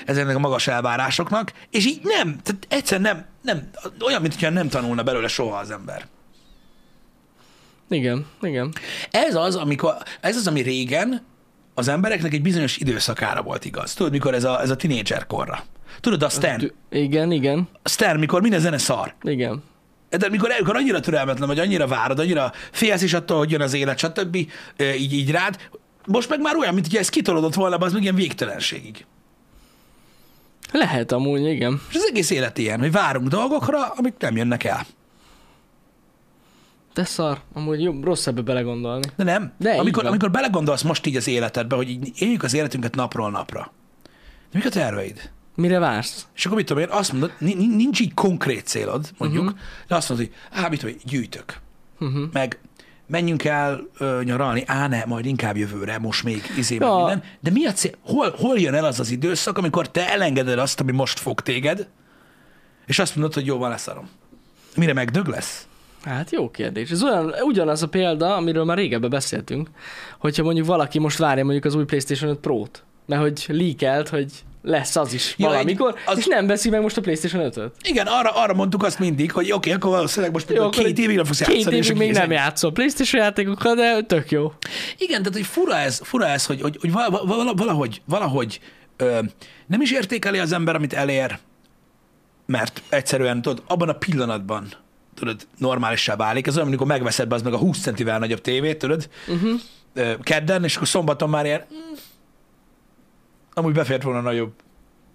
ezeknek 0.06 0.36
a 0.36 0.38
magas 0.38 0.66
elvárásoknak, 0.66 1.52
és 1.70 1.86
így 1.86 2.00
nem, 2.02 2.38
tehát 2.42 2.66
egyszer 2.68 3.00
nem, 3.00 3.24
nem, 3.42 3.70
olyan, 4.06 4.20
mintha 4.20 4.50
nem 4.50 4.68
tanulna 4.68 5.02
belőle 5.02 5.28
soha 5.28 5.58
az 5.58 5.70
ember. 5.70 6.06
Igen, 7.90 8.26
igen. 8.42 8.72
Ez 9.10 9.34
az, 9.34 9.56
amikor, 9.56 9.94
ez 10.20 10.36
az, 10.36 10.46
ami 10.46 10.60
régen 10.60 11.22
az 11.74 11.88
embereknek 11.88 12.32
egy 12.32 12.42
bizonyos 12.42 12.76
időszakára 12.76 13.42
volt 13.42 13.64
igaz. 13.64 13.94
Tudod, 13.94 14.12
mikor 14.12 14.34
ez 14.34 14.44
a, 14.44 14.60
ez 14.60 14.70
a 14.70 14.76
tinédzser 14.76 15.26
korra. 15.26 15.64
Tudod, 16.00 16.22
a 16.22 16.28
Stan, 16.28 16.72
Igen, 16.90 17.32
igen, 17.32 17.68
Stan, 17.84 18.18
mikor 18.18 18.40
minden 18.40 18.60
zene 18.60 18.78
szar. 18.78 19.14
igen. 19.22 19.62
De 20.18 20.28
mikor, 20.28 20.50
amikor 20.50 20.76
annyira 20.76 21.00
türelmetlen 21.00 21.48
vagy, 21.48 21.58
annyira 21.58 21.86
várod, 21.86 22.18
annyira 22.18 22.52
félsz 22.72 23.02
is 23.02 23.12
attól, 23.14 23.38
hogy 23.38 23.50
jön 23.50 23.60
az 23.60 23.74
élet, 23.74 23.98
stb. 23.98 24.34
így, 24.96 25.12
így 25.12 25.30
rád, 25.30 25.68
most 26.06 26.28
meg 26.28 26.40
már 26.40 26.56
olyan, 26.56 26.74
mint 26.74 26.86
hogy 26.86 26.96
ez 26.96 27.08
kitolódott 27.08 27.54
volna, 27.54 27.76
az 27.76 27.92
meg 27.92 28.02
ilyen 28.02 28.14
végtelenségig. 28.14 29.06
Lehet 30.72 31.12
amúgy, 31.12 31.46
igen. 31.46 31.80
És 31.90 31.94
az 31.96 32.06
egész 32.10 32.30
élet 32.30 32.58
ilyen, 32.58 32.80
hogy 32.80 32.92
várunk 32.92 33.28
dolgokra, 33.28 33.86
amik 33.86 34.14
nem 34.18 34.36
jönnek 34.36 34.64
el. 34.64 34.86
De 36.94 37.04
szar, 37.04 37.40
amúgy 37.52 37.82
jobb, 37.82 38.04
rossz 38.04 38.26
ebbe 38.26 38.40
belegondolni. 38.40 39.08
De 39.16 39.24
nem. 39.24 39.52
De 39.58 39.70
amikor, 39.70 40.06
amikor 40.06 40.30
belegondolsz 40.30 40.82
most 40.82 41.06
így 41.06 41.16
az 41.16 41.28
életedbe, 41.28 41.76
hogy 41.76 41.88
így 41.88 42.10
éljük 42.14 42.42
az 42.42 42.54
életünket 42.54 42.94
napról 42.94 43.30
napra. 43.30 43.72
De 44.52 44.58
mik 44.58 44.66
a 44.66 44.70
terveid? 44.70 45.30
Mire 45.54 45.78
vársz? 45.78 46.26
És 46.34 46.44
akkor 46.44 46.56
mit 46.56 46.66
tudom 46.66 46.82
én, 46.82 46.88
azt 46.90 47.12
mondod, 47.12 47.32
ni- 47.38 47.54
ni- 47.54 47.74
nincs 47.74 48.00
így 48.00 48.14
konkrét 48.14 48.66
célod, 48.66 49.10
mondjuk, 49.18 49.44
uh-huh. 49.44 49.58
de 49.88 49.94
azt 49.94 50.08
mondod, 50.08 50.26
hogy 50.26 50.62
á, 50.62 50.68
mit 50.68 50.80
tudom 50.80 50.94
én, 50.94 51.00
gyűjtök. 51.04 51.60
Uh-huh. 52.00 52.22
Meg 52.32 52.58
menjünk 53.06 53.44
el 53.44 53.80
ö, 53.98 54.20
nyaralni, 54.24 54.62
á, 54.66 54.88
ne, 54.88 55.04
majd 55.04 55.26
inkább 55.26 55.56
jövőre, 55.56 55.98
most 55.98 56.24
még 56.24 56.42
izé, 56.56 56.74
ja. 56.74 56.96
minden. 56.96 57.22
De 57.40 57.50
mi 57.50 57.66
a 57.66 57.72
cél? 57.72 57.92
Hol, 58.02 58.34
hol 58.36 58.58
jön 58.58 58.74
el 58.74 58.84
az 58.84 59.00
az 59.00 59.10
időszak, 59.10 59.58
amikor 59.58 59.90
te 59.90 60.10
elengeded 60.10 60.58
azt, 60.58 60.80
ami 60.80 60.92
most 60.92 61.18
fog 61.18 61.40
téged, 61.40 61.88
és 62.86 62.98
azt 62.98 63.16
mondod, 63.16 63.34
hogy 63.34 63.46
jó, 63.46 63.58
van 63.58 63.70
leszarom. 63.70 64.08
Mire 64.76 64.92
megdög 64.92 65.26
lesz? 65.26 65.66
Hát 66.04 66.30
jó 66.30 66.50
kérdés. 66.50 66.90
Ez 66.90 67.02
olyan, 67.02 67.34
ugyanaz 67.42 67.82
a 67.82 67.88
példa, 67.88 68.36
amiről 68.36 68.64
már 68.64 68.76
régebben 68.76 69.10
beszéltünk, 69.10 69.68
hogyha 70.18 70.42
mondjuk 70.42 70.66
valaki 70.66 70.98
most 70.98 71.18
várja 71.18 71.42
mondjuk 71.44 71.64
az 71.64 71.74
új 71.74 71.84
PlayStation 71.84 72.30
5 72.30 72.38
Pro-t, 72.38 72.82
mert 73.06 73.22
hogy 73.22 73.44
leakelt, 73.48 74.08
hogy 74.08 74.32
lesz 74.62 74.96
az 74.96 75.12
is 75.12 75.34
Ja, 75.38 75.48
valamikor, 75.48 75.88
egy- 75.96 76.02
az- 76.06 76.18
és 76.18 76.26
nem 76.26 76.46
veszi 76.46 76.70
meg 76.70 76.80
most 76.82 76.96
a 76.96 77.00
PlayStation 77.00 77.42
5-öt. 77.52 77.72
Igen, 77.82 78.06
arra, 78.06 78.30
arra 78.30 78.54
mondtuk 78.54 78.82
azt 78.82 78.98
mindig, 78.98 79.32
hogy 79.32 79.44
oké, 79.44 79.54
okay, 79.54 79.72
akkor 79.72 79.90
valószínűleg 79.90 80.32
most 80.32 80.50
Jó, 80.50 80.68
két 80.68 80.98
évig 80.98 81.16
nem 81.16 81.24
fogsz 81.24 81.38
Két 81.42 81.54
játszani. 81.54 81.76
és 81.76 81.86
évig 81.86 81.98
még 81.98 82.12
nem 82.12 82.30
játszol 82.30 82.72
PlayStation 82.72 83.22
játékokkal, 83.22 83.74
de 83.74 84.02
tök 84.02 84.30
jó. 84.30 84.52
Igen, 84.98 85.18
tehát 85.22 85.36
hogy 85.36 85.46
fura 85.46 85.76
ez, 85.76 86.00
fura 86.04 86.26
ez 86.26 86.46
hogy, 86.46 86.60
hogy, 86.60 86.76
hogy 86.80 86.92
vala- 86.92 87.22
vala- 87.26 87.58
valahogy, 87.58 88.02
valahogy 88.04 88.60
ö, 88.96 89.18
nem 89.66 89.80
is 89.80 89.92
értékeli 89.92 90.38
az 90.38 90.52
ember, 90.52 90.74
amit 90.74 90.92
elér, 90.92 91.38
mert 92.46 92.82
egyszerűen, 92.88 93.42
tudod, 93.42 93.62
abban 93.66 93.88
a 93.88 93.92
pillanatban 93.92 94.68
tudod, 95.20 95.46
normálissá 95.58 96.16
válik. 96.16 96.46
Ez 96.46 96.54
olyan, 96.56 96.66
amikor 96.68 96.86
megveszed 96.86 97.28
be 97.28 97.34
az 97.34 97.42
meg 97.42 97.52
a 97.52 97.58
20 97.58 97.80
centivel 97.80 98.18
nagyobb 98.18 98.40
tévét, 98.40 98.78
tudod, 98.78 99.08
Uh-huh. 99.28 100.20
kedden, 100.22 100.64
és 100.64 100.76
akkor 100.76 100.88
szombaton 100.88 101.30
már 101.30 101.44
ilyen, 101.44 101.64
mm, 101.72 101.92
amúgy 103.52 103.72
befért 103.72 104.02
volna 104.02 104.20
nagyobb, 104.20 104.52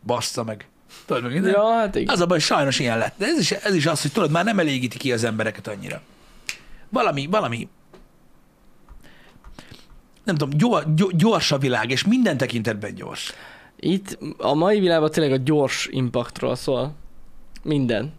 bassza 0.05 0.43
meg. 0.43 0.67
Tudod, 1.05 1.23
meg 1.23 1.31
minden. 1.31 1.51
Ja, 1.51 1.71
hát 1.73 1.95
igen. 1.95 2.13
Az 2.13 2.19
a 2.21 2.25
baj, 2.25 2.39
sajnos 2.39 2.79
ilyen 2.79 2.97
lett. 2.97 3.13
De 3.17 3.25
ez 3.25 3.39
is, 3.39 3.51
ez 3.51 3.75
is 3.75 3.85
az, 3.85 4.01
hogy 4.01 4.11
tudod, 4.11 4.31
már 4.31 4.43
nem 4.43 4.59
elégíti 4.59 4.97
ki 4.97 5.11
az 5.11 5.23
embereket 5.23 5.67
annyira. 5.67 6.01
Valami, 6.89 7.27
valami, 7.31 7.67
nem 10.23 10.35
tudom, 10.35 10.57
gyors, 10.57 10.85
gyors 11.11 11.51
a 11.51 11.57
világ, 11.57 11.89
és 11.89 12.05
minden 12.05 12.37
tekintetben 12.37 12.95
gyors. 12.95 13.33
Itt 13.79 14.17
a 14.37 14.53
mai 14.53 14.79
világban 14.79 15.11
tényleg 15.11 15.39
a 15.39 15.43
gyors 15.43 15.87
impaktról 15.91 16.55
szól. 16.55 16.93
Minden. 17.63 18.13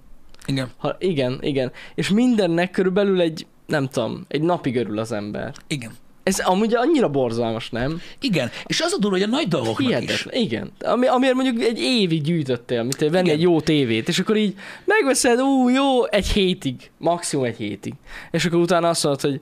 Igen. 0.46 0.70
Ha, 0.76 0.96
igen, 0.98 1.38
igen. 1.40 1.72
És 1.94 2.08
mindennek 2.08 2.70
körülbelül 2.70 3.20
egy, 3.20 3.46
nem 3.66 3.88
tudom, 3.88 4.24
egy 4.28 4.42
napig 4.42 4.76
örül 4.76 4.98
az 4.98 5.12
ember. 5.12 5.52
Igen. 5.66 5.92
Ez 6.22 6.38
amúgy 6.38 6.74
annyira 6.74 7.08
borzalmas, 7.08 7.70
nem? 7.70 8.00
Igen. 8.20 8.50
És 8.66 8.80
az 8.80 8.92
a 8.92 8.98
durva, 8.98 9.16
hogy 9.16 9.26
a 9.26 9.30
nagy 9.30 9.48
dolgoknak 9.48 9.80
is. 9.80 9.86
Hihetetlen. 9.86 10.42
Igen. 10.42 10.72
Ami, 10.80 11.06
amiért 11.06 11.34
mondjuk 11.34 11.62
egy 11.62 11.78
évig 11.80 12.22
gyűjtöttél, 12.22 12.82
mint 12.82 12.98
venni 12.98 13.18
Igen. 13.18 13.34
egy 13.34 13.40
jó 13.40 13.60
tévét, 13.60 14.08
és 14.08 14.18
akkor 14.18 14.36
így 14.36 14.54
megveszed, 14.84 15.40
ú, 15.40 15.68
jó, 15.68 16.06
egy 16.06 16.26
hétig, 16.26 16.90
maximum 16.98 17.44
egy 17.44 17.56
hétig. 17.56 17.92
És 18.30 18.44
akkor 18.44 18.58
utána 18.58 18.88
azt 18.88 19.04
mondod, 19.04 19.20
hogy 19.20 19.40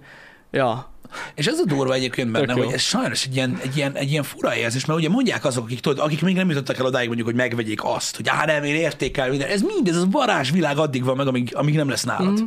ja, 0.54 0.92
És 1.34 1.46
ez 1.46 1.58
a 1.58 1.64
durva 1.64 1.94
egyébként 1.94 2.30
benne, 2.30 2.46
Tök 2.46 2.56
jó. 2.56 2.64
hogy 2.64 2.72
ez 2.72 2.80
sajnos 2.80 3.24
egy 3.24 3.34
ilyen, 3.34 3.58
egy, 3.62 3.76
ilyen, 3.76 3.92
egy 3.92 4.10
ilyen 4.10 4.22
fura 4.22 4.56
érzés, 4.56 4.84
mert 4.84 4.98
ugye 4.98 5.08
mondják 5.08 5.44
azok, 5.44 5.64
akik, 5.64 5.80
tudod, 5.80 5.98
akik 5.98 6.22
még 6.22 6.34
nem 6.34 6.48
jutottak 6.48 6.78
el 6.78 6.86
odáig 6.86 7.06
mondjuk, 7.06 7.26
hogy 7.26 7.36
megvegyék 7.36 7.84
azt, 7.84 8.16
hogy 8.16 8.28
á, 8.28 8.44
nem, 8.44 8.64
én 8.64 8.74
értékel 8.74 9.28
minden. 9.28 9.48
Ez 9.48 9.62
mind, 9.62 9.88
ez 9.88 10.10
varázsvilág 10.10 10.78
addig 10.78 11.04
van 11.04 11.16
meg, 11.16 11.26
amíg, 11.26 11.54
amíg 11.54 11.76
nem 11.76 11.88
lesz 11.88 12.04
nálad. 12.04 12.40
Mm. 12.40 12.46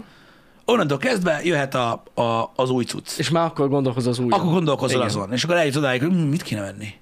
Onnantól 0.65 0.97
kezdve 0.97 1.39
jöhet 1.43 1.75
a, 1.75 2.03
a, 2.13 2.51
az 2.55 2.69
új 2.69 2.83
cucc. 2.83 3.17
és 3.17 3.29
már 3.29 3.45
akkor 3.45 3.69
gondolkozol 3.69 4.11
az 4.11 4.19
új. 4.19 4.29
Akkor 4.29 4.51
gondolkozol 4.51 4.95
Igen. 4.95 5.07
azon, 5.07 5.33
és 5.33 5.43
akkor 5.43 5.55
eljutsz 5.55 5.75
odáig, 5.75 6.01
hogy 6.01 6.09
hm, 6.09 6.15
mit 6.15 6.41
kéne 6.41 6.61
venni. 6.61 6.93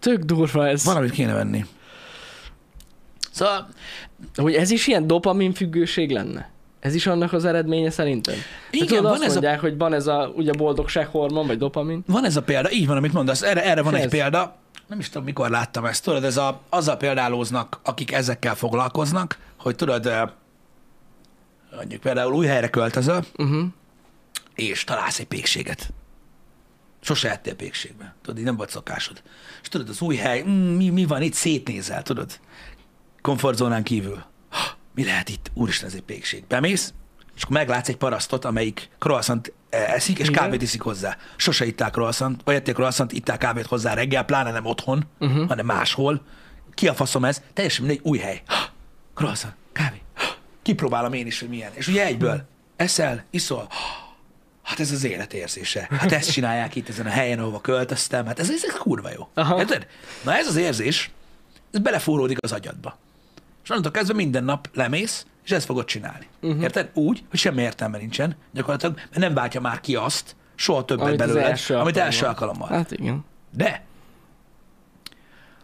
Tök 0.00 0.22
durva 0.22 0.66
ez. 0.68 0.84
Valamit 0.84 1.10
kéne 1.10 1.32
venni. 1.32 1.64
Szóval, 3.30 3.68
Hogy 4.36 4.54
ez 4.54 4.70
is 4.70 4.86
ilyen 4.86 5.06
dopamin 5.06 5.52
függőség 5.52 6.10
lenne? 6.10 6.50
Ez 6.88 6.94
is 6.94 7.06
annak 7.06 7.32
az 7.32 7.44
eredménye 7.44 7.90
szerintem? 7.90 8.34
Igen, 8.70 8.86
tudod, 8.86 9.02
van 9.02 9.12
azt 9.12 9.22
ez 9.22 9.30
a- 9.30 9.32
mondják, 9.32 9.60
hogy 9.60 9.76
van 9.78 9.92
ez 9.92 10.06
a 10.06 10.32
ugye 10.34 10.52
boldogság 10.52 11.06
hormon, 11.06 11.46
vagy 11.46 11.58
dopamin. 11.58 12.02
van 12.06 12.24
ez 12.24 12.36
a 12.36 12.42
példa, 12.42 12.70
így 12.72 12.86
van, 12.86 12.96
amit 12.96 13.12
mondasz, 13.12 13.42
erre, 13.42 13.64
erre 13.64 13.82
van 13.82 13.94
Ez. 13.94 14.02
egy 14.02 14.08
példa, 14.08 14.56
nem 14.86 14.98
is 14.98 15.08
tudom, 15.08 15.24
mikor 15.24 15.50
láttam 15.50 15.84
ezt, 15.84 16.04
tudod, 16.04 16.24
ez 16.24 16.36
a, 16.36 16.60
azzal 16.68 16.96
példálóznak, 16.96 17.80
akik 17.84 18.12
ezekkel 18.12 18.54
foglalkoznak, 18.54 19.38
hogy 19.58 19.74
tudod, 19.76 20.10
mondjuk 21.76 22.00
például 22.00 22.32
új 22.32 22.46
helyre 22.46 22.68
költözöl, 22.70 23.24
Uh-huh. 23.36 23.64
és 24.54 24.84
találsz 24.84 25.18
egy 25.18 25.26
pékséget. 25.26 25.92
Sose 27.00 27.30
ettél 27.30 27.54
pékségbe. 27.54 28.14
Tudod, 28.22 28.38
így 28.38 28.44
nem 28.44 28.56
volt 28.56 28.70
szokásod. 28.70 29.22
És 29.62 29.68
tudod, 29.68 29.88
az 29.88 30.00
új 30.00 30.16
hely, 30.16 30.42
mm, 30.42 30.76
mi, 30.76 30.88
mi 30.88 31.04
van 31.04 31.22
itt, 31.22 31.32
szétnézel, 31.34 32.02
tudod? 32.02 32.38
Komfortzónán 33.22 33.82
kívül. 33.82 34.24
Mi 34.98 35.04
lehet 35.04 35.28
itt? 35.28 35.50
Úristen, 35.54 35.88
ez 35.88 35.94
egy 35.94 36.02
pékség. 36.02 36.44
Bemész, 36.48 36.92
és 37.36 37.42
akkor 37.42 37.56
meglátsz 37.56 37.88
egy 37.88 37.96
parasztot, 37.96 38.44
amelyik 38.44 38.88
croissant 38.98 39.52
eh, 39.70 39.92
eszik, 39.92 40.18
és 40.18 40.28
Igen. 40.28 40.42
kávét 40.42 40.62
iszik 40.62 40.80
hozzá. 40.80 41.16
Sose 41.36 41.66
itták 41.66 41.92
croissant, 41.92 42.40
vagy 42.44 42.54
ették 42.54 42.74
croissant, 42.74 43.12
itták 43.12 43.38
kávét 43.38 43.66
hozzá 43.66 43.94
reggel, 43.94 44.24
pláne 44.24 44.50
nem 44.50 44.64
otthon, 44.64 45.04
uh-huh. 45.18 45.48
hanem 45.48 45.66
máshol. 45.66 46.22
Ki 46.74 46.88
a 46.88 46.94
faszom 46.94 47.24
ez? 47.24 47.42
Teljesen 47.52 47.84
mindegy, 47.84 48.04
új 48.04 48.18
hely. 48.18 48.42
Croissant, 49.14 49.54
kávé. 49.72 50.02
Kipróbálom 50.62 51.12
én 51.12 51.26
is, 51.26 51.40
hogy 51.40 51.48
milyen. 51.48 51.70
És 51.74 51.88
ugye 51.88 52.04
egyből 52.04 52.48
eszel, 52.76 53.24
iszol, 53.30 53.68
Hát 54.62 54.80
ez 54.80 54.92
az 54.92 55.04
élet 55.04 55.34
érzése. 55.34 55.88
Hát 55.90 56.12
ezt 56.12 56.32
csinálják 56.32 56.74
itt 56.74 56.88
ezen 56.88 57.06
a 57.06 57.10
helyen, 57.10 57.38
ahova 57.38 57.60
költöztem. 57.60 58.26
Hát 58.26 58.38
ez, 58.38 58.50
ez, 58.50 58.64
ez 58.64 58.74
kurva 58.74 59.10
jó. 59.10 59.28
Aha. 59.34 59.58
Érted? 59.58 59.86
Na 60.24 60.36
ez 60.36 60.46
az 60.46 60.56
érzés, 60.56 61.10
ez 61.72 61.80
belefúródik 61.80 62.38
az 62.40 62.52
agyadba. 62.52 62.98
És 63.62 63.70
onnantól 63.70 63.92
kezdve 63.92 64.14
minden 64.14 64.44
nap 64.44 64.68
lemész, 64.74 65.26
és 65.44 65.50
ezt 65.50 65.66
fogod 65.66 65.84
csinálni. 65.84 66.26
Uh-huh. 66.40 66.62
Érted? 66.62 66.90
Úgy, 66.94 67.24
hogy 67.30 67.38
semmi 67.38 67.62
értelme 67.62 67.98
nincsen, 67.98 68.36
gyakorlatilag, 68.52 68.94
mert 68.96 69.18
nem 69.18 69.34
váltja 69.34 69.60
már 69.60 69.80
ki 69.80 69.96
azt, 69.96 70.36
soha 70.54 70.84
többet 70.84 71.06
Amit 71.06 71.20
az 71.20 71.26
belőled, 71.26 71.50
első 71.50 71.74
amit 71.74 71.96
alkalommal. 71.96 72.06
első 72.06 72.26
alkalommal. 72.26 72.68
Hát 72.68 72.90
igen. 72.90 73.24
De 73.50 73.86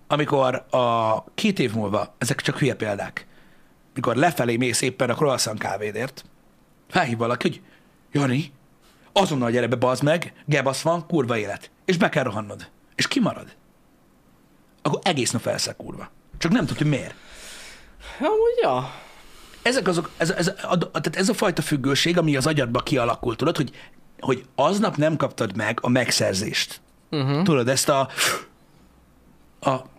amikor 0.06 0.54
a 0.70 1.24
két 1.34 1.58
év 1.58 1.74
múlva, 1.74 2.14
ezek 2.18 2.40
csak 2.40 2.58
hülye 2.58 2.74
példák, 2.74 3.26
mikor 3.94 4.16
lefelé 4.16 4.56
mész 4.56 4.80
éppen 4.80 5.10
a 5.10 5.14
croissant 5.14 5.58
kávédért, 5.58 6.24
felhív 6.88 7.16
valaki, 7.16 7.48
hogy 7.48 7.62
Jani, 8.12 8.52
azonnal 9.12 9.50
gyere 9.50 9.66
be, 9.66 9.76
bazd 9.76 10.02
meg, 10.02 10.32
gebasz 10.46 10.82
van, 10.82 11.06
kurva 11.06 11.38
élet. 11.38 11.70
És 11.84 11.96
be 11.96 12.08
kell 12.08 12.22
rohannod. 12.22 12.70
És 12.94 13.08
kimarad. 13.08 13.56
Akkor 14.82 15.00
egész 15.02 15.30
nap 15.30 15.42
felszek 15.42 15.76
kurva. 15.76 16.10
Csak 16.38 16.52
nem 16.52 16.60
tudod, 16.60 16.76
hogy 16.76 16.86
miért. 16.90 17.14
Amúgy 18.18 18.58
ja. 18.62 18.92
Ezek 19.62 19.88
azok, 19.88 20.10
ez, 20.16 20.30
ez, 20.30 20.46
a, 20.46 20.78
tehát 20.78 21.16
ez 21.16 21.28
a 21.28 21.34
fajta 21.34 21.62
függőség, 21.62 22.18
ami 22.18 22.36
az 22.36 22.46
agyadba 22.46 22.80
kialakult, 22.80 23.36
tudod, 23.36 23.56
hogy, 23.56 23.70
hogy 24.20 24.44
aznap 24.54 24.96
nem 24.96 25.16
kaptad 25.16 25.56
meg 25.56 25.78
a 25.82 25.88
megszerzést. 25.88 26.80
Uh-huh. 27.10 27.42
Tudod, 27.42 27.68
ezt 27.68 27.88
a, 27.88 28.08
a 29.60 29.92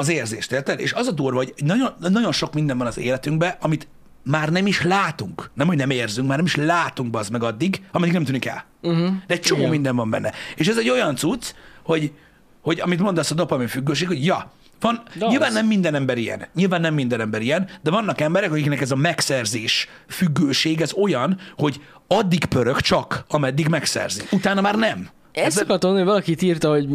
az 0.00 0.08
érzést, 0.08 0.52
érted? 0.52 0.80
És 0.80 0.92
az 0.92 1.06
a 1.06 1.12
durva, 1.12 1.36
hogy 1.36 1.54
nagyon, 1.56 1.94
nagyon 1.98 2.32
sok 2.32 2.54
minden 2.54 2.78
van 2.78 2.86
az 2.86 2.98
életünkben, 2.98 3.54
amit 3.60 3.88
már 4.22 4.48
nem 4.48 4.66
is 4.66 4.82
látunk. 4.82 5.50
Nem, 5.54 5.66
hogy 5.66 5.76
nem 5.76 5.90
érzünk, 5.90 6.28
már 6.28 6.36
nem 6.36 6.46
is 6.46 6.56
látunk 6.56 7.16
az 7.16 7.28
meg 7.28 7.42
addig, 7.42 7.82
ameddig 7.92 8.14
nem 8.14 8.24
tűnik 8.24 8.44
el. 8.44 8.64
Uh-huh. 8.82 9.12
De 9.26 9.34
egy 9.34 9.40
csomó 9.40 9.60
Igen. 9.60 9.70
minden 9.70 9.96
van 9.96 10.10
benne. 10.10 10.32
És 10.56 10.68
ez 10.68 10.78
egy 10.78 10.88
olyan 10.88 11.16
cucc, 11.16 11.54
hogy, 11.82 12.12
hogy 12.60 12.80
amit 12.80 13.00
mondasz 13.00 13.30
a 13.30 13.34
dopamin 13.34 13.66
függőség, 13.66 14.06
hogy 14.06 14.24
ja, 14.24 14.52
van, 14.80 15.02
De 15.18 15.26
nyilván 15.26 15.48
az. 15.48 15.54
nem 15.54 15.66
minden 15.66 15.94
ember 15.94 16.18
ilyen. 16.18 16.46
Nyilván 16.54 16.80
nem 16.80 16.94
minden 16.94 17.20
ember 17.20 17.42
ilyen, 17.42 17.68
de 17.82 17.90
vannak 17.90 18.20
emberek, 18.20 18.50
akiknek 18.50 18.80
ez 18.80 18.90
a 18.90 18.96
megszerzés 18.96 19.88
függőség, 20.08 20.80
ez 20.80 20.92
olyan, 20.92 21.38
hogy 21.56 21.80
addig 22.06 22.44
pörög 22.44 22.80
csak, 22.80 23.24
ameddig 23.28 23.68
megszerzi. 23.68 24.22
Utána 24.30 24.60
már 24.60 24.74
nem. 24.74 25.08
Ezt 25.32 25.60
akartam 25.60 25.90
mondani, 25.90 25.98
hogy 25.98 26.06
valakit 26.06 26.42
írta, 26.42 26.68
hogy 26.70 26.88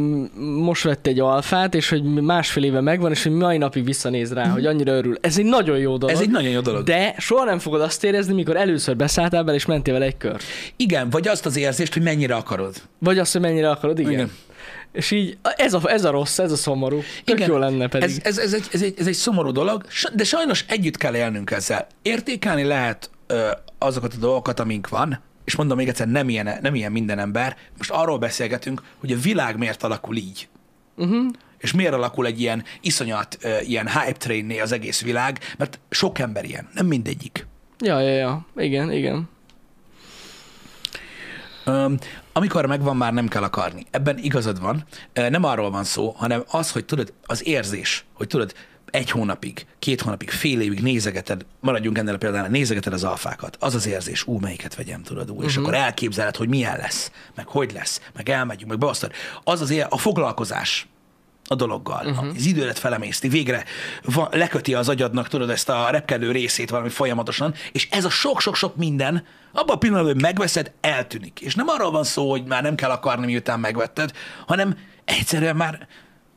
most 0.62 0.84
vett 0.84 1.08
egy 1.08 1.19
alfát, 1.19 1.76
és 1.76 1.89
hogy 1.89 2.04
másfél 2.04 2.63
éve 2.63 2.82
megvan, 2.82 3.12
és 3.12 3.24
hogy 3.24 3.32
mai 3.32 3.58
napig 3.58 3.86
visszanéz 3.86 4.34
rá, 4.34 4.48
hogy 4.48 4.65
annyira 4.65 4.91
örül. 4.93 5.17
Ez 5.21 5.38
egy 5.38 5.45
nagyon 5.45 5.78
jó 5.78 5.98
dolog. 5.98 6.15
Ez 6.15 6.21
egy 6.21 6.30
nagyon 6.30 6.50
jó 6.50 6.60
dolog. 6.62 6.84
De 6.84 7.15
soha 7.17 7.43
nem 7.43 7.60
fogod 7.60 7.82
azt 7.82 8.04
érezni, 8.04 8.34
mikor 8.34 8.56
először 8.56 8.95
beszálltál 8.95 9.43
bele, 9.43 9.58
és 9.58 9.65
mentél 9.65 9.93
vele 9.93 10.06
egy 10.06 10.17
kör. 10.17 10.41
Igen, 10.76 11.10
vagy 11.10 11.28
azt 11.28 11.45
az 11.45 11.58
érzést, 11.58 11.93
hogy 11.93 12.02
mennyire 12.04 12.36
akarod. 12.36 12.76
Vagy 13.00 13.19
azt, 13.19 13.32
hogy 13.32 13.41
mennyire 13.41 13.69
akarod, 13.69 14.00
igen. 14.00 14.12
Igen. 14.12 14.32
És 14.95 15.12
így, 15.12 15.38
ez 15.55 15.73
a, 15.73 15.81
ez 15.91 16.03
a 16.03 16.10
rossz, 16.10 16.39
ez 16.39 16.51
a 16.51 16.55
szomorú. 16.55 17.01
Tök 17.23 17.38
Igen, 17.38 17.49
jó 17.49 17.58
lenne 17.58 17.88
pedig. 17.88 18.10
Ez, 18.10 18.19
ez, 18.23 18.38
ez, 18.38 18.53
egy, 18.53 18.67
ez, 18.71 18.81
egy, 18.81 18.93
ez 18.97 19.08
egy 19.08 19.13
szomorú 19.13 19.51
dolog, 19.51 19.86
de 20.13 20.23
sajnos 20.23 20.65
együtt 20.67 20.97
kell 20.97 21.15
élnünk 21.15 21.51
ezzel. 21.51 21.88
Értékelni 22.01 22.63
lehet 22.63 23.10
ö, 23.27 23.47
azokat 23.77 24.13
a 24.13 24.17
dolgokat, 24.17 24.60
amink 24.60 24.89
van, 24.89 25.21
és 25.45 25.55
mondom 25.55 25.77
még 25.77 25.88
egyszer, 25.88 26.08
nem 26.08 26.29
ilyen, 26.29 26.58
nem 26.62 26.75
ilyen 26.75 26.91
minden 26.91 27.19
ember. 27.19 27.58
Most 27.77 27.91
arról 27.91 28.17
beszélgetünk, 28.17 28.81
hogy 28.99 29.12
a 29.12 29.17
világ 29.17 29.58
miért 29.58 29.84
alakul 29.84 30.15
így. 30.15 30.47
Uh-huh. 30.97 31.25
És 31.58 31.73
miért 31.73 31.93
alakul 31.93 32.25
egy 32.25 32.41
ilyen 32.41 32.63
iszonyat, 32.81 33.38
ö, 33.41 33.60
ilyen 33.60 33.88
hype 33.88 34.17
trainné 34.17 34.60
az 34.60 34.71
egész 34.71 35.01
világ, 35.01 35.39
mert 35.58 35.79
sok 35.89 36.19
ember 36.19 36.45
ilyen, 36.45 36.67
nem 36.73 36.86
mindegyik. 36.86 37.47
Ja, 37.79 37.99
ja, 37.99 38.13
ja. 38.13 38.45
Igen, 38.55 38.91
igen. 38.91 39.29
Öm, 41.65 41.97
amikor 42.34 42.65
megvan, 42.65 42.97
már 42.97 43.13
nem 43.13 43.28
kell 43.28 43.43
akarni. 43.43 43.86
Ebben 43.91 44.17
igazad 44.17 44.62
van. 44.62 44.86
Nem 45.13 45.43
arról 45.43 45.71
van 45.71 45.84
szó, 45.84 46.13
hanem 46.17 46.43
az, 46.47 46.71
hogy 46.71 46.86
tudod, 46.86 47.13
az 47.25 47.47
érzés, 47.47 48.06
hogy 48.13 48.28
tudod, 48.28 48.54
egy 48.95 49.10
hónapig, 49.10 49.65
két 49.80 50.01
hónapig, 50.01 50.30
fél 50.30 50.62
évig 50.62 50.82
nézegeted, 50.82 51.45
maradjunk 51.60 51.97
ennél 51.97 52.13
a 52.13 52.17
példánál, 52.17 52.49
nézegeted 52.49 52.93
az 52.93 53.04
alfákat. 53.04 53.58
Az 53.60 53.75
az 53.75 53.88
érzés, 53.88 54.28
ú, 54.28 54.39
melyiket 54.39 54.75
vegyem, 54.75 55.04
tudod, 55.04 55.30
ú, 55.30 55.34
uh-huh. 55.34 55.49
és 55.49 55.58
akkor 55.58 55.73
elképzeled, 55.73 56.36
hogy 56.36 56.47
milyen 56.47 56.78
lesz, 56.78 57.12
meg 57.36 57.47
hogy 57.47 57.71
lesz, 57.71 58.01
meg 58.13 58.30
elmegyünk, 58.30 58.69
meg 58.69 58.80
beosztod. 58.80 59.12
Az 59.43 59.62
az 59.62 59.69
él, 59.69 59.88
a 59.89 59.97
foglalkozás 59.97 60.88
a 61.47 61.55
dologgal. 61.55 62.05
Uh-huh. 62.05 62.27
Az 62.36 62.45
időlet 62.45 62.79
felemészti, 62.79 63.27
végre 63.27 63.63
van, 64.03 64.27
leköti 64.31 64.73
az 64.73 64.89
agyadnak, 64.89 65.27
tudod, 65.27 65.49
ezt 65.49 65.69
a 65.69 65.88
repkedő 65.91 66.31
részét 66.31 66.69
valami 66.69 66.89
folyamatosan, 66.89 67.53
és 67.71 67.88
ez 67.91 68.05
a 68.05 68.10
sok-sok-sok 68.10 68.75
minden, 68.75 69.25
abban 69.53 69.75
a 69.75 69.77
pillanatban, 69.77 70.13
hogy 70.13 70.21
megveszed, 70.21 70.71
eltűnik. 70.81 71.41
És 71.41 71.55
nem 71.55 71.67
arról 71.67 71.91
van 71.91 72.03
szó, 72.03 72.29
hogy 72.29 72.43
már 72.43 72.63
nem 72.63 72.75
kell 72.75 72.89
akarni, 72.89 73.25
miután 73.25 73.60
megvetted, 73.60 74.12
hanem 74.47 74.77
egyszerűen 75.05 75.55
már, 75.55 75.88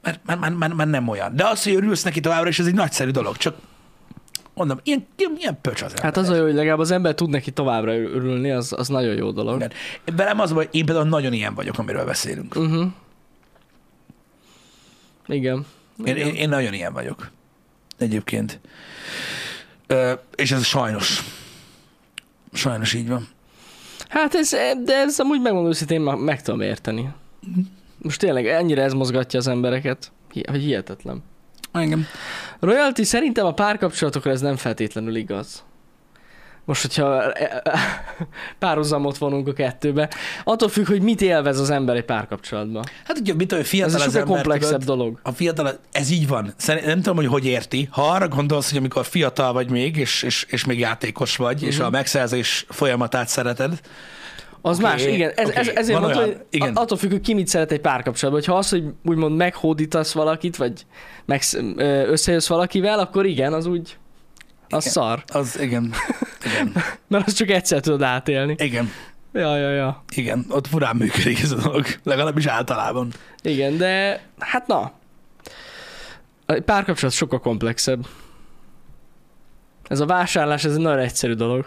már, 0.02 0.20
már, 0.26 0.38
már, 0.38 0.52
már, 0.52 0.72
már 0.72 0.86
nem 0.86 1.08
olyan. 1.08 1.36
De 1.36 1.44
az, 1.46 1.62
hogy 1.62 1.74
örülsz 1.74 2.02
neki 2.02 2.20
továbbra, 2.20 2.48
és 2.48 2.58
ez 2.58 2.66
egy 2.66 2.74
nagyszerű 2.74 3.10
dolog, 3.10 3.36
csak 3.36 3.56
mondom, 4.54 4.80
ilyen, 4.82 5.06
ilyen, 5.16 5.32
ilyen 5.38 5.58
pöcs 5.60 5.82
az 5.82 5.92
Hát 5.92 6.04
ember. 6.04 6.22
az 6.22 6.28
a 6.28 6.34
jó, 6.34 6.42
hogy 6.42 6.54
legalább 6.54 6.78
az 6.78 6.90
ember 6.90 7.14
tud 7.14 7.30
neki 7.30 7.50
továbbra 7.50 7.96
örülni, 7.96 8.50
az, 8.50 8.74
az 8.76 8.88
nagyon 8.88 9.16
jó 9.16 9.30
dolog. 9.30 9.56
Igen. 9.56 9.72
Velem 10.16 10.40
az, 10.40 10.50
hogy 10.50 10.68
én 10.70 10.84
például 10.84 11.08
nagyon 11.08 11.32
ilyen 11.32 11.54
vagyok, 11.54 11.78
amiről 11.78 12.04
beszélünk. 12.04 12.54
Uh-huh. 12.56 12.86
Igen. 15.28 15.66
Én, 16.04 16.16
én, 16.16 16.34
én 16.34 16.48
nagyon 16.48 16.72
ilyen 16.72 16.92
vagyok. 16.92 17.30
Egyébként. 17.98 18.60
Ö, 19.86 20.12
és 20.34 20.50
ez 20.52 20.64
sajnos. 20.64 21.22
Sajnos 22.52 22.94
így 22.94 23.08
van. 23.08 23.28
Hát 24.08 24.34
ez, 24.34 24.50
de 24.84 24.94
ez 24.94 25.18
amúgy 25.20 25.40
megmondom 25.40 25.70
őszintén, 25.70 26.00
ma- 26.00 26.16
meg 26.16 26.42
tudom 26.42 26.60
érteni. 26.60 27.12
Most 27.98 28.18
tényleg 28.20 28.46
ennyire 28.46 28.82
ez 28.82 28.92
mozgatja 28.92 29.38
az 29.38 29.46
embereket, 29.46 30.12
hogy 30.32 30.62
hihetetlen. 30.62 31.22
Engem. 31.72 32.06
Royalty 32.60 33.02
szerintem 33.02 33.46
a 33.46 33.54
párkapcsolatokra 33.54 34.30
ez 34.30 34.40
nem 34.40 34.56
feltétlenül 34.56 35.16
igaz. 35.16 35.64
Most, 36.68 36.82
hogyha 36.82 37.32
párhuzamot 38.58 39.18
vonunk 39.18 39.48
a 39.48 39.52
kettőbe, 39.52 40.10
attól 40.44 40.68
függ, 40.68 40.86
hogy 40.86 41.02
mit 41.02 41.20
élvez 41.20 41.60
az 41.60 41.70
ember 41.70 41.96
egy 41.96 42.04
párkapcsolatban. 42.04 42.84
Hát 43.04 43.18
ugye, 43.18 43.34
mit 43.34 43.52
Ez 43.52 43.66
fiatal 43.68 44.00
egy 44.00 44.06
az 44.06 44.16
ember, 44.16 44.34
komplexebb 44.34 44.80
tudod, 44.80 44.96
dolog. 44.96 45.20
a 45.22 45.32
fiatal, 45.32 45.78
ez 45.92 46.10
így 46.10 46.28
van. 46.28 46.54
Szerint, 46.56 46.86
nem 46.86 46.96
tudom, 46.96 47.16
hogy 47.16 47.26
hogy 47.26 47.46
érti. 47.46 47.88
Ha 47.90 48.02
arra 48.02 48.28
gondolsz, 48.28 48.68
hogy 48.68 48.78
amikor 48.78 49.04
fiatal 49.04 49.52
vagy 49.52 49.70
még, 49.70 49.96
és, 49.96 50.22
és, 50.22 50.46
és 50.48 50.64
még 50.64 50.78
játékos 50.78 51.36
vagy, 51.36 51.54
uh-huh. 51.54 51.68
és 51.68 51.76
Mhm. 51.76 51.86
a 51.86 51.90
megszerzés 51.90 52.66
folyamatát 52.68 53.28
szereted, 53.28 53.80
Az 54.60 54.76
Oké, 54.76 54.86
más, 54.86 55.04
igen. 55.06 55.32
Ez, 55.36 55.48
oké, 55.48 55.58
ez, 55.58 55.68
ezért 55.68 56.00
mondtam, 56.00 56.22
hogy 56.22 56.36
igen. 56.50 56.74
attól 56.74 56.98
függ, 56.98 57.10
hogy 57.10 57.20
ki 57.20 57.34
mit 57.34 57.48
szeret 57.48 57.72
egy 57.72 57.80
párkapcsolatban. 57.80 58.42
Hogyha 58.44 58.58
az, 58.58 58.68
hogy 58.68 58.84
úgymond 59.04 59.36
meghódítasz 59.36 60.12
valakit, 60.12 60.56
vagy 60.56 60.72
megsz, 61.24 61.54
ö, 61.54 62.06
összejössz 62.06 62.48
valakivel, 62.48 62.98
akkor 62.98 63.26
igen, 63.26 63.52
az 63.52 63.66
úgy, 63.66 63.96
az 64.68 64.82
Igen. 64.82 64.92
szar. 64.92 65.24
az 65.26 65.60
igen. 65.60 65.92
Igen. 66.44 66.72
Mert 67.08 67.26
azt 67.26 67.36
csak 67.36 67.48
egyszer 67.50 67.80
tudod 67.80 68.02
átélni. 68.02 68.54
Igen. 68.58 68.90
Ja, 69.32 69.56
ja, 69.56 69.70
ja. 69.70 70.04
Igen. 70.14 70.46
Ott 70.48 70.66
furán 70.66 70.96
működik 70.96 71.40
ez 71.40 71.50
a 71.50 71.56
dolog. 71.56 71.86
Legalábbis 72.02 72.46
általában. 72.46 73.12
Igen, 73.42 73.76
de 73.76 74.22
hát 74.38 74.66
na. 74.66 74.92
A 76.46 76.60
párkapcsolat 76.64 77.14
sokkal 77.14 77.40
komplexebb. 77.40 78.06
Ez 79.88 80.00
a 80.00 80.06
vásárlás, 80.06 80.64
ez 80.64 80.72
egy 80.74 80.80
nagyon 80.80 80.98
egyszerű 80.98 81.32
dolog. 81.32 81.66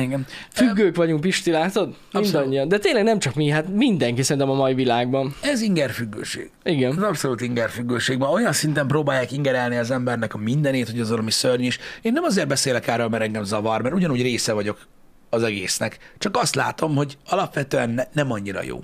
Igen. 0.00 0.26
Függők 0.50 0.96
vagyunk, 0.96 1.20
Pisti, 1.20 1.50
látod? 1.50 1.96
Mindannyian. 2.12 2.68
De 2.68 2.78
tényleg 2.78 3.04
nem 3.04 3.18
csak 3.18 3.34
mi, 3.34 3.48
hát 3.48 3.68
mindenki 3.68 4.22
szerintem 4.22 4.50
a 4.50 4.54
mai 4.54 4.74
világban. 4.74 5.34
Ez 5.42 5.60
ingerfüggőség. 5.60 6.50
Igen. 6.62 6.96
Az 6.96 7.02
abszolút 7.02 7.40
ingerfüggőségben. 7.40 8.28
Olyan 8.28 8.52
szinten 8.52 8.86
próbálják 8.86 9.32
ingerelni 9.32 9.76
az 9.76 9.90
embernek 9.90 10.34
a 10.34 10.38
mindenét, 10.38 10.90
hogy 10.90 11.00
az 11.00 11.10
valami 11.10 11.30
szörny 11.30 11.62
is. 11.62 11.78
Én 12.02 12.12
nem 12.12 12.22
azért 12.22 12.48
beszélek 12.48 12.86
erről, 12.86 13.08
mert 13.08 13.22
engem 13.22 13.44
zavar, 13.44 13.82
mert 13.82 13.94
ugyanúgy 13.94 14.22
része 14.22 14.52
vagyok 14.52 14.86
az 15.30 15.42
egésznek. 15.42 15.98
Csak 16.18 16.36
azt 16.36 16.54
látom, 16.54 16.94
hogy 16.94 17.18
alapvetően 17.28 17.90
ne, 17.90 18.04
nem 18.12 18.30
annyira 18.30 18.62
jó. 18.62 18.80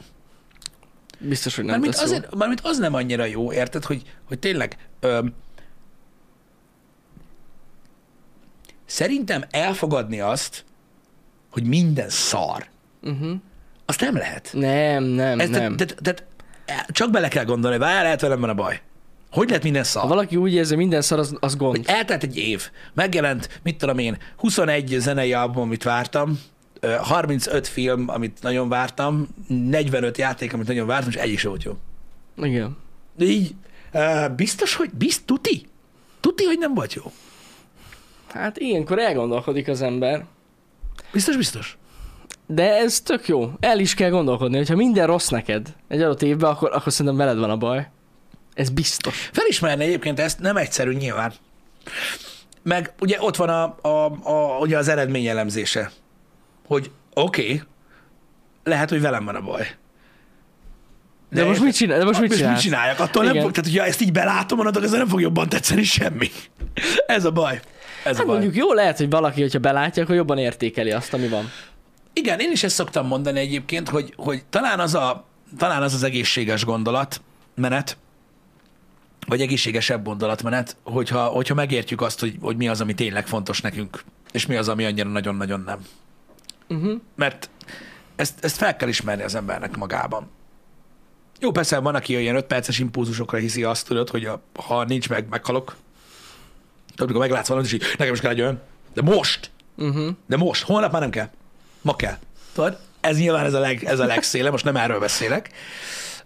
Biztos, 1.19 1.57
hogy 1.57 1.65
nem 1.65 1.73
Mármint, 1.73 1.95
tesz 1.95 2.05
azért, 2.05 2.35
mármint 2.35 2.61
az 2.63 2.79
nem 2.79 2.95
annyira 2.95 3.25
jó, 3.25 3.53
érted, 3.53 3.85
hogy, 3.85 4.03
hogy 4.25 4.39
tényleg 4.39 4.77
öm, 5.01 5.35
szerintem 8.87 9.45
elfogadni 9.51 10.21
azt, 10.21 10.65
hogy 11.51 11.65
minden 11.65 12.09
szar, 12.09 12.69
Uh-huh. 13.03 13.31
azt 13.87 14.01
nem 14.01 14.17
lehet. 14.17 14.51
Nem, 14.53 15.03
nem, 15.05 15.41
Ez, 15.41 15.49
nem. 15.49 15.77
Tehát, 15.77 15.97
tehát, 16.03 16.25
tehát 16.65 16.87
csak 16.93 17.11
bele 17.11 17.29
kell 17.29 17.45
gondolni, 17.45 17.79
várj, 17.79 18.03
lehet 18.03 18.21
velem 18.21 18.41
van 18.41 18.49
a 18.49 18.55
baj. 18.55 18.81
Hogy 19.31 19.49
lehet 19.49 19.63
minden 19.63 19.85
szar? 19.85 20.03
Ha 20.03 20.09
valaki 20.09 20.37
úgy 20.37 20.55
érzi, 20.55 20.77
minden 20.77 21.03
szar, 21.03 21.19
az, 21.19 21.37
az 21.41 21.57
gond. 21.57 21.77
hogy 21.77 21.85
eltelt 21.89 22.23
egy 22.23 22.37
év, 22.37 22.71
megjelent, 22.95 23.61
mit 23.63 23.79
tudom 23.79 23.99
én, 23.99 24.17
21 24.37 24.97
zenei 24.99 25.33
album, 25.33 25.63
amit 25.63 25.83
vártam, 25.83 26.41
ö, 26.81 26.95
35 27.01 27.69
film, 27.69 28.09
amit 28.09 28.39
nagyon 28.43 28.69
vártam, 28.69 29.29
45 29.49 30.19
játék, 30.19 30.53
amit 30.53 30.67
nagyon 30.67 30.87
vártam, 30.87 31.09
és 31.11 31.17
egy 31.17 31.31
is 31.33 31.43
volt 31.43 31.63
jó. 31.63 31.77
Igen. 32.37 32.77
Így, 33.19 33.55
biztos, 34.37 34.75
hogy, 34.75 34.91
bizt, 34.91 35.25
tuti? 35.25 35.67
Tuti, 36.21 36.45
hogy 36.45 36.59
nem 36.59 36.75
volt 36.75 36.95
jó. 36.95 37.13
Hát 38.29 38.59
ilyenkor 38.59 38.99
elgondolkodik 38.99 39.69
az 39.69 39.83
ember. 39.83 40.25
Biztos, 41.13 41.37
biztos. 41.37 41.79
De 42.47 42.77
ez 42.77 43.01
tök 43.01 43.29
jó. 43.29 43.51
El 43.61 43.79
is 43.79 43.95
kell 43.95 44.11
gondolkodni, 44.11 44.57
hogyha 44.57 44.77
minden 44.77 45.07
rossz 45.07 45.29
neked 45.29 45.75
egy 45.89 46.03
adott 46.03 46.23
évben, 46.23 46.51
akkor, 46.51 46.71
akkor 46.73 46.93
szerintem 46.93 47.17
veled 47.17 47.39
van 47.39 47.51
a 47.51 47.57
baj. 47.57 47.91
Ez 48.55 48.71
biztos. 48.71 49.29
Felismerni 49.33 49.85
egyébként 49.85 50.21
ezt 50.21 50.41
nem 50.41 50.57
egyszerű 50.57 50.93
nyilván. 50.93 51.33
Meg 52.63 52.93
ugye 53.01 53.17
ott 53.21 53.37
van 53.37 53.49
a, 53.49 53.89
a, 53.89 54.13
a, 54.23 54.59
ugye 54.59 54.79
az 54.79 54.89
eredményelemzése, 54.89 55.91
hogy 56.67 56.91
oké, 57.15 57.43
okay, 57.43 57.63
lehet, 58.65 58.89
hogy 58.89 59.01
velem 59.01 59.25
van 59.25 59.35
a 59.35 59.41
baj. 59.41 59.67
De, 61.31 61.45
most 61.45 61.61
mit 61.61 61.75
csinál? 61.75 61.99
De 61.99 62.05
most 62.05 62.21
mit 62.21 62.29
mit 62.29 62.39
csinálsz? 62.39 62.61
csináljak? 62.61 63.01
Attól 63.01 63.23
nem 63.23 63.33
Igen. 63.33 63.45
fog, 63.45 63.53
tehát, 63.53 63.71
hogyha 63.71 63.87
ezt 63.87 64.01
így 64.01 64.13
belátom, 64.13 64.59
onnantól 64.59 64.85
ez 64.85 64.91
nem 64.91 65.09
fog 65.09 65.21
jobban 65.21 65.49
tetszeni 65.49 65.83
semmi. 65.83 66.31
Ez 67.07 67.25
a 67.25 67.31
baj. 67.31 67.61
Ez 68.05 68.17
Hát 68.17 68.27
mondjuk 68.27 68.55
jó 68.55 68.73
lehet, 68.73 68.97
hogy 68.97 69.11
valaki, 69.11 69.41
hogyha 69.41 69.59
belátja, 69.59 70.03
akkor 70.03 70.15
jobban 70.15 70.39
értékeli 70.39 70.91
azt, 70.91 71.15
ami 71.15 71.29
van. 71.29 71.51
Igen, 72.13 72.39
én 72.41 72.51
is 72.51 72.63
ezt 72.63 72.75
szoktam 72.75 73.07
mondani 73.07 73.41
egyébként, 73.41 73.89
hogy, 73.89 74.13
hogy 74.17 74.45
talán, 74.51 74.81
az 74.81 74.95
a, 74.95 75.27
talán 75.59 75.83
az 75.83 75.95
az 75.95 76.03
egészséges 76.03 76.65
gondolat, 76.65 77.21
menet, 77.55 77.97
vagy 79.27 79.41
egészségesebb 79.41 80.05
gondolatmenet, 80.05 80.77
hogyha, 80.83 81.25
hogyha 81.25 81.55
megértjük 81.55 82.01
azt, 82.01 82.21
hogy, 82.21 82.35
hogy 82.41 82.57
mi 82.57 82.69
az, 82.69 82.81
ami 82.81 82.95
tényleg 82.95 83.27
fontos 83.27 83.61
nekünk, 83.61 84.05
és 84.33 84.47
mi 84.47 84.57
az, 84.57 84.69
ami 84.69 84.85
annyira 84.85 85.09
nagyon-nagyon 85.09 85.61
nem. 85.61 85.79
Uh-huh. 86.69 87.01
Mert 87.15 87.51
ezt, 88.17 88.45
ezt 88.45 88.57
fel 88.57 88.77
kell 88.77 88.89
ismerni 88.89 89.23
az 89.23 89.35
embernek 89.35 89.77
magában. 89.77 90.31
Jó, 91.41 91.51
persze 91.51 91.79
van, 91.79 91.95
aki 91.95 92.19
ilyen 92.19 92.37
5 92.37 92.45
perces 92.45 92.79
impulzusokra 92.79 93.39
hiszi 93.39 93.65
azt, 93.65 93.87
tudod, 93.87 94.11
hogy 94.11 94.25
a, 94.25 94.43
ha 94.55 94.85
nincs 94.85 95.09
meg, 95.09 95.29
meghalok. 95.29 95.77
Tudod, 96.91 97.09
amikor 97.09 97.21
meglátsz 97.21 97.49
valamit, 97.49 97.73
és 97.73 97.77
így, 97.77 97.95
nekem 97.99 98.15
is 98.15 98.21
kell 98.21 98.31
egy 98.31 98.41
olyan. 98.41 98.61
De 98.95 99.03
most! 99.03 99.51
Uh-huh. 99.77 100.09
De 100.27 100.37
most, 100.37 100.63
holnap 100.63 100.93
már 100.93 101.01
nem 101.01 101.11
kell. 101.11 101.31
Ma 101.83 101.97
kell. 101.97 102.17
Tudod? 102.53 102.79
Ez 103.01 103.19
nyilván 103.19 103.45
ez 103.45 103.55
a, 103.55 103.61
leg, 103.61 103.85
ez 103.85 103.99
a 103.99 104.05
legszéle, 104.05 104.51
most 104.51 104.65
nem 104.65 104.77
erről 104.77 104.99
beszélek. 104.99 105.51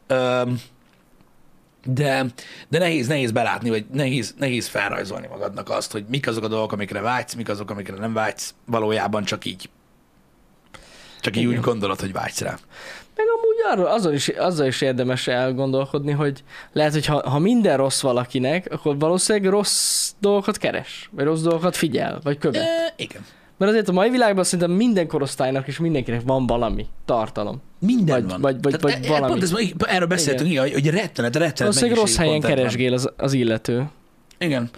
Öm, 0.07 0.61
de, 1.85 2.27
de 2.69 2.79
nehéz, 2.79 3.07
nehéz 3.07 3.33
belátni, 3.33 3.69
vagy 3.69 3.87
nehéz, 3.93 4.35
nehéz 4.39 4.67
felrajzolni 4.67 5.27
magadnak 5.27 5.71
azt, 5.71 5.93
hogy 5.93 6.05
mik 6.09 6.27
azok 6.27 6.45
a 6.45 6.49
dolgok, 6.49 6.73
amikre 6.73 7.01
vágysz, 7.01 7.35
mik 7.35 7.49
azok, 7.49 7.71
amikre 7.71 7.97
nem 7.97 8.13
vágysz, 8.13 8.55
valójában 8.67 9.25
csak 9.25 9.45
így. 9.45 9.69
Csak 11.21 11.37
így 11.37 11.43
Igen. 11.43 11.55
úgy 11.55 11.65
gondolod, 11.65 12.01
hogy 12.01 12.13
vágysz 12.13 12.41
rá. 12.41 12.59
Arról, 13.71 13.87
azon 13.87 14.13
is, 14.13 14.29
azzal 14.29 14.67
is 14.67 14.81
érdemes 14.81 15.27
elgondolkodni, 15.27 16.13
hogy 16.13 16.43
lehet, 16.73 16.93
hogy 16.93 17.07
ha, 17.07 17.29
ha 17.31 17.39
minden 17.39 17.77
rossz 17.77 18.01
valakinek, 18.01 18.67
akkor 18.71 18.99
valószínűleg 18.99 19.51
rossz 19.51 20.13
dolgokat 20.21 20.57
keres, 20.57 21.11
vagy 21.13 21.25
rossz 21.25 21.43
dolgokat 21.43 21.77
figyel, 21.77 22.21
vagy 22.23 22.39
követ. 22.39 22.63
E, 22.63 22.95
igen. 22.97 23.25
Mert 23.59 23.71
azért 23.71 23.89
a 23.89 23.93
mai 23.93 24.11
világban 24.11 24.45
szerintem 24.45 24.71
minden 24.77 25.07
korosztálynak 25.07 25.67
és 25.67 25.79
mindenkinek 25.79 26.21
van 26.25 26.47
valami 26.47 26.87
tartalom. 27.05 27.63
Minden 27.79 28.21
Vagy- 28.21 28.31
van. 28.31 28.41
vagy- 28.41 28.63
vagy- 28.63 28.77
Tehát 28.77 28.97
vagy 28.97 29.07
e- 29.07 29.09
valami. 29.09 29.41
Pont 29.41 29.43
ez, 29.43 29.55
erről 29.87 30.07
beszéltünk, 30.07 30.51
igen. 30.51 30.63
hogy, 30.63 30.73
hogy 30.73 30.87
rettenet, 30.87 31.37
rettenet 31.37 31.59
Valószínűleg 31.59 31.99
rossz 31.99 32.17
helyen 32.17 32.41
keresgél 32.41 32.93
az, 32.93 33.11
az 33.17 33.33
illető. 33.33 33.89
Igen. 34.39 34.71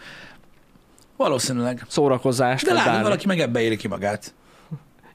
Valószínűleg. 1.16 1.84
Szórakozást, 1.88 2.66
De 2.66 2.72
látod, 2.72 3.02
valaki 3.02 3.26
meg 3.26 3.40
ebbe 3.40 3.60
éri 3.60 3.76
ki 3.76 3.88
magát. 3.88 4.34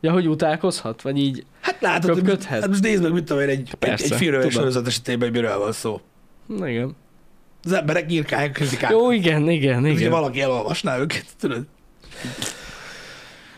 Ja, 0.02 0.12
hogy 0.12 0.28
utálkozhat? 0.28 1.02
Vagy 1.02 1.18
így? 1.18 1.46
Hát 1.62 1.82
látod, 1.82 2.10
hogy 2.14 2.24
Köpködhet? 2.24 2.60
hát 2.60 2.70
most 2.70 2.82
nézd 2.82 3.04
meg, 3.04 3.12
mit 3.12 3.24
tudom 3.24 3.42
én, 3.42 3.50
egy, 3.50 3.60
egy, 3.60 3.74
Persze, 3.76 4.04
egy 4.04 4.12
filmről 4.12 4.42
tudom. 4.42 4.58
sorozat 4.58 4.88
esetében, 4.88 5.30
hogy 5.30 5.42
miről 5.42 5.58
van 5.58 5.72
szó. 5.72 6.02
Igen. 6.66 6.96
Az 7.64 7.72
emberek 7.72 8.12
írkálják, 8.12 8.52
kritikálják. 8.52 9.02
Jó, 9.02 9.12
igen, 9.12 9.50
igen, 9.50 9.80
Ugye 9.80 9.90
igen. 9.92 10.12
valaki 10.12 10.42
elolvasná 10.42 10.98
őket, 10.98 11.26
tudod? 11.40 11.66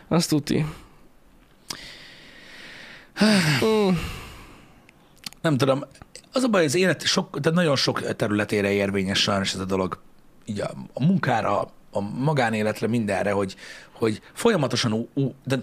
Azt 0.07 0.29
tuti. 0.29 0.65
Mm, 3.23 3.89
Nem 5.41 5.57
tudom. 5.57 5.83
Az 6.31 6.43
a 6.43 6.47
baj, 6.47 6.65
az 6.65 6.75
élet 6.75 7.05
sok, 7.05 7.39
tehát 7.39 7.57
nagyon 7.57 7.75
sok 7.75 8.15
területére 8.15 8.71
érvényes 8.71 9.21
sajnos 9.21 9.53
ez 9.53 9.59
a 9.59 9.65
dolog. 9.65 10.01
Így 10.45 10.59
a, 10.61 10.71
a 10.93 11.05
munkára, 11.05 11.59
a 11.91 11.99
magánéletre, 11.99 12.87
mindenre, 12.87 13.31
hogy, 13.31 13.55
hogy 13.91 14.21
folyamatosan 14.33 14.93
ú, 14.93 15.07
ú, 15.13 15.33
de 15.43 15.57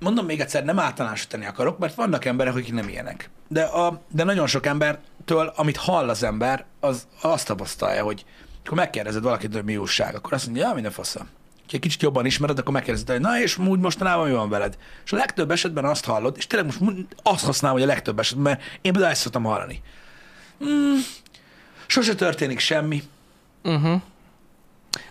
mondom 0.00 0.26
még 0.26 0.40
egyszer, 0.40 0.64
nem 0.64 0.78
általánosítani 0.78 1.46
akarok, 1.46 1.78
mert 1.78 1.94
vannak 1.94 2.24
emberek, 2.24 2.54
akik 2.54 2.72
nem 2.72 2.88
ilyenek. 2.88 3.30
De, 3.48 3.62
a, 3.62 4.02
de 4.08 4.24
nagyon 4.24 4.46
sok 4.46 4.66
embertől, 4.66 5.52
amit 5.56 5.76
hall 5.76 6.08
az 6.08 6.22
ember, 6.22 6.64
az 6.80 7.06
azt 7.20 7.46
tapasztalja, 7.46 8.02
hogy 8.02 8.24
akkor 8.64 8.76
megkérdezed 8.76 9.22
valakit, 9.22 9.54
hogy 9.54 9.64
mi 9.64 9.76
újság, 9.76 10.14
akkor 10.14 10.32
azt 10.32 10.44
mondja, 10.44 10.66
ja, 10.66 10.74
minden 10.74 10.92
faszom. 10.92 11.28
Ha 11.66 11.78
egy 11.78 11.80
kicsit 11.80 12.02
jobban 12.02 12.26
ismered, 12.26 12.58
akkor 12.58 12.72
megkérdezed, 12.72 13.08
hogy 13.08 13.20
na 13.20 13.40
és 13.40 13.58
úgy 13.58 13.78
mostanában 13.78 14.28
mi 14.28 14.34
van 14.34 14.48
veled? 14.48 14.78
És 15.04 15.12
a 15.12 15.16
legtöbb 15.16 15.50
esetben 15.50 15.84
azt 15.84 16.04
hallod, 16.04 16.36
és 16.36 16.46
tényleg 16.46 16.80
most 16.80 17.06
azt 17.22 17.44
használom, 17.44 17.78
hogy 17.78 17.88
a 17.88 17.92
legtöbb 17.92 18.18
esetben, 18.18 18.42
mert 18.42 18.62
én 18.80 18.92
például 18.92 19.12
ezt 19.12 19.20
szoktam 19.20 19.42
hallani. 19.42 19.82
Hmm, 20.58 20.98
sose 21.86 22.14
történik 22.14 22.58
semmi. 22.58 23.02
uh-huh. 23.64 24.00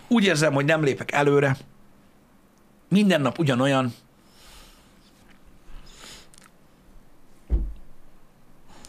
Úgy 0.08 0.24
érzem, 0.24 0.52
hogy 0.52 0.64
nem 0.64 0.82
lépek 0.82 1.12
előre. 1.12 1.56
Minden 2.88 3.20
nap 3.20 3.38
ugyanolyan. 3.38 3.94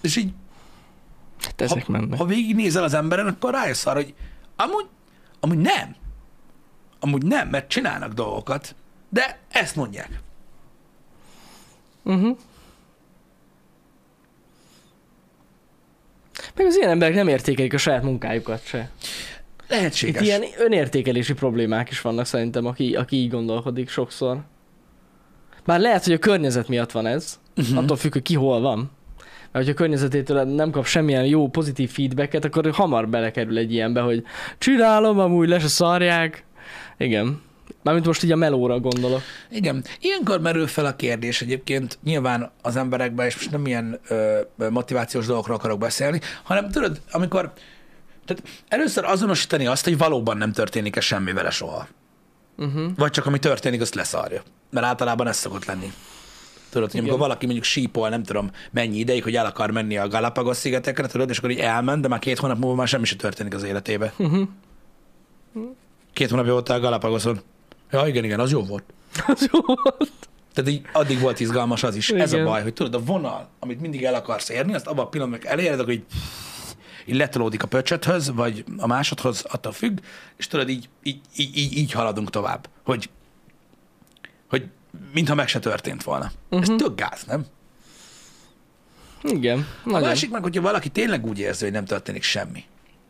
És 0.03 0.15
így, 0.15 0.33
Hát 1.39 1.61
ezek 1.61 1.85
ha, 1.85 1.91
mennek. 1.91 2.17
ha 2.17 2.25
végignézel 2.25 2.83
az 2.83 2.93
emberen, 2.93 3.27
akkor 3.27 3.53
rájössz 3.53 3.85
arra, 3.85 3.95
hogy 3.95 4.13
amúgy, 4.55 4.85
amúgy 5.39 5.57
nem. 5.57 5.95
Amúgy 6.99 7.23
nem, 7.25 7.47
mert 7.49 7.69
csinálnak 7.69 8.13
dolgokat, 8.13 8.75
de 9.09 9.39
ezt 9.51 9.75
mondják. 9.75 10.19
Uh-huh. 12.03 12.37
Meg 16.55 16.65
az 16.65 16.75
ilyen 16.75 16.89
emberek 16.89 17.15
nem 17.15 17.27
értékelik 17.27 17.73
a 17.73 17.77
saját 17.77 18.03
munkájukat 18.03 18.65
se. 18.65 18.91
Itt 19.63 19.69
Lehetséges. 19.69 20.21
ilyen 20.21 20.43
önértékelési 20.57 21.33
problémák 21.33 21.89
is 21.89 22.01
vannak 22.01 22.25
szerintem, 22.25 22.65
aki, 22.65 22.95
aki 22.95 23.15
így 23.15 23.29
gondolkodik 23.29 23.89
sokszor. 23.89 24.41
Bár 25.65 25.79
lehet, 25.79 26.03
hogy 26.03 26.13
a 26.13 26.19
környezet 26.19 26.67
miatt 26.67 26.91
van 26.91 27.05
ez, 27.05 27.39
uh-huh. 27.55 27.77
attól 27.77 27.97
függ, 27.97 28.11
hogy 28.11 28.21
ki 28.21 28.35
hol 28.35 28.61
van. 28.61 28.91
Mert 29.53 29.65
hogyha 29.65 29.71
a 29.71 29.85
környezetétől 29.85 30.43
nem 30.43 30.71
kap 30.71 30.85
semmilyen 30.85 31.25
jó, 31.25 31.49
pozitív 31.49 31.91
feedbacket, 31.91 32.45
akkor 32.45 32.71
hamar 32.71 33.07
belekerül 33.07 33.57
egy 33.57 33.73
ilyenbe, 33.73 34.01
hogy 34.01 34.23
csinálom, 34.57 35.19
amúgy 35.19 35.47
le 35.47 35.59
se 35.59 35.67
szarják. 35.67 36.45
Igen. 36.97 37.41
Mármint 37.83 38.05
most 38.05 38.23
így 38.23 38.31
a 38.31 38.35
melóra 38.35 38.79
gondolok. 38.79 39.21
Igen. 39.49 39.83
Ilyenkor 39.99 40.41
merül 40.41 40.67
fel 40.67 40.85
a 40.85 40.95
kérdés 40.95 41.41
egyébként 41.41 41.97
nyilván 42.03 42.51
az 42.61 42.75
emberekben, 42.75 43.25
és 43.25 43.35
most 43.35 43.51
nem 43.51 43.65
ilyen 43.65 43.99
ö, 44.07 44.39
motivációs 44.69 45.25
dolgokról 45.25 45.55
akarok 45.55 45.79
beszélni, 45.79 46.21
hanem 46.43 46.69
tudod, 46.69 47.01
amikor 47.11 47.53
tehát 48.25 48.43
először 48.67 49.05
azonosítani 49.05 49.65
azt, 49.65 49.83
hogy 49.83 49.97
valóban 49.97 50.37
nem 50.37 50.51
történik-e 50.51 50.99
semmi 50.99 51.33
vele 51.33 51.49
soha. 51.49 51.87
Uh-huh. 52.57 52.91
Vagy 52.95 53.11
csak 53.11 53.25
ami 53.25 53.39
történik, 53.39 53.81
azt 53.81 53.95
leszarja. 53.95 54.41
Mert 54.69 54.85
általában 54.85 55.27
ez 55.27 55.37
szokott 55.37 55.65
lenni. 55.65 55.93
Tudod, 56.73 56.91
hogy 56.91 56.99
amikor 56.99 57.19
valaki 57.19 57.45
mondjuk 57.45 57.65
sípol, 57.65 58.09
nem 58.09 58.23
tudom 58.23 58.51
mennyi 58.71 58.97
ideig, 58.97 59.23
hogy 59.23 59.35
el 59.35 59.45
akar 59.45 59.71
menni 59.71 59.97
a 59.97 60.07
Galapagos 60.07 60.57
szigetekre, 60.57 61.07
tudod, 61.07 61.29
és 61.29 61.37
akkor 61.37 61.51
így 61.51 61.59
elment, 61.59 62.01
de 62.01 62.07
már 62.07 62.19
két 62.19 62.39
hónap 62.39 62.57
múlva 62.57 62.75
már 62.75 62.87
semmi 62.87 63.05
sem 63.05 63.17
történik 63.17 63.53
az 63.53 63.63
életébe. 63.63 64.13
Uh-huh. 64.17 64.47
Két 66.13 66.29
hónapja 66.29 66.51
voltál 66.51 66.79
Galapagoson. 66.79 67.39
Ja, 67.91 68.07
igen, 68.07 68.23
igen, 68.23 68.39
az 68.39 68.51
jó 68.51 68.63
volt. 68.63 68.83
Az 69.27 69.49
jó 69.51 69.59
volt. 69.65 70.11
Tehát 70.53 70.69
így 70.69 70.81
addig 70.93 71.19
volt 71.19 71.39
izgalmas 71.39 71.83
az 71.83 71.95
is. 71.95 72.09
Igen. 72.09 72.21
Ez 72.21 72.33
a 72.33 72.43
baj, 72.43 72.61
hogy 72.61 72.73
tudod, 72.73 72.93
a 72.93 72.99
vonal, 72.99 73.49
amit 73.59 73.81
mindig 73.81 74.03
el 74.03 74.13
akarsz 74.13 74.49
érni, 74.49 74.73
azt 74.73 74.87
abban 74.87 75.05
a 75.05 75.09
pillanatban 75.09 75.51
eléred, 75.51 75.79
akkor 75.79 75.93
így, 75.93 76.05
így 77.05 77.15
letolódik 77.15 77.63
a 77.63 77.67
pöcsöthöz, 77.67 78.31
vagy 78.31 78.63
a 78.77 78.87
másodhoz, 78.87 79.45
attól 79.49 79.71
függ, 79.71 79.99
és 80.37 80.47
tudod, 80.47 80.69
így, 80.69 80.89
így, 81.03 81.19
így, 81.35 81.77
így, 81.77 81.91
haladunk 81.91 82.29
tovább, 82.29 82.69
hogy 82.83 83.09
mintha 85.13 85.35
meg 85.35 85.47
se 85.47 85.59
történt 85.59 86.03
volna. 86.03 86.31
Uh-huh. 86.49 86.61
Ez 86.61 86.75
tök 86.77 86.95
gáz, 86.95 87.23
nem? 87.23 87.45
Igen. 89.23 89.59
A 89.59 89.89
Nagyon. 89.89 90.07
másik 90.07 90.31
meg, 90.31 90.43
hogyha 90.43 90.61
valaki 90.61 90.89
tényleg 90.89 91.25
úgy 91.25 91.39
érzi, 91.39 91.63
hogy 91.63 91.73
nem 91.73 91.85
történik 91.85 92.23
semmi. 92.23 92.63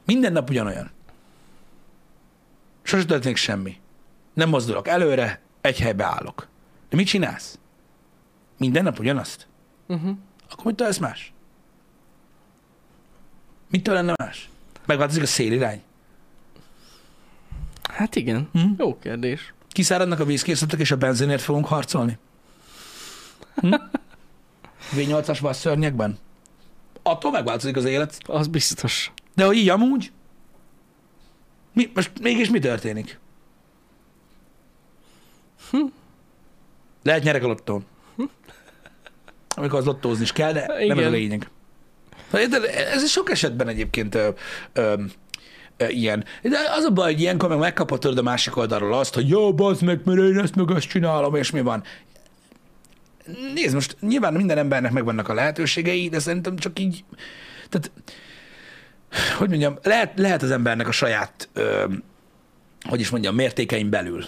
Minden 0.06 0.32
nap 0.32 0.50
ugyanolyan. 0.50 0.92
Sose 2.82 3.06
történik 3.06 3.38
semmi. 3.38 3.78
Nem 4.34 4.50
mozdulok 4.50 4.88
előre, 4.88 5.42
egy 5.62 5.80
helybe 5.80 6.06
állok. 6.06 6.48
De 6.90 6.96
mit 6.96 7.08
csinálsz? 7.08 7.60
Minden 8.58 8.84
nap 8.84 9.00
ugyanazt? 9.00 9.48
Uh-huh. 9.88 10.18
Akkor 10.50 10.66
mitől 10.66 10.88
ez 10.88 10.98
más? 10.98 11.34
Mitől 13.70 13.94
lenne 13.94 14.14
más? 14.18 14.50
Megváltozik 14.86 15.24
a 15.24 15.26
szélirány? 15.26 15.82
Hát 17.94 18.16
igen. 18.16 18.50
Hm? 18.52 18.72
Jó 18.78 18.98
kérdés. 19.00 19.54
Kiszáradnak 19.74 20.20
a 20.20 20.26
vízkészletek, 20.26 20.80
és 20.80 20.92
a 20.92 20.96
benzinért 20.96 21.42
fogunk 21.42 21.66
harcolni? 21.66 22.18
Hm? 23.56 23.74
V8-as 24.96 25.54
szörnyekben? 25.54 26.18
Attól 27.04 27.32
megváltozik 27.32 27.76
az 27.76 27.86
élet. 27.86 28.18
Az 28.26 28.48
biztos. 28.48 29.12
De 29.36 29.46
hogy 29.46 29.58
így 29.58 29.70
amúgy? 29.70 30.12
Mi, 31.74 31.92
most 31.94 32.12
mégis 32.22 32.50
mi 32.50 32.60
történik? 32.60 33.20
Hm. 35.72 35.86
Lehet 37.04 37.24
nyerek 37.24 37.44
a 37.44 37.48
lottón. 37.48 37.86
Amikor 39.56 39.80
az 39.80 39.86
lottózni 39.86 40.24
is 40.24 40.32
kell, 40.32 40.54
de 40.54 40.66
Igen. 40.80 40.88
nem 40.88 41.00
ez 41.00 41.06
a 41.06 41.10
lényeg. 41.10 41.50
Ez 42.94 43.10
sok 43.10 43.30
esetben 43.30 43.68
egyébként 43.68 44.16
ö, 44.16 44.30
ö, 44.74 45.04
ilyen. 45.78 46.26
De 46.42 46.58
az 46.78 46.84
a 46.84 46.92
baj, 46.92 47.12
hogy 47.12 47.22
ilyenkor 47.22 47.50
meg 47.50 47.58
megkapod 47.58 48.18
a 48.18 48.22
másik 48.22 48.58
oldalról 48.58 48.94
azt, 48.94 49.14
hogy 49.14 49.30
jó, 49.30 49.54
bazd 49.54 49.82
meg, 49.82 50.02
mert 50.06 50.20
én 50.20 50.40
ezt 50.40 50.56
meg 50.56 50.72
azt 50.72 50.88
csinálom, 50.88 51.36
és 51.36 51.52
mi 51.52 51.62
van. 51.62 51.84
Nézd, 53.54 53.74
most 53.74 53.96
nyilván 54.00 54.34
minden 54.34 54.58
embernek 54.58 54.92
megvannak 54.92 55.30
a 55.30 55.34
lehetőségei, 55.34 56.10
de 56.10 56.20
szerintem 56.20 56.56
csak 56.56 56.80
így, 56.80 57.04
tehát 57.70 57.92
hogy 59.38 59.50
mondjam, 59.50 59.78
lehet, 59.84 60.12
lehet 60.20 60.42
az 60.42 60.52
embernek 60.52 60.88
a 60.88 60.92
saját, 60.92 61.50
ö, 61.54 61.86
hogy 62.90 63.00
is 63.00 63.10
mondjam, 63.10 63.36
mértékeim 63.36 63.90
belül 63.90 64.26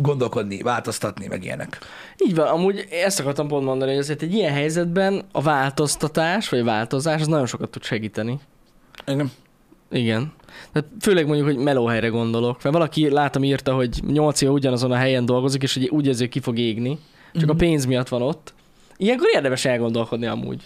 gondolkodni, 0.00 0.62
változtatni, 0.62 1.26
meg 1.26 1.44
ilyenek. 1.44 1.78
Így 2.26 2.34
van, 2.34 2.46
amúgy 2.46 2.86
ezt 2.90 3.20
akartam 3.20 3.48
pont 3.48 3.64
mondani, 3.64 3.90
hogy 3.90 4.00
azért 4.00 4.22
egy 4.22 4.34
ilyen 4.34 4.52
helyzetben 4.52 5.24
a 5.32 5.42
változtatás, 5.42 6.48
vagy 6.48 6.58
a 6.58 6.64
változás, 6.64 7.20
az 7.20 7.26
nagyon 7.26 7.46
sokat 7.46 7.70
tud 7.70 7.82
segíteni. 7.82 8.40
Igen. 9.06 9.30
Igen. 9.90 10.32
Tehát 10.72 10.88
főleg 11.00 11.26
mondjuk, 11.26 11.46
hogy 11.46 11.56
melóhelyre 11.56 12.08
gondolok. 12.08 12.62
Mert 12.62 12.74
valaki 12.74 13.10
látom 13.10 13.44
írta, 13.44 13.74
hogy 13.74 14.00
8 14.06 14.40
éve 14.40 14.50
ugyanazon 14.52 14.90
a 14.92 14.96
helyen 14.96 15.24
dolgozik, 15.24 15.62
és 15.62 15.74
hogy 15.74 15.88
úgy 15.88 16.06
érzi, 16.06 16.20
hogy 16.20 16.28
ki 16.32 16.40
fog 16.40 16.58
égni. 16.58 16.98
Csak 17.32 17.42
Mhm. 17.42 17.50
a 17.50 17.54
pénz 17.54 17.84
miatt 17.84 18.08
van 18.08 18.22
ott. 18.22 18.54
Ilyenkor 18.96 19.28
érdemes 19.34 19.64
elgondolkodni 19.64 20.26
amúgy. 20.26 20.62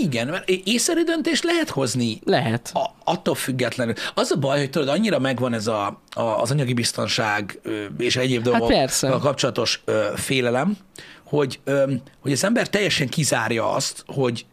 Igen, 0.00 0.28
mert 0.28 0.48
észszerű 0.48 1.02
döntést 1.02 1.44
lehet 1.44 1.70
hozni 1.70 2.18
Lehet. 2.24 2.70
a, 2.74 2.90
attól 3.04 3.34
függetlenül. 3.34 3.94
Az 4.14 4.30
a 4.30 4.36
baj, 4.38 4.58
hogy 4.58 4.70
tudod, 4.70 4.88
annyira 4.88 5.18
megvan 5.18 5.52
ez 5.52 5.66
a, 5.66 6.00
a, 6.10 6.20
az 6.20 6.50
anyagi 6.50 6.72
biztonság 6.72 7.60
és 7.98 8.16
egyéb 8.16 8.42
dolgok 8.42 8.68
Hát 8.68 8.78
persze. 8.78 9.08
kapcsolatos 9.20 9.82
ö, 9.84 10.04
félelem, 10.14 10.76
hogy, 11.24 11.60
ö, 11.64 11.92
hogy 12.20 12.32
az 12.32 12.44
ember 12.44 12.68
teljesen 12.68 13.08
kizárja 13.08 13.70
azt, 13.72 14.04
hogy, 14.06 14.46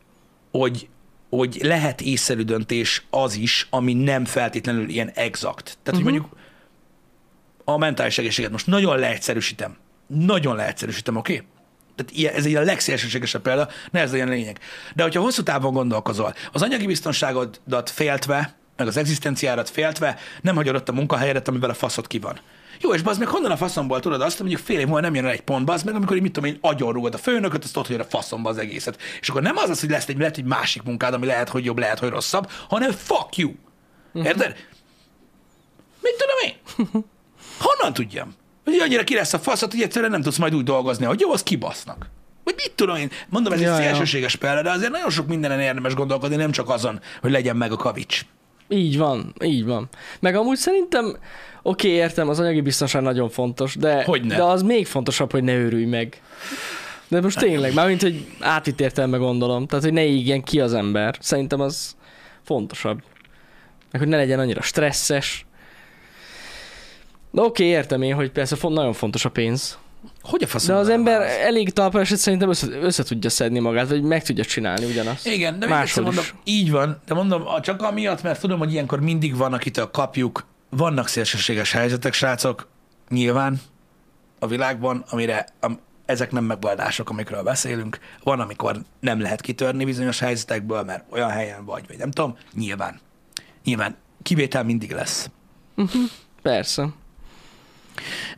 hogy, 0.52 0.88
hogy 1.32 1.60
lehet 1.64 2.02
észszerű 2.02 2.42
döntés 2.42 3.06
az 3.10 3.36
is, 3.36 3.68
ami 3.70 3.94
nem 3.94 4.26
feltétlenül 4.26 4.90
ilyen 4.90 5.10
exakt. 5.10 5.64
Tehát, 5.64 6.00
uh-huh. 6.00 6.04
hogy 6.04 6.12
mondjuk 6.12 6.40
a 7.64 7.78
mentális 7.78 8.18
egészséget 8.18 8.52
most 8.52 8.68
nagyon 8.68 9.00
leegyszerűsítem. 9.00 9.78
Nagyon 10.08 10.56
leegyszerűsítem, 10.56 11.16
oké? 11.16 11.34
Okay? 11.34 11.48
Tehát 11.96 12.12
ilyen, 12.12 12.34
ez 12.34 12.46
egy 12.46 12.56
a 12.56 12.62
legszélsőségesebb 12.62 13.42
példa, 13.42 13.68
ne 13.92 14.00
ez 14.00 14.12
legyen 14.12 14.28
a 14.28 14.32
lényeg. 14.32 14.60
De 14.96 15.04
hogyha 15.04 15.22
hosszú 15.22 15.44
távon 15.44 15.74
gondolkozol, 15.74 16.34
az 16.52 16.62
anyagi 16.62 16.86
biztonságodat 16.86 17.90
féltve, 17.90 18.56
meg 18.78 18.88
az 18.88 18.98
egzisztenciárat 18.98 19.70
féltve, 19.70 20.18
nem 20.42 20.56
hagyod 20.56 20.76
ott 20.76 20.90
a 20.90 20.94
munkahelyedet, 20.94 21.48
amivel 21.48 21.70
a 21.70 21.74
faszod 21.74 22.08
ki 22.08 22.20
van. 22.20 22.40
Jó, 22.82 22.94
és 22.94 23.02
bazd 23.02 23.20
meg 23.20 23.28
honnan 23.28 23.52
a 23.52 23.58
faszomból 23.58 24.00
tudod 24.00 24.22
azt, 24.22 24.38
hogy 24.38 24.46
mondjuk 24.46 24.68
fél 24.68 24.80
év 24.80 24.86
múlva 24.86 25.02
nem 25.02 25.16
jön 25.16 25.26
el 25.26 25.32
egy 25.32 25.42
pont, 25.42 25.66
bazd 25.66 25.86
meg, 25.86 25.96
amikor 25.96 26.20
mit 26.20 26.32
tudom 26.32 26.50
én, 26.50 26.58
agyonrúgod 26.62 27.14
a 27.14 27.18
főnököt, 27.18 27.64
azt 27.64 27.78
ott 27.78 27.88
hogy 27.88 27.96
a 27.96 28.04
faszomba 28.04 28.50
az 28.50 28.58
egészet. 28.58 29.02
És 29.22 29.30
akkor 29.30 29.42
nem 29.42 29.58
az 29.58 29.70
az, 29.70 29.80
hogy 29.80 29.90
lesz 29.90 30.08
egy, 30.08 30.18
lehet 30.18 30.38
egy 30.38 30.46
másik 30.46 30.84
munkád, 30.84 31.14
ami 31.14 31.26
lehet, 31.26 31.50
hogy 31.50 31.66
jobb, 31.66 31.78
lehet, 31.78 32.00
hogy 32.00 32.10
rosszabb, 32.10 32.50
hanem 32.70 32.92
fuck 32.92 33.36
you. 33.36 33.52
Érted? 34.14 34.56
Mit 36.02 36.16
tudom 36.18 36.38
én? 36.46 36.54
Honnan 37.60 37.94
tudjam? 37.94 38.34
Hogy 38.64 38.80
annyira 38.80 39.04
ki 39.04 39.16
lesz 39.16 39.34
a 39.34 39.40
faszat, 39.40 39.72
hogy 39.72 39.82
egyszerűen 39.82 40.12
nem 40.12 40.22
tudsz 40.22 40.38
majd 40.38 40.56
úgy 40.56 40.64
dolgozni, 40.64 41.06
hogy 41.06 41.20
jó, 41.20 41.32
az 41.32 41.44
kibasznak. 41.44 42.10
Vagy 42.44 42.54
mit 42.58 42.72
tudom 42.76 42.96
én? 42.96 43.12
Mondom, 43.30 43.54
ez 43.54 43.62
Ja, 43.62 43.76
egy 43.76 43.80
ja. 43.80 43.86
szélsőséges 43.86 44.36
példa, 44.36 44.62
de 44.62 44.72
azért 44.72 44.92
nagyon 44.92 45.10
sok 45.10 45.28
mindenen 45.28 45.60
érdemes 45.60 45.94
gondolkodni, 45.94 46.36
nem 46.36 46.52
csak 46.52 46.70
azon, 46.70 47.00
hogy 47.22 47.32
legyen 47.32 47.56
meg 47.56 47.72
a 47.72 47.76
kavics. 47.76 48.26
Így 48.72 48.98
van, 48.98 49.34
így 49.44 49.66
van. 49.66 49.90
Meg 50.20 50.36
amúgy 50.36 50.58
szerintem, 50.58 51.18
oké, 51.62 51.90
értem, 51.90 52.30
az 52.30 52.40
anyagi 52.40 52.62
biztonság 52.62 53.02
nagyon 53.02 53.30
fontos, 53.30 53.76
de, 53.76 54.04
Hogyne. 54.04 54.36
de 54.36 54.44
az 54.44 54.62
még 54.62 54.88
fontosabb, 54.88 55.32
hogy 55.32 55.44
ne 55.44 55.54
őrülj 55.54 55.86
meg. 55.86 56.22
De 57.08 57.22
most 57.22 57.40
tényleg, 57.40 57.74
mármint, 57.74 58.02
hogy 58.02 58.26
átvitt 58.40 58.82
értelme 58.82 59.18
gondolom, 59.18 59.68
tehát, 59.68 59.84
hogy 59.84 59.94
ne 59.94 60.06
égjen 60.06 60.44
ki 60.44 60.60
az 60.60 60.74
ember. 60.74 61.16
Szerintem 61.20 61.62
az 61.62 61.96
fontosabb. 62.42 63.02
Meg, 63.92 64.02
hogy 64.02 64.12
ne 64.12 64.18
legyen 64.18 64.40
annyira 64.40 64.62
stresszes. 64.62 65.46
De 67.32 67.42
oké, 67.42 67.64
értem 67.64 68.02
én, 68.02 68.16
hogy 68.16 68.32
persze 68.32 68.58
nagyon 68.70 68.94
fontos 68.94 69.26
a 69.26 69.30
pénz. 69.30 69.78
Hogy 70.22 70.48
a? 70.54 70.58
De 70.66 70.74
az 70.74 70.90
ember 70.90 71.22
elég 71.22 71.70
talpra 71.74 72.00
eset 72.00 72.18
szerintem 72.18 72.50
össze, 72.50 72.68
össze 72.68 73.04
tudja 73.04 73.30
szedni 73.30 73.60
magát, 73.60 73.90
vagy 73.90 74.02
meg 74.02 74.24
tudja 74.24 74.46
csinálni 74.46 74.86
ugyanazt. 74.86 75.28
Igen, 75.28 75.60
de 75.60 75.68
Máshol 75.68 76.04
mondom, 76.04 76.24
is. 76.24 76.34
így 76.44 76.72
van, 76.72 77.02
de 77.06 77.14
mondom, 77.14 77.48
a- 77.48 77.60
csak 77.62 77.82
amiatt, 77.82 78.22
mert 78.24 78.40
tudom, 78.42 78.60
hogy 78.60 78.72
ilyenkor 78.72 79.00
mindig 79.00 79.36
van, 79.36 79.54
akitől 79.54 79.92
kapjuk, 79.92 80.46
vannak 80.70 81.08
szélsőséges 81.08 81.72
helyzetek, 81.72 82.14
srácok, 82.14 82.68
nyilván 83.10 83.62
a 84.40 84.48
világban, 84.48 85.04
amire 85.10 85.46
am, 85.60 85.80
ezek 86.06 86.32
nem 86.32 86.44
megoldások, 86.44 87.10
amikről 87.10 87.44
beszélünk. 87.44 88.00
Van, 88.24 88.40
amikor 88.40 88.78
nem 89.00 89.22
lehet 89.22 89.42
kitörni 89.42 89.86
bizonyos 89.86 90.20
helyzetekből, 90.20 90.84
mert 90.84 91.04
olyan 91.10 91.30
helyen 91.30 91.66
vagy, 91.66 91.84
vagy 91.88 91.98
nem 91.98 92.12
tudom. 92.12 92.38
Nyilván. 92.54 93.00
Nyilván. 93.64 93.96
Kivétel 94.24 94.64
mindig 94.64 94.92
lesz. 94.92 95.30
Persze. 96.42 96.88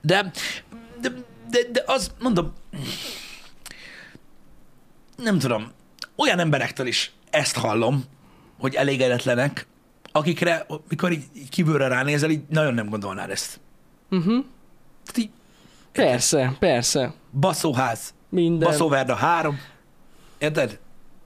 De, 0.02 0.32
de, 1.02 1.10
de, 1.54 1.60
de 1.72 1.84
az, 1.86 2.12
mondom, 2.20 2.54
nem 5.18 5.39
tudom, 5.39 5.72
olyan 6.16 6.39
emberektől 6.39 6.88
is 6.88 7.12
ezt 7.30 7.58
hallom, 7.58 8.04
hogy 8.60 8.76
elégedetlenek, 8.76 9.68
akikre, 10.12 10.66
mikor 10.89 11.12
így, 11.12 11.24
így 11.36 11.50
kívülre 11.50 11.88
ránézel, 11.88 12.30
így 12.30 12.42
nagyon 12.50 12.74
nem 12.74 12.89
gondolnád 12.89 13.30
ezt. 13.30 13.60
Uh-huh. 14.12 14.46
Tehát 15.06 15.18
így 15.18 15.30
Persze, 15.92 16.56
persze. 16.60 17.13
baszóház, 17.39 18.13
Minden. 18.30 18.70
baszóverda 18.70 19.16
három, 19.16 19.60
érted? 20.38 20.80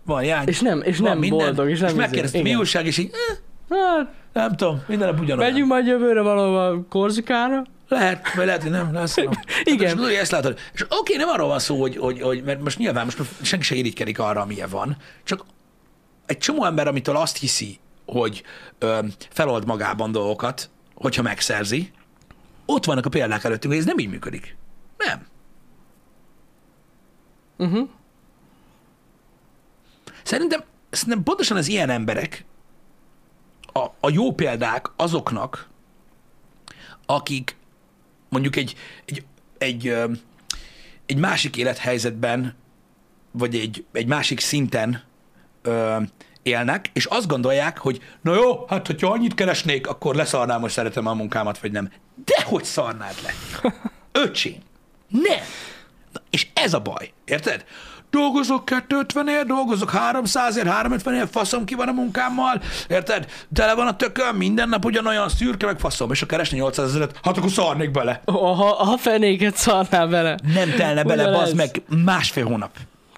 Van 0.06 0.24
jány, 0.24 0.48
És 0.48 0.60
nem, 0.60 0.82
és 0.82 1.00
nem 1.00 1.18
minden, 1.18 1.38
boldog, 1.46 1.70
és 1.70 1.80
nem 1.80 1.90
és 1.90 1.96
megkérdeztem, 1.96 2.42
mi 2.42 2.56
újság, 2.56 2.86
és 2.86 2.98
így, 2.98 3.12
eh, 3.30 3.38
Hát, 3.70 4.13
nem 4.34 4.56
tudom, 4.56 4.84
minden 4.88 5.08
nap 5.10 5.20
ugyanolyan. 5.20 5.52
megyünk 5.52 5.70
majd 5.70 5.86
jövőre 5.88 6.22
valahova 6.22 6.84
Korzikára. 6.90 7.63
Lehet, 7.88 8.34
vagy 8.34 8.45
lehet, 8.45 8.62
hogy 8.62 8.71
nem, 8.71 8.93
lesz. 8.93 9.17
Igen. 9.63 9.88
És, 9.88 9.91
tudod, 9.91 10.10
ezt 10.10 10.32
látod. 10.32 10.60
És 10.73 10.86
oké, 10.89 11.15
nem 11.15 11.30
arról 11.30 11.47
van 11.47 11.60
szó, 11.60 11.80
hogy, 11.80 11.97
hogy, 11.97 12.21
hogy 12.21 12.43
mert 12.43 12.62
most 12.62 12.78
nyilván 12.78 13.06
most 13.06 13.21
senki 13.41 13.65
se 13.65 13.76
irigykedik 13.76 14.19
arra, 14.19 14.41
amilyen 14.41 14.69
van, 14.69 14.97
csak 15.23 15.45
egy 16.26 16.38
csomó 16.38 16.65
ember, 16.65 16.88
amitől 16.88 17.15
azt 17.15 17.38
hiszi, 17.38 17.80
hogy 18.06 18.43
ö, 18.80 19.00
felold 19.30 19.65
magában 19.65 20.12
dolgokat, 20.12 20.69
hogyha 20.93 21.21
megszerzi, 21.21 21.91
ott 22.65 22.86
vannak 22.86 23.06
a 23.06 23.10
példák 23.10 23.43
előttünk, 23.43 23.73
hogy 23.73 23.82
ez 23.82 23.88
nem 23.88 23.97
így 24.00 24.10
működik. 24.10 24.58
Nem. 24.97 25.28
Uh-huh. 27.58 27.89
Szerintem, 30.23 30.63
szerintem 30.89 31.23
pontosan 31.23 31.58
az 31.58 31.67
ilyen 31.67 31.89
emberek 31.89 32.45
a, 33.73 33.80
a 34.00 34.10
jó 34.10 34.34
példák 34.34 34.91
azoknak, 34.95 35.69
akik 37.06 37.56
mondjuk 38.30 38.56
egy, 38.56 38.76
egy, 39.06 39.24
egy, 39.58 39.96
egy 41.06 41.18
másik 41.18 41.58
élethelyzetben, 41.58 42.56
vagy 43.32 43.56
egy, 43.56 43.86
egy 43.92 44.08
másik 44.08 44.40
szinten 44.40 45.04
ö, 45.62 45.98
élnek, 46.44 46.90
és 46.94 47.06
azt 47.06 47.28
gondolják, 47.28 47.78
hogy 47.78 48.02
na 48.22 48.34
jó, 48.34 48.66
hát 48.68 48.88
hogyha 48.88 49.12
annyit 49.12 49.34
keresnék, 49.34 49.88
akkor 49.88 50.16
leszarnám, 50.16 50.62
hogy 50.62 50.72
szeretem 50.72 51.08
a 51.08 51.13
munkámat, 51.13 51.60
vagy 51.60 51.72
nem. 51.72 51.92
Dehogy 52.26 52.63
szarnád 52.63 53.16
le? 53.24 53.34
Öcsém. 54.24 54.58
Nem. 55.08 55.44
Na, 56.13 56.22
és 56.30 56.48
ez 56.54 56.74
a 56.74 56.80
baj, 56.80 57.13
érted? 57.26 57.66
Dolgozok 58.10 58.65
250 58.65 59.28
ért, 59.28 59.46
dolgozok 59.46 59.89
300 59.91 60.58
ért, 60.58 60.67
350 60.67 61.13
ért, 61.13 61.30
faszom 61.32 61.65
ki 61.65 61.76
van 61.76 61.88
a 61.88 61.91
munkámmal, 61.91 62.62
érted? 62.88 63.26
Tele 63.54 63.76
van 63.76 63.88
a 63.88 63.96
tököm, 63.96 64.36
minden 64.36 64.70
nap 64.70 64.86
ugyanolyan 64.86 65.30
szürke, 65.30 65.65
meg 65.65 65.80
faszom, 65.80 66.12
és 66.12 66.20
ha 66.20 66.26
keresni 66.26 66.58
800 66.58 66.89
ezeret, 66.89 67.20
hát 67.24 67.38
akkor 67.38 67.52
szarnék 67.52 67.91
bele. 67.91 68.22
Ha, 68.26 68.54
ha 68.84 68.98
fenéket 68.98 69.56
szarnál 69.56 70.08
bele. 70.08 70.38
Nem 70.54 70.70
telne 70.76 71.04
bele, 71.04 71.32
bazd 71.32 71.56
meg, 71.56 71.82
másfél 72.06 72.46
hónap. 72.46 72.72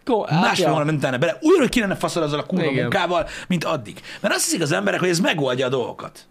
Ko- 0.06 0.30
hát 0.30 0.42
Másfél 0.42 0.68
hónap 0.70 0.86
nem 0.86 1.00
telne 1.00 1.18
bele. 1.18 1.38
Újra 1.42 1.68
ki 1.68 1.80
lenne 1.80 1.96
faszol 1.96 2.24
azzal 2.24 2.40
a 2.40 2.44
kurva 2.44 2.72
munkával, 2.72 3.28
mint 3.48 3.64
addig. 3.64 4.02
Mert 4.20 4.34
azt 4.34 4.44
hiszik 4.44 4.62
az 4.62 4.72
emberek, 4.72 5.00
hogy 5.00 5.10
ez 5.10 5.20
megoldja 5.20 5.66
a 5.66 5.70
dolgokat. 5.70 6.28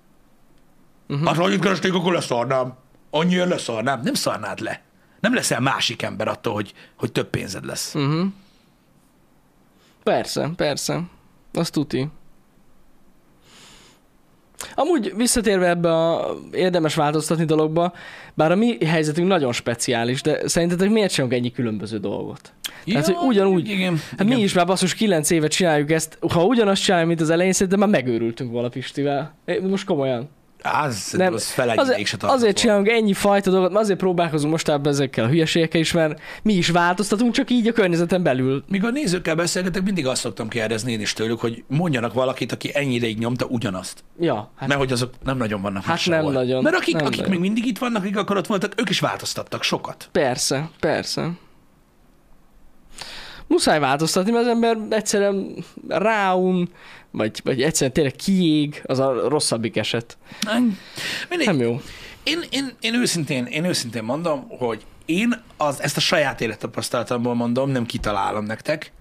Uh-huh. 1.09 1.27
Hát, 1.27 1.37
ha 1.37 1.43
annyit 1.43 1.61
keresnék, 1.61 1.95
akkor 1.95 2.13
leszarnám. 2.13 2.75
Annyira 3.11 3.45
leszarnám. 3.47 4.01
Nem 4.05 4.15
szarnád 4.15 4.61
le. 4.61 4.81
Nem 5.21 5.35
leszel 5.35 5.61
másik 5.61 6.03
ember 6.03 6.29
attól, 6.29 6.55
hogy, 6.55 6.73
hogy 6.97 7.13
több 7.13 7.31
pénzed 7.31 7.65
lesz. 7.65 7.95
Uh-huh. 7.95 8.27
Persze, 10.09 10.51
persze. 10.57 11.03
Azt 11.53 11.73
tuti. 11.73 12.09
Amúgy 14.75 15.13
visszatérve 15.17 15.69
ebbe 15.69 15.93
a 15.93 16.35
érdemes 16.53 16.95
változtatni 16.95 17.45
dologba, 17.45 17.93
bár 18.35 18.53
a 18.53 18.57
mi 18.57 18.85
helyzetünk 18.85 19.29
nagyon 19.29 19.53
speciális, 19.53 20.23
de 20.23 20.49
szerintetek 20.49 20.91
miért 20.91 21.13
csinálunk 21.13 21.39
ennyi 21.39 21.51
különböző 21.53 21.99
dolgot? 21.99 22.53
Tehát, 22.85 23.07
hogy 23.07 23.17
ugyanúgy- 23.29 23.69
Igen, 23.69 23.97
Hát 24.19 24.29
mi 24.29 24.41
is 24.41 24.53
már 24.53 24.67
basszus 24.67 24.95
9 24.95 25.31
évet 25.31 25.51
csináljuk 25.51 25.91
ezt, 25.91 26.19
ha 26.33 26.45
ugyanazt 26.45 26.83
csináljuk, 26.83 27.09
mint 27.09 27.21
az 27.21 27.31
elején, 27.31 27.53
szerintem 27.53 27.79
már 27.79 27.89
megőrültünk 27.89 28.51
volna 28.51 28.69
Pistivel. 28.69 29.35
Most 29.63 29.85
komolyan. 29.87 30.29
Az, 30.63 31.13
Nem, 31.17 31.33
az 31.33 31.51
fel 31.51 31.71
egy 31.71 31.79
azért, 31.79 32.07
se 32.07 32.17
azért 32.21 32.57
csinálunk 32.57 32.89
ennyi 32.89 33.13
fajta 33.13 33.51
dolgot, 33.51 33.71
mert 33.71 33.83
azért 33.83 33.99
próbálkozunk 33.99 34.53
mostában 34.53 34.93
ezekkel 34.93 35.25
a 35.25 35.29
hülyeségekkel 35.29 35.81
is, 35.81 35.93
mert 35.93 36.21
mi 36.43 36.53
is 36.53 36.69
változtatunk, 36.69 37.33
csak 37.33 37.51
így 37.51 37.67
a 37.67 37.73
környezeten 37.73 38.23
belül. 38.23 38.65
Míg 38.69 38.85
a 38.85 38.91
nézőkkel 38.91 39.35
beszélgetek, 39.35 39.83
mindig 39.83 40.07
azt 40.07 40.21
szoktam 40.21 40.49
kérdezni 40.49 40.93
én 40.93 41.01
is 41.01 41.13
tőlük, 41.13 41.41
hogy 41.41 41.65
mondjanak 41.67 42.13
valakit, 42.13 42.53
aki 42.53 42.71
ennyi 42.75 42.95
ideig 42.95 43.19
nyomta 43.19 43.45
ugyanazt. 43.45 44.05
Ja, 44.21 44.51
hát 44.57 44.69
Mert 44.69 44.81
hogy 44.81 44.93
azok 44.93 45.13
nem 45.25 45.37
nagyon 45.37 45.63
vannak 45.63 45.85
Hát 45.85 46.07
nem 46.07 46.27
nagyon, 46.27 46.63
Mert 46.63 46.77
akik, 46.77 46.95
nem 46.95 47.07
akik 47.07 47.17
nagyon. 47.17 47.33
még 47.33 47.41
mindig 47.41 47.67
itt 47.67 47.79
vannak, 47.79 48.03
akik 48.03 48.17
akkor 48.17 48.37
ott 48.37 48.47
voltak, 48.47 48.73
ők 48.77 48.89
is 48.89 49.01
változtattak 49.01 49.63
sokat. 49.63 50.09
persze, 50.13 50.71
persze. 50.81 51.31
Muszáj 53.47 53.81
változtatni, 53.81 54.31
mert 54.31 54.45
az 54.45 54.51
ember 54.51 54.79
egyszerűen 54.91 55.65
ráun, 55.89 56.71
vagy, 57.11 57.41
vagy 57.45 57.63
egyszerűen 57.63 57.93
tényleg 57.93 58.13
kiég, 58.13 58.83
az 58.85 58.99
a 58.99 59.29
rosszabbik 59.29 59.77
eset. 59.77 60.19
Mindegy. 61.29 61.47
Nem 61.47 61.61
jó. 61.61 61.81
Én, 62.23 62.41
én, 62.51 62.73
én, 62.81 62.95
őszintén, 62.95 63.45
én 63.45 63.65
őszintén 63.65 64.05
mondom, 64.05 64.49
hogy 64.49 64.87
én 65.05 65.43
az, 65.57 65.83
ezt 65.83 65.97
a 65.97 66.01
saját 66.01 66.41
élettapasztalatomból 66.41 67.35
mondom, 67.35 67.71
nem 67.71 67.87
kitalálom 67.87 68.45
nektek. 68.45 68.93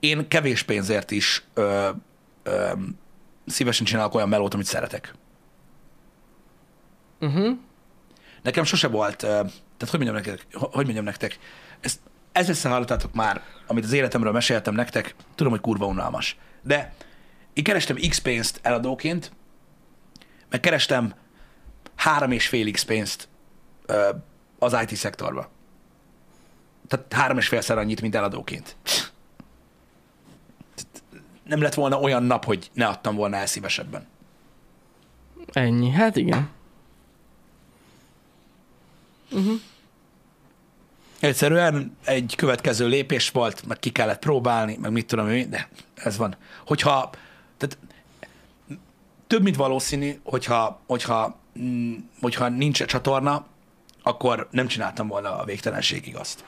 Én 0.00 0.28
kevés 0.28 0.62
pénzért 0.62 1.10
is 1.10 1.44
ö, 1.54 1.88
ö, 2.42 2.72
szívesen 3.46 3.86
csinálok 3.86 4.14
olyan 4.14 4.28
melót, 4.28 4.54
amit 4.54 4.66
szeretek. 4.66 5.14
Uh-huh. 7.20 7.56
Nekem 8.42 8.64
sose 8.64 8.88
volt, 8.88 9.16
tehát 9.16 9.50
hogy 9.78 10.00
mondjam 10.00 10.14
nektek, 10.14 10.46
hogy 10.52 10.84
mondjam 10.84 11.04
nektek, 11.04 11.38
ezt 11.80 11.98
ezzel 12.32 12.70
hallottatok 12.70 13.14
már, 13.14 13.42
amit 13.66 13.84
az 13.84 13.92
életemről 13.92 14.32
meséltem 14.32 14.74
nektek, 14.74 15.14
tudom, 15.34 15.52
hogy 15.52 15.60
kurva 15.60 15.86
unalmas. 15.86 16.36
De 16.62 16.92
én 17.58 17.64
kerestem 17.64 17.96
X 18.08 18.18
pénzt 18.18 18.60
eladóként, 18.62 19.32
meg 20.50 20.60
kerestem 20.60 21.14
három 21.94 22.30
és 22.30 22.48
fél 22.48 22.70
X 22.70 22.84
pénzt 22.84 23.28
ö, 23.86 24.08
az 24.58 24.76
IT 24.82 24.96
szektorba. 24.96 25.50
Tehát 26.88 27.12
három 27.12 27.38
és 27.38 27.48
félszer 27.48 27.78
annyit, 27.78 28.00
mint 28.00 28.14
eladóként. 28.14 28.76
Nem 31.44 31.62
lett 31.62 31.74
volna 31.74 32.00
olyan 32.00 32.22
nap, 32.22 32.44
hogy 32.44 32.70
ne 32.72 32.86
adtam 32.86 33.14
volna 33.14 33.36
el 33.36 33.46
szívesebben. 33.46 34.06
Ennyi. 35.52 35.90
Hát 35.90 36.16
igen. 36.16 36.50
Uh-huh. 39.30 39.60
Egyszerűen 41.20 41.96
egy 42.04 42.34
következő 42.36 42.86
lépés 42.86 43.30
volt, 43.30 43.66
meg 43.66 43.78
ki 43.78 43.90
kellett 43.90 44.18
próbálni, 44.18 44.76
meg 44.80 44.92
mit 44.92 45.06
tudom 45.06 45.28
én, 45.28 45.50
de 45.50 45.68
ez 45.94 46.16
van. 46.16 46.36
Hogyha, 46.66 47.10
tehát 47.58 47.78
több 49.26 49.42
mint 49.42 49.56
valószínű, 49.56 50.20
hogyha, 50.22 50.80
hogyha, 50.86 51.36
mm, 51.58 51.94
hogyha 52.20 52.48
nincs 52.48 52.82
egy 52.82 52.86
csatorna, 52.86 53.46
akkor 54.02 54.48
nem 54.50 54.66
csináltam 54.66 55.08
volna 55.08 55.38
a 55.38 55.44
végtelenségig 55.44 56.16
azt. 56.16 56.44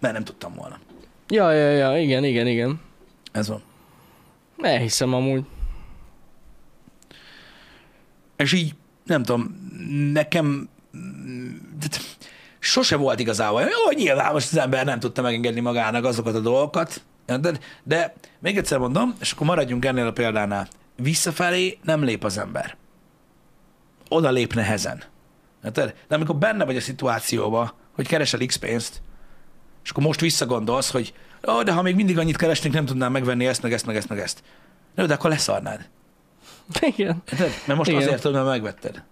Mert 0.00 0.14
nem 0.14 0.24
tudtam 0.24 0.54
volna. 0.54 0.78
Ja, 1.28 1.52
ja, 1.52 1.70
ja, 1.70 2.00
igen, 2.00 2.24
igen, 2.24 2.46
igen. 2.46 2.80
Ez 3.32 3.48
van. 3.48 3.62
Elhiszem 4.60 5.14
amúgy. 5.14 5.44
És 8.36 8.52
így, 8.52 8.74
nem 9.04 9.22
tudom, 9.22 9.70
nekem 10.12 10.68
mm, 10.96 11.56
sose 12.58 12.96
volt 12.96 13.20
igazából. 13.20 13.60
Jó, 13.60 13.90
nyilván 13.90 14.32
most 14.32 14.52
az 14.52 14.58
ember 14.58 14.84
nem 14.84 15.00
tudta 15.00 15.22
megengedni 15.22 15.60
magának 15.60 16.04
azokat 16.04 16.34
a 16.34 16.40
dolgokat, 16.40 17.02
de, 17.36 17.58
de 17.82 18.14
még 18.38 18.56
egyszer 18.56 18.78
mondom, 18.78 19.14
és 19.20 19.32
akkor 19.32 19.46
maradjunk 19.46 19.84
ennél 19.84 20.06
a 20.06 20.12
példánál. 20.12 20.68
Visszafelé 20.96 21.78
nem 21.82 22.04
lép 22.04 22.24
az 22.24 22.38
ember. 22.38 22.76
Oda 24.08 24.30
lép 24.30 24.54
nehezen. 24.54 25.02
De 25.72 25.94
amikor 26.08 26.36
benne 26.36 26.64
vagy 26.64 26.76
a 26.76 26.80
szituációba, 26.80 27.74
hogy 27.94 28.06
keresel 28.06 28.46
X 28.46 28.56
pénzt, 28.56 29.02
és 29.84 29.90
akkor 29.90 30.02
most 30.02 30.20
visszagondolsz, 30.20 30.90
hogy 30.90 31.14
ó, 31.48 31.62
de 31.62 31.72
ha 31.72 31.82
még 31.82 31.94
mindig 31.94 32.18
annyit 32.18 32.36
keresnék, 32.36 32.72
nem 32.72 32.84
tudnám 32.84 33.12
megvenni 33.12 33.46
ezt, 33.46 33.62
meg 33.62 33.72
ezt, 33.72 33.86
meg 33.86 33.96
ezt, 33.96 34.08
meg 34.08 34.18
ezt. 34.18 34.42
No, 34.94 35.06
de 35.06 35.14
akkor 35.14 35.30
leszarnád. 35.30 35.88
Igen. 36.80 37.22
Érted? 37.32 37.50
Mert 37.66 37.78
most 37.78 37.90
Igen. 37.90 38.02
azért 38.02 38.20
tudod, 38.20 38.36
mert 38.36 38.46
megvetted. 38.46 39.02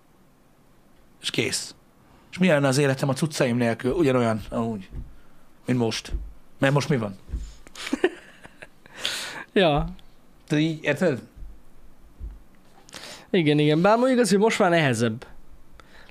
És 1.22 1.30
kész. 1.30 1.74
És 2.30 2.38
mi 2.38 2.46
lenne 2.46 2.68
az 2.68 2.78
életem 2.78 3.08
a 3.08 3.12
cuccaim 3.12 3.56
nélkül? 3.56 3.92
Ugyanolyan, 3.92 4.40
amúgy, 4.50 4.88
mint 5.66 5.78
most. 5.78 6.12
Mert 6.58 6.72
most 6.72 6.88
mi 6.88 6.96
van? 6.96 7.18
Ja. 9.52 9.86
Te 10.46 10.58
így, 10.58 10.78
érted? 10.82 11.22
Igen, 13.30 13.58
igen. 13.58 13.80
Bár 13.80 13.98
mondjuk 13.98 14.20
az, 14.20 14.30
hogy 14.30 14.38
most 14.38 14.58
már 14.58 14.70
nehezebb 14.70 15.26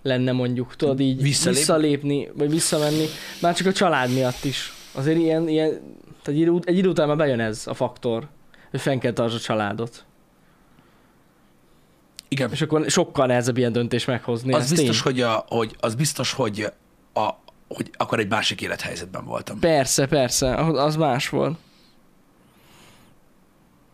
lenne 0.02 0.32
mondjuk, 0.32 0.76
tudod 0.76 1.00
így 1.00 1.22
Visszalép- 1.22 1.58
visszalépni, 1.58 2.30
vagy 2.34 2.50
visszamenni, 2.50 3.06
már 3.42 3.56
csak 3.56 3.68
a 3.68 3.72
család 3.72 4.14
miatt 4.14 4.44
is. 4.44 4.74
Azért 4.92 5.18
ilyen, 5.18 5.48
ilyen 5.48 5.70
tehát 6.22 6.28
egy, 6.28 6.40
idő, 6.40 6.60
egy 6.64 6.78
idő 6.78 6.90
után 6.90 7.08
már 7.08 7.18
bejön 7.18 7.40
ez 7.40 7.68
a 7.68 7.74
faktor, 7.74 8.28
hogy 8.72 8.82
fenn 8.82 9.00
kell 9.00 9.12
tartsd 9.14 9.36
a 9.36 9.40
családot. 9.40 10.06
Igen. 12.28 12.52
És 12.52 12.62
akkor 12.62 12.90
sokkal 12.90 13.26
nehezebb 13.26 13.58
ilyen 13.58 13.72
döntés 13.72 14.06
meghozni. 14.06 14.54
Az 14.54 14.70
biztos, 14.70 15.02
tény. 15.02 15.14
hogy, 15.14 15.22
a, 15.22 15.46
hogy, 15.48 15.76
az 15.80 15.96
biztos, 15.96 16.34
hogy, 16.34 16.68
a, 17.14 17.30
hogy 17.68 17.90
akkor 17.98 18.20
egy 18.20 18.30
másik 18.30 18.62
élethelyzetben 18.62 19.26
voltam. 19.26 19.60
Persze, 19.60 20.06
persze, 20.06 20.56
az 20.56 20.96
más 20.96 21.30
volt. 21.30 21.58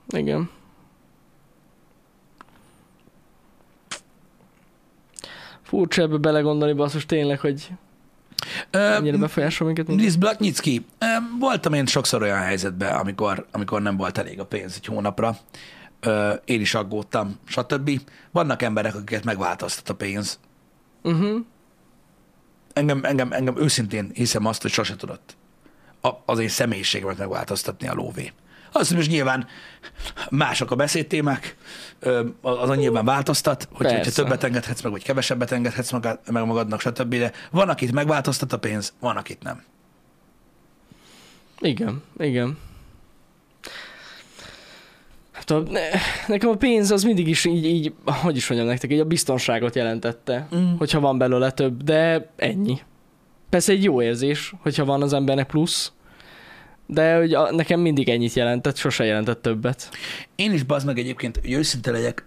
Igen. 0.07 0.49
Furcsa 5.61 6.01
ebbe 6.01 6.17
belegondolni, 6.17 6.73
basszus, 6.73 7.05
tényleg, 7.05 7.39
hogy 7.39 7.69
ennyire 8.69 9.17
befolyásol 9.17 9.67
minket. 9.67 9.87
Liz 9.87 10.15
Blaknicki, 10.15 10.85
ö, 10.97 11.05
voltam 11.39 11.73
én 11.73 11.85
sokszor 11.85 12.21
olyan 12.21 12.37
helyzetben, 12.37 12.95
amikor, 12.95 13.45
amikor 13.51 13.81
nem 13.81 13.97
volt 13.97 14.17
elég 14.17 14.39
a 14.39 14.45
pénz 14.45 14.75
egy 14.75 14.85
hónapra. 14.85 15.37
Én 16.45 16.61
is 16.61 16.73
aggódtam, 16.73 17.39
stb. 17.45 18.01
Vannak 18.31 18.61
emberek, 18.61 18.95
akiket 18.95 19.23
megváltoztat 19.23 19.89
a 19.89 19.95
pénz. 19.95 20.39
Uh-huh. 21.03 21.45
Engem, 22.81 23.03
engem, 23.03 23.31
engem 23.31 23.57
őszintén 23.57 24.11
hiszem 24.13 24.45
azt, 24.45 24.61
hogy 24.61 24.71
sose 24.71 24.95
tudott 24.95 25.35
a, 26.01 26.09
az 26.25 26.39
én 26.39 26.47
személyiségemet 26.47 27.17
megváltoztatni 27.17 27.87
a 27.87 27.93
lóvé. 27.93 28.31
Azt 28.71 28.93
most 28.93 29.09
nyilván 29.09 29.47
mások 30.29 30.71
a 30.71 30.75
beszédtémák, 30.75 31.55
azon 32.41 32.77
nyilván 32.77 33.05
változtat, 33.05 33.67
hogy, 33.71 33.85
hogyha 33.85 33.95
Persze. 33.95 34.23
többet 34.23 34.43
engedhetsz 34.43 34.81
meg, 34.81 34.91
vagy 34.91 35.03
kevesebbet 35.03 35.51
engedhetsz 35.51 35.91
magad, 35.91 36.19
meg 36.31 36.45
magadnak, 36.45 36.81
stb. 36.81 37.15
De 37.15 37.31
van, 37.51 37.69
akit 37.69 37.91
megváltoztat 37.91 38.53
a 38.53 38.59
pénz, 38.59 38.93
van, 38.99 39.17
akit 39.17 39.43
nem. 39.43 39.63
Igen, 41.59 42.03
igen. 42.17 42.57
Ne, 45.47 45.89
nekem 46.27 46.49
a 46.49 46.55
pénz 46.55 46.91
az 46.91 47.03
mindig 47.03 47.27
is 47.27 47.45
így, 47.45 47.65
így, 47.65 47.93
hogy 48.05 48.35
is 48.35 48.47
mondjam 48.47 48.69
nektek, 48.69 48.91
így 48.91 48.99
a 48.99 49.05
biztonságot 49.05 49.75
jelentette, 49.75 50.47
Mm. 50.55 50.75
hogyha 50.77 50.99
van 50.99 51.17
belőle 51.17 51.51
több, 51.51 51.83
de 51.83 52.31
ennyi. 52.35 52.79
Persze 53.49 53.71
egy 53.71 53.83
jó 53.83 54.01
érzés, 54.01 54.53
hogyha 54.61 54.85
van 54.85 55.01
az 55.01 55.13
embernek 55.13 55.47
plusz, 55.47 55.91
de 56.85 57.15
hogy 57.17 57.33
a, 57.33 57.51
nekem 57.51 57.79
mindig 57.79 58.09
ennyit 58.09 58.33
jelentett, 58.33 58.75
sose 58.75 59.03
jelentett 59.03 59.41
többet. 59.41 59.89
Én 60.35 60.51
is 60.53 60.63
bazd 60.63 60.85
meg 60.85 60.97
egyébként, 60.97 61.37
hogy 61.41 61.51
őszinte 61.51 61.91
legyek, 61.91 62.25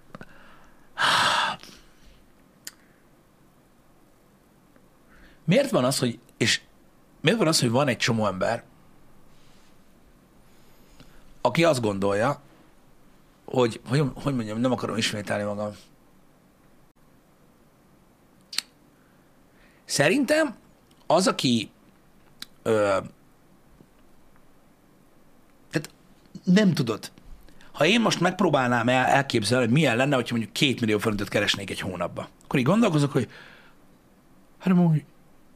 miért 5.44 5.70
van 5.70 5.84
az, 5.84 5.98
hogy, 5.98 6.18
és 6.36 6.60
miért 7.20 7.38
van 7.38 7.48
az, 7.48 7.60
hogy 7.60 7.70
van 7.70 7.88
egy 7.88 7.96
csomó 7.96 8.26
ember, 8.26 8.64
aki 11.40 11.64
azt 11.64 11.80
gondolja, 11.80 12.40
hogy, 13.44 13.80
hogy, 13.88 14.02
hogy 14.14 14.34
mondjam, 14.34 14.58
nem 14.58 14.72
akarom 14.72 14.96
ismételni 14.96 15.44
magam. 15.44 15.72
Szerintem 19.84 20.54
az, 21.06 21.26
aki 21.26 21.70
ö, 22.62 22.98
tehát 25.70 25.90
nem 26.44 26.74
tudod. 26.74 27.12
Ha 27.72 27.86
én 27.86 28.00
most 28.00 28.20
megpróbálnám 28.20 28.88
el, 28.88 29.04
elképzelni, 29.04 29.64
hogy 29.64 29.74
milyen 29.74 29.96
lenne, 29.96 30.14
hogyha 30.14 30.34
mondjuk 30.34 30.54
két 30.54 30.80
millió 30.80 30.98
forintot 30.98 31.28
keresnék 31.28 31.70
egy 31.70 31.80
hónapba, 31.80 32.28
akkor 32.44 32.58
így 32.58 32.64
gondolkozok, 32.64 33.12
hogy 33.12 33.28
hát 34.58 34.72
amúgy 34.72 35.04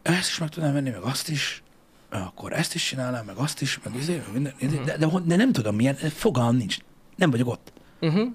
ezt 0.02 0.28
is 0.28 0.38
meg 0.38 0.48
tudnám 0.48 0.72
venni, 0.72 0.90
meg 0.90 1.02
azt 1.02 1.28
is, 1.28 1.62
akkor 2.10 2.52
ezt 2.52 2.74
is 2.74 2.84
csinálnám, 2.84 3.24
meg 3.24 3.36
azt 3.36 3.60
is, 3.60 3.80
meg 3.84 3.94
izé, 3.94 4.22
minden, 4.32 4.54
izé, 4.58 4.80
de, 4.84 4.96
de, 4.96 5.06
de, 5.24 5.36
nem 5.36 5.52
tudom 5.52 5.74
milyen, 5.74 5.94
fogalmam 5.94 6.56
nincs. 6.56 6.76
Nem 7.16 7.30
vagyok 7.30 7.48
ott. 7.48 7.72
Uh-huh. 8.00 8.28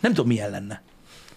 Nem 0.00 0.12
tudom, 0.12 0.26
milyen 0.26 0.50
lenne. 0.50 0.82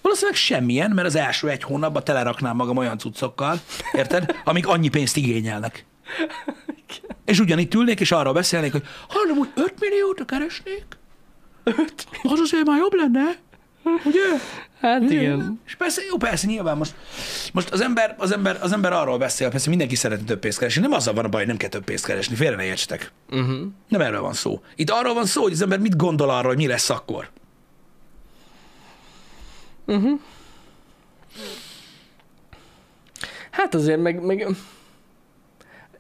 Valószínűleg 0.01 0.39
semmilyen, 0.39 0.91
mert 0.91 1.07
az 1.07 1.15
első 1.15 1.49
egy 1.49 1.63
hónapban 1.63 2.03
teleraknám 2.03 2.55
magam 2.55 2.77
olyan 2.77 2.97
cuccokkal, 2.97 3.59
érted, 3.91 4.35
amik 4.43 4.67
annyi 4.67 4.89
pénzt 4.89 5.17
igényelnek. 5.17 5.85
És 7.25 7.39
ugyanitt 7.39 7.73
ülnék, 7.73 7.99
és 7.99 8.11
arról 8.11 8.33
beszélnék, 8.33 8.71
hogy 8.71 8.83
hanem 9.07 9.37
úgy 9.37 9.51
5 9.55 9.73
milliót 9.79 10.25
keresnék, 10.25 10.85
az 12.23 12.39
azért 12.39 12.65
már 12.65 12.77
jobb 12.77 12.93
lenne, 12.93 13.35
ugye? 14.05 14.21
Hát 14.79 15.01
igen. 15.01 15.59
És 15.65 15.75
persze, 15.75 16.01
jó, 16.09 16.17
persze, 16.17 16.47
nyilván 16.47 16.77
most, 16.77 16.95
most 17.53 17.69
az, 17.69 17.81
ember, 17.81 18.15
az, 18.17 18.31
ember, 18.31 18.57
az 18.61 18.71
ember 18.71 18.93
arról 18.93 19.17
beszél, 19.17 19.49
persze 19.49 19.69
mindenki 19.69 19.95
szeretne 19.95 20.25
több 20.25 20.39
pénzt 20.39 20.57
keresni. 20.57 20.81
Nem 20.81 20.91
azzal 20.91 21.13
van 21.13 21.25
a 21.25 21.29
baj, 21.29 21.39
hogy 21.39 21.47
nem 21.49 21.57
kell 21.57 21.69
több 21.69 21.83
pénzt 21.83 22.05
keresni, 22.05 22.35
félre 22.35 22.55
ne 22.55 22.63
értsetek. 22.63 23.11
Uh-huh. 23.29 23.57
Nem 23.87 24.01
erről 24.01 24.21
van 24.21 24.33
szó. 24.33 24.61
Itt 24.75 24.89
arról 24.89 25.13
van 25.13 25.25
szó, 25.25 25.41
hogy 25.41 25.51
az 25.51 25.61
ember 25.61 25.79
mit 25.79 25.95
gondol 25.95 26.29
arról, 26.29 26.47
hogy 26.47 26.57
mi 26.57 26.67
lesz 26.67 26.89
akkor. 26.89 27.29
Uh-huh. 29.85 30.19
Hát 33.51 33.73
azért 33.75 34.01
meg, 34.01 34.21
meg 34.21 34.47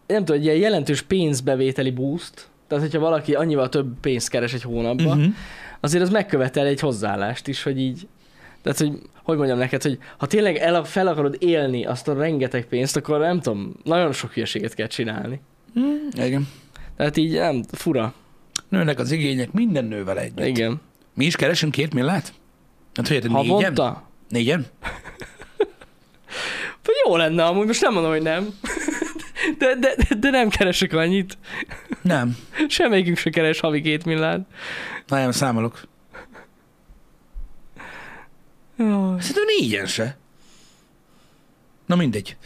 nem 0.07 0.25
tudom, 0.25 0.41
egy 0.41 0.43
ilyen 0.45 0.57
jelentős 0.57 1.01
pénzbevételi 1.01 1.91
boost, 1.91 2.47
tehát 2.67 2.83
hogyha 2.83 2.99
valaki 2.99 3.33
annyival 3.33 3.69
több 3.69 3.99
pénzt 4.01 4.29
keres 4.29 4.53
egy 4.53 4.63
hónapban, 4.63 5.17
Mhm. 5.17 5.27
Azért 5.79 6.03
az 6.03 6.09
megkövetel 6.09 6.65
egy 6.65 6.79
hozzáállást 6.79 7.47
is, 7.47 7.63
hogy 7.63 7.79
így, 7.79 8.07
tehát 8.61 8.77
hogy, 8.77 8.91
hogy 9.23 9.37
mondjam 9.37 9.57
neked, 9.57 9.81
hogy 9.81 9.97
ha 10.17 10.25
tényleg 10.25 10.55
el, 10.55 10.83
fel 10.83 11.07
akarod 11.07 11.35
élni 11.39 11.85
azt 11.85 12.07
a 12.07 12.13
rengeteg 12.13 12.65
pénzt, 12.65 12.95
akkor 12.95 13.19
nem 13.19 13.39
tudom, 13.39 13.73
nagyon 13.83 14.11
sok 14.11 14.31
hülyeséget 14.31 14.73
kell 14.73 14.87
csinálni. 14.87 15.41
Mm, 15.79 16.23
igen. 16.25 16.47
Tehát 16.97 17.17
így 17.17 17.33
nem, 17.33 17.63
fura. 17.71 18.13
Nőnek 18.69 18.99
az 18.99 19.11
igények 19.11 19.51
minden 19.51 19.85
nővel 19.85 20.19
együtt. 20.19 20.45
Igen. 20.45 20.81
Mi 21.13 21.25
is 21.25 21.35
keresünk 21.35 21.71
két 21.71 21.93
millát? 21.93 22.33
Hát 22.93 23.07
hogy 23.07 23.15
érted, 23.15 23.31
négyen? 23.31 23.47
Havonta? 23.47 24.09
Négyen? 24.29 24.65
Jó 27.05 27.15
lenne 27.15 27.45
amúgy, 27.45 27.67
most 27.67 27.81
nem 27.81 27.93
mondom, 27.93 28.11
hogy 28.11 28.21
nem. 28.21 28.47
De, 29.57 29.75
de, 29.75 29.95
de 30.19 30.29
nem 30.29 30.49
keresek 30.49 30.93
annyit. 30.93 31.37
Nem. 32.05 32.37
Semmelyikünk 32.67 33.17
se 33.17 33.29
keres 33.29 33.59
havi 33.59 33.81
két 33.81 34.05
milliárd. 34.05 34.41
Na, 35.07 35.17
nem 35.17 35.31
számolok. 35.31 35.81
Jaj. 38.77 39.19
Szerintem 39.19 39.43
négyen 39.59 39.85
se. 39.85 40.17
Na 41.85 41.95
mindegy. 41.95 42.37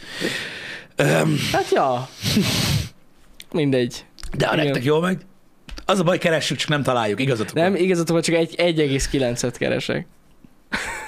Öm, 0.96 1.36
Hát 1.52 1.70
ja. 1.70 2.08
Mindegy. 3.52 4.04
de 4.36 4.46
a 4.46 4.54
nektek 4.56 4.84
jól 4.84 5.00
meg? 5.00 5.20
Az 5.84 5.98
a 5.98 6.02
baj, 6.02 6.18
keressük, 6.18 6.56
csak 6.56 6.68
nem 6.68 6.82
találjuk, 6.82 7.20
igazatok 7.20 7.54
Nem, 7.54 7.74
igazatok 7.74 8.12
van, 8.12 8.22
csak 8.22 8.34
egy 8.34 8.54
1,9-et 8.58 9.54
keresek. 9.58 10.06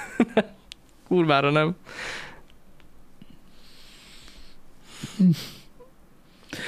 Kurvára 1.07 1.51
nem. 1.51 1.75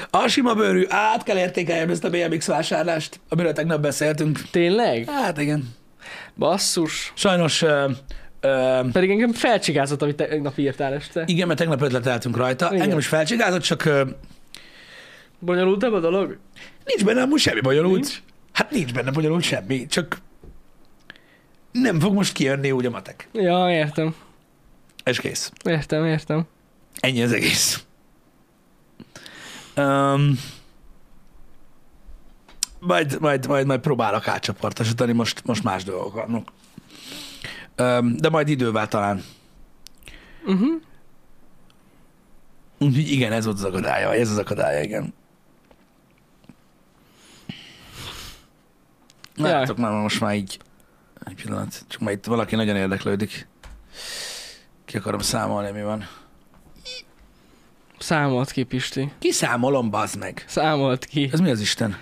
A 0.10 0.28
sima 0.28 0.54
bőrű, 0.54 0.86
át 0.90 1.24
kell 1.24 1.38
értékeljem 1.38 1.90
ezt 1.90 2.04
a 2.04 2.10
BMX 2.10 2.48
vásárlást, 2.48 3.20
amiről 3.30 3.54
tegnap 3.54 3.82
beszéltünk. 3.82 4.42
Tényleg? 4.52 5.10
Hát 5.10 5.38
igen. 5.42 5.74
Basszus. 6.38 7.12
Sajnos, 7.16 7.62
ö, 7.62 7.92
ö, 8.40 8.80
Pedig 8.92 9.10
engem 9.10 9.34
felcsigázott, 9.34 10.02
amit 10.02 10.16
tegnap 10.16 10.58
írtál 10.58 10.94
este. 10.94 11.24
igen, 11.26 11.48
mert 11.48 11.60
tegnap 11.60 11.82
ötleteltünk 11.82 12.38
rajta. 12.38 12.68
Igen. 12.70 12.82
Engem 12.82 12.98
is 12.98 13.08
felcsigázott, 13.08 13.62
csak 13.62 13.86
ö, 13.86 14.04
Bonyolultabb 15.40 15.94
a 15.94 16.00
dolog? 16.00 16.38
nincs 16.86 17.04
benne 17.06 17.22
amúgy 17.22 17.40
semmi 17.40 17.62
bonyolult. 17.62 17.94
Nincs? 18.02 18.22
Hát 18.52 18.72
nincs 18.72 18.94
benne 18.94 19.12
bonyolult 19.12 19.44
semmi, 19.44 19.86
csak 19.88 20.18
nem 21.72 22.00
fog 22.00 22.14
most 22.14 22.34
kijönni 22.34 22.72
úgy 22.72 22.86
a 22.86 22.90
matek. 22.90 23.28
Ja, 23.34 23.72
értem. 23.72 24.16
És 25.04 25.20
kész. 25.20 25.52
Értem, 25.64 26.06
értem. 26.06 26.48
Ennyi 27.00 27.24
az 27.24 27.32
egész. 27.32 27.85
Um, 29.78 30.40
majd, 32.80 33.20
majd, 33.20 33.48
majd, 33.48 33.66
majd 33.66 33.80
próbálok 33.80 34.28
átcsoportosítani, 34.28 35.12
most, 35.12 35.46
most 35.46 35.64
más 35.64 35.84
dolgok 35.84 36.14
vannak. 36.14 36.52
Um, 37.78 38.18
de 38.18 38.30
majd 38.30 38.50
idővel 38.50 38.88
talán. 38.88 39.24
Uh-huh. 40.46 40.82
Úgyhogy 42.80 43.12
igen, 43.12 43.32
ez 43.32 43.46
volt 43.46 43.58
az 43.58 43.64
akadálya, 43.64 44.14
ez 44.14 44.30
az 44.30 44.38
akadálya, 44.38 44.82
igen. 44.82 45.14
Látok 49.36 49.78
már 49.78 49.92
most 49.92 50.20
már 50.20 50.36
így. 50.36 50.60
Egy 51.26 51.36
pillanat, 51.44 51.86
csak 51.88 52.02
majd 52.02 52.28
valaki 52.28 52.56
nagyon 52.56 52.76
érdeklődik. 52.76 53.48
Ki 54.86 54.98
akarom 54.98 55.20
számolni, 55.20 55.72
mi 55.72 55.82
van. 55.82 56.08
Számolt 58.06 58.52
ki, 58.52 58.64
Pisti. 58.64 59.12
Kiszámolom, 59.20 59.90
bazd 59.90 60.20
meg. 60.20 60.44
Számolt 60.48 61.06
ki. 61.06 61.30
Ez 61.32 61.40
mi 61.40 61.50
az 61.50 61.60
Isten? 61.60 61.96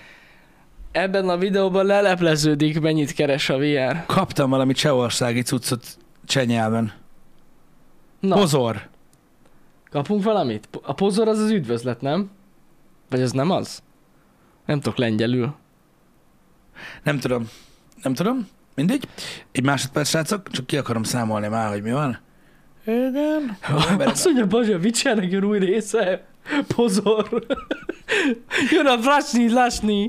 Ebben 0.92 1.30
a 1.30 1.38
videóban 1.38 1.86
lelepleződik, 1.86 2.80
mennyit 2.80 3.12
keres 3.14 3.50
a 3.50 3.58
VR. 3.58 4.06
Kaptam 4.06 4.50
valami 4.50 4.74
csehországi 4.74 5.42
cuccot 5.42 5.98
csenyelven. 6.26 6.94
Na, 8.20 8.36
Pozor. 8.36 8.90
kapunk 9.90 10.24
valamit? 10.24 10.70
A 10.82 10.94
pozor 10.94 11.28
az 11.28 11.40
az 11.40 11.50
üdvözlet, 11.50 12.02
nem? 12.02 12.30
Vagy 13.10 13.22
az 13.22 13.32
nem 13.32 13.50
az? 13.50 13.84
Nem 14.66 14.80
tudok 14.80 14.98
lengyelül. 14.98 15.56
Nem 17.04 17.20
tudom. 17.20 17.50
Nem 18.02 18.14
tudom. 18.14 18.48
Mindegy. 18.76 19.08
Egy 19.52 19.64
másodperc, 19.64 20.08
srácok, 20.08 20.50
csak 20.50 20.68
ki 20.68 20.78
akarom 20.78 21.04
számolni 21.04 21.48
már, 21.48 21.70
hogy 21.70 21.82
mi 21.82 21.92
van. 21.92 22.20
Igen. 22.86 23.58
Azt 23.98 24.26
mondja, 24.26 24.48
Bazsi, 24.48 24.72
a 24.72 24.78
Witchernek 24.78 25.32
jön 25.32 25.44
új 25.44 25.60
része. 25.60 26.24
Pozor. 26.76 27.46
jön 28.72 28.86
a 28.86 28.98
Vrasni, 28.98 29.50
Lasni. 29.50 30.08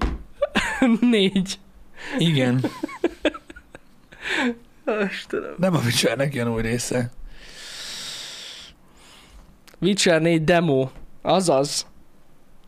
Négy. 1.01 1.59
Igen. 2.19 2.65
Istenem. 5.11 5.55
Nem 5.57 5.75
a 5.75 5.79
Witchernek 5.79 6.35
jön 6.35 6.49
új 6.49 6.63
része. 6.63 7.11
Witcher 9.81 10.21
4 10.21 10.45
demo. 10.45 10.89
Azaz. 11.23 11.87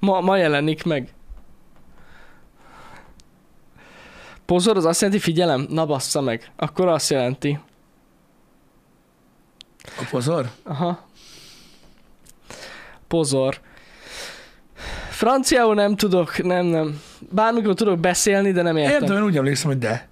Ma, 0.00 0.20
ma 0.20 0.36
jelenik 0.36 0.84
meg. 0.84 1.14
Pozor 4.44 4.76
az 4.76 4.84
azt 4.84 5.00
jelenti, 5.00 5.22
figyelem, 5.22 5.66
na 5.70 5.86
bassza 5.86 6.20
meg. 6.20 6.50
Akkor 6.56 6.88
azt 6.88 7.10
jelenti. 7.10 7.58
A 9.98 10.02
pozor? 10.10 10.50
Aha. 10.62 11.08
Pozor. 13.08 13.60
Franciául 15.10 15.74
nem 15.74 15.96
tudok, 15.96 16.42
nem, 16.42 16.64
nem. 16.64 17.00
Bármikor 17.30 17.74
tudok 17.74 17.98
beszélni, 17.98 18.52
de 18.52 18.62
nem 18.62 18.76
értem. 18.76 19.02
Értem, 19.02 19.16
én 19.16 19.22
úgy 19.22 19.36
emlékszem, 19.36 19.70
hogy 19.70 19.78
de. 19.78 20.08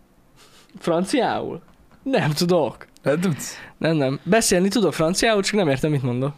Franciául? 0.78 1.62
Nem 2.02 2.30
tudok. 2.30 2.86
De 3.02 3.18
tudsz. 3.18 3.54
Nem, 3.78 3.96
nem. 3.96 4.20
Beszélni 4.22 4.68
tudok 4.68 4.94
franciául, 4.94 5.42
csak 5.42 5.54
nem 5.54 5.68
értem, 5.68 5.90
mit 5.90 6.02
mondok. 6.02 6.34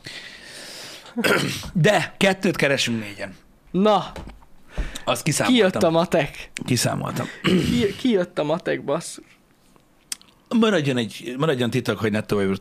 De, 1.73 2.15
kettőt 2.17 2.57
keresünk 2.57 3.01
négyen. 3.01 3.35
Na, 3.71 4.13
Azt 5.05 5.23
kiszámoltam. 5.23 5.69
kijött 5.69 5.83
a 5.83 5.91
matek. 5.91 6.51
Kiszámoltam. 6.67 7.27
Ki, 7.43 7.97
kijött 7.97 8.39
a 8.39 8.45
matek, 8.45 8.85
basszus. 8.85 9.25
Maradjon, 10.49 10.97
egy, 10.97 11.35
maradjon 11.39 11.71
titok, 11.71 11.99
hogy 11.99 12.13
nettó 12.13 12.37
vagy 12.37 12.61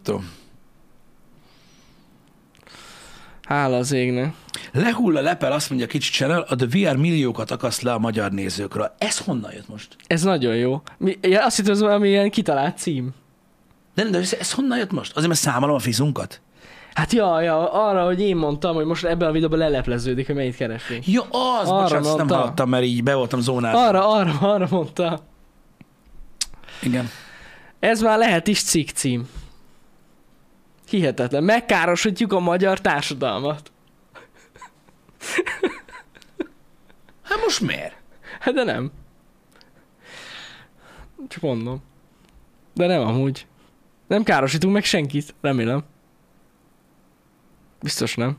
Hála 3.45 3.77
az 3.77 3.91
égnek. 3.91 4.33
Lehull 4.71 5.17
a 5.17 5.21
lepel, 5.21 5.51
azt 5.51 5.69
mondja 5.69 5.87
kicsi 5.87 6.11
channel, 6.11 6.45
a 6.49 6.55
The 6.55 6.65
VR 6.65 6.95
milliókat 6.95 7.51
akaszt 7.51 7.81
le 7.81 7.93
a 7.93 7.99
magyar 7.99 8.31
nézőkről. 8.31 8.91
Ez 8.97 9.17
honnan 9.17 9.51
jött 9.53 9.67
most? 9.67 9.95
Ez 10.07 10.23
nagyon 10.23 10.55
jó. 10.55 10.81
Mi, 10.97 11.17
ja, 11.21 11.45
azt 11.45 11.55
hittem, 11.55 11.71
ez 11.73 11.79
valami 11.81 12.07
ilyen 12.07 12.29
kitalált 12.29 12.77
cím. 12.77 13.13
De, 13.95 14.03
nem, 14.03 14.11
de 14.11 14.17
ez, 14.17 14.33
ez 14.39 14.51
honnan 14.51 14.77
jött 14.77 14.91
most? 14.91 15.11
Azért, 15.11 15.27
mert 15.27 15.39
számolom 15.39 15.75
a 15.75 15.79
fizunkat? 15.79 16.41
Hát 16.93 17.13
ja, 17.13 17.41
ja, 17.41 17.71
arra, 17.87 18.05
hogy 18.05 18.21
én 18.21 18.35
mondtam, 18.35 18.75
hogy 18.75 18.85
most 18.85 19.03
ebben 19.03 19.27
a 19.27 19.31
videóban 19.31 19.59
lelepleződik, 19.59 20.25
hogy 20.25 20.35
mennyit 20.35 20.55
keresünk. 20.55 21.07
Ja, 21.07 21.21
az, 21.21 21.69
Arra 21.69 21.81
bocsánat, 21.81 21.93
azt 21.93 22.03
nem 22.03 22.15
mondta. 22.15 22.35
hallottam, 22.35 22.69
mert 22.69 22.83
így 22.83 23.03
be 23.03 23.13
voltam 23.15 23.39
zónában. 23.39 23.85
Arra, 23.85 24.09
arra, 24.09 24.37
arra 24.39 24.67
mondta. 24.69 25.19
Igen. 26.81 27.09
Ez 27.79 28.01
már 28.01 28.17
lehet 28.17 28.47
is 28.47 28.63
cikk 28.63 28.89
cím. 28.89 29.29
Hihetetlen. 30.87 31.43
Megkárosítjuk 31.43 32.33
a 32.33 32.39
magyar 32.39 32.81
társadalmat. 32.81 33.71
Hát 37.23 37.39
most 37.43 37.61
miért? 37.61 37.95
Hát 38.39 38.53
de 38.53 38.63
nem. 38.63 38.91
Csak 41.27 41.41
mondom. 41.41 41.83
De 42.73 42.87
nem 42.87 43.01
amúgy. 43.01 43.47
Nem 44.07 44.23
károsítunk 44.23 44.73
meg 44.73 44.83
senkit, 44.83 45.33
remélem. 45.41 45.83
Biztos 47.81 48.15
nem. 48.15 48.37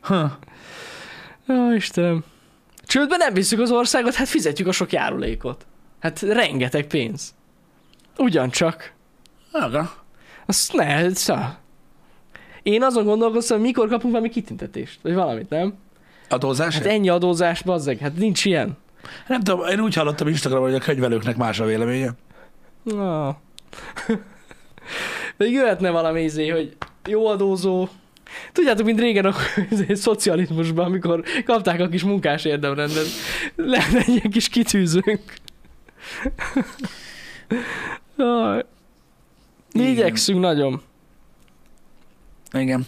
Ha. 0.00 0.38
Jó, 1.46 1.72
Istenem. 1.72 2.24
Csődben 2.82 3.18
nem 3.18 3.34
visszük 3.34 3.60
az 3.60 3.70
országot, 3.70 4.14
hát 4.14 4.28
fizetjük 4.28 4.68
a 4.68 4.72
sok 4.72 4.92
járulékot. 4.92 5.66
Hát 6.00 6.20
rengeteg 6.20 6.86
pénz. 6.86 7.34
Ugyancsak. 8.16 8.92
Aga. 9.52 10.01
Ne, 10.72 11.14
szá. 11.14 11.58
Én 12.62 12.82
azon 12.82 13.04
gondolkoztam, 13.04 13.56
hogy 13.56 13.66
mikor 13.66 13.88
kapunk 13.88 14.12
valami 14.12 14.28
kitüntetést, 14.28 14.98
vagy 15.02 15.14
valamit, 15.14 15.50
nem? 15.50 15.74
Adózás? 16.28 16.74
Hát 16.74 16.82
Hát 16.82 16.92
ennyi 16.92 17.08
adózás, 17.08 17.62
bazzeg, 17.62 17.98
hát 17.98 18.16
nincs 18.16 18.44
ilyen. 18.44 18.76
nem 19.26 19.40
tudom, 19.40 19.66
én 19.66 19.80
úgy 19.80 19.94
hallottam 19.94 20.28
Instagramon, 20.28 20.70
hogy 20.70 20.80
a 20.80 20.84
könyvelőknek 20.84 21.36
más 21.36 21.60
a 21.60 21.64
véleménye. 21.64 22.10
Na. 22.82 23.28
Még 25.36 25.52
jöhetne 25.52 25.90
valami 25.90 26.22
izé, 26.22 26.48
hogy 26.48 26.76
jó 27.08 27.26
adózó. 27.26 27.88
Tudjátok, 28.52 28.86
mint 28.86 29.00
régen 29.00 29.24
a 29.24 29.34
izé, 29.70 29.94
szocializmusban, 29.94 30.84
amikor 30.84 31.22
kapták 31.44 31.80
a 31.80 31.88
kis 31.88 32.02
munkás 32.02 32.44
érdemrendet. 32.44 33.06
Lenne 33.56 33.98
egy 33.98 34.08
ilyen 34.08 34.30
kis 34.30 34.48
kitűzőnk. 34.48 35.20
Mi 39.74 39.82
igyekszünk 39.82 40.40
nagyon. 40.40 40.82
Igen. 42.52 42.86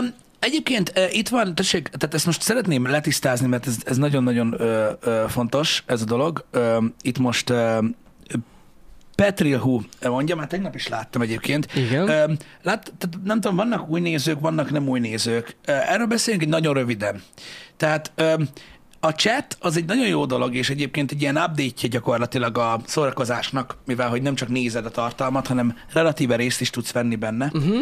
Um, 0.00 0.14
egyébként 0.38 0.92
uh, 0.96 1.16
itt 1.16 1.28
van, 1.28 1.54
tessék, 1.54 1.88
tehát 1.88 2.14
ezt 2.14 2.26
most 2.26 2.42
szeretném 2.42 2.86
letisztázni, 2.86 3.46
mert 3.46 3.66
ez, 3.66 3.76
ez 3.84 3.96
nagyon-nagyon 3.96 4.54
uh, 4.58 4.86
uh, 5.06 5.28
fontos, 5.28 5.82
ez 5.86 6.02
a 6.02 6.04
dolog. 6.04 6.44
Um, 6.52 6.94
itt 7.02 7.18
most 7.18 7.50
uh, 7.50 7.84
Petrilhu 9.14 9.80
mondja, 10.02 10.36
már 10.36 10.46
tegnap 10.46 10.74
is 10.74 10.88
láttam 10.88 11.22
egyébként. 11.22 11.74
Igen. 11.74 12.02
Um, 12.02 12.36
lát, 12.62 12.92
tehát 12.98 13.18
nem 13.24 13.40
tudom, 13.40 13.56
vannak 13.56 13.88
új 13.88 14.00
nézők, 14.00 14.40
vannak 14.40 14.70
nem 14.70 14.88
új 14.88 15.00
nézők. 15.00 15.56
Uh, 15.68 15.92
erről 15.92 16.06
beszélünk 16.06 16.42
egy 16.42 16.48
nagyon 16.48 16.74
röviden. 16.74 17.22
Tehát 17.76 18.12
um, 18.18 18.48
a 19.00 19.10
chat 19.10 19.56
az 19.60 19.76
egy 19.76 19.84
nagyon 19.84 20.06
jó 20.06 20.26
dolog, 20.26 20.54
és 20.54 20.70
egyébként 20.70 21.10
egy 21.10 21.20
ilyen 21.20 21.36
update 21.36 21.86
gyakorlatilag 21.88 22.58
a 22.58 22.80
szórakozásnak, 22.86 23.76
mivel 23.86 24.08
hogy 24.08 24.22
nem 24.22 24.34
csak 24.34 24.48
nézed 24.48 24.86
a 24.86 24.90
tartalmat, 24.90 25.46
hanem 25.46 25.76
relatíve 25.92 26.36
részt 26.36 26.60
is 26.60 26.70
tudsz 26.70 26.92
venni 26.92 27.16
benne, 27.16 27.50
Uh-huh. 27.52 27.78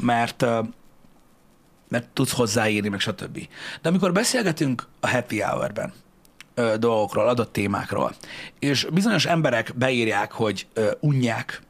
Mert 0.00 0.46
mert 1.88 2.08
tudsz 2.08 2.32
hozzáírni, 2.32 2.88
meg 2.88 3.00
stb. 3.00 3.48
De 3.82 3.88
amikor 3.88 4.12
beszélgetünk 4.12 4.86
a 5.00 5.08
happy 5.08 5.40
hour-ben 5.40 5.92
ö, 6.54 6.74
dolgokról, 6.78 7.28
adott 7.28 7.52
témákról, 7.52 8.14
és 8.58 8.86
bizonyos 8.92 9.26
emberek 9.26 9.72
beírják, 9.76 10.32
hogy 10.32 10.66
ö, 10.72 10.90
unják, 11.00 11.62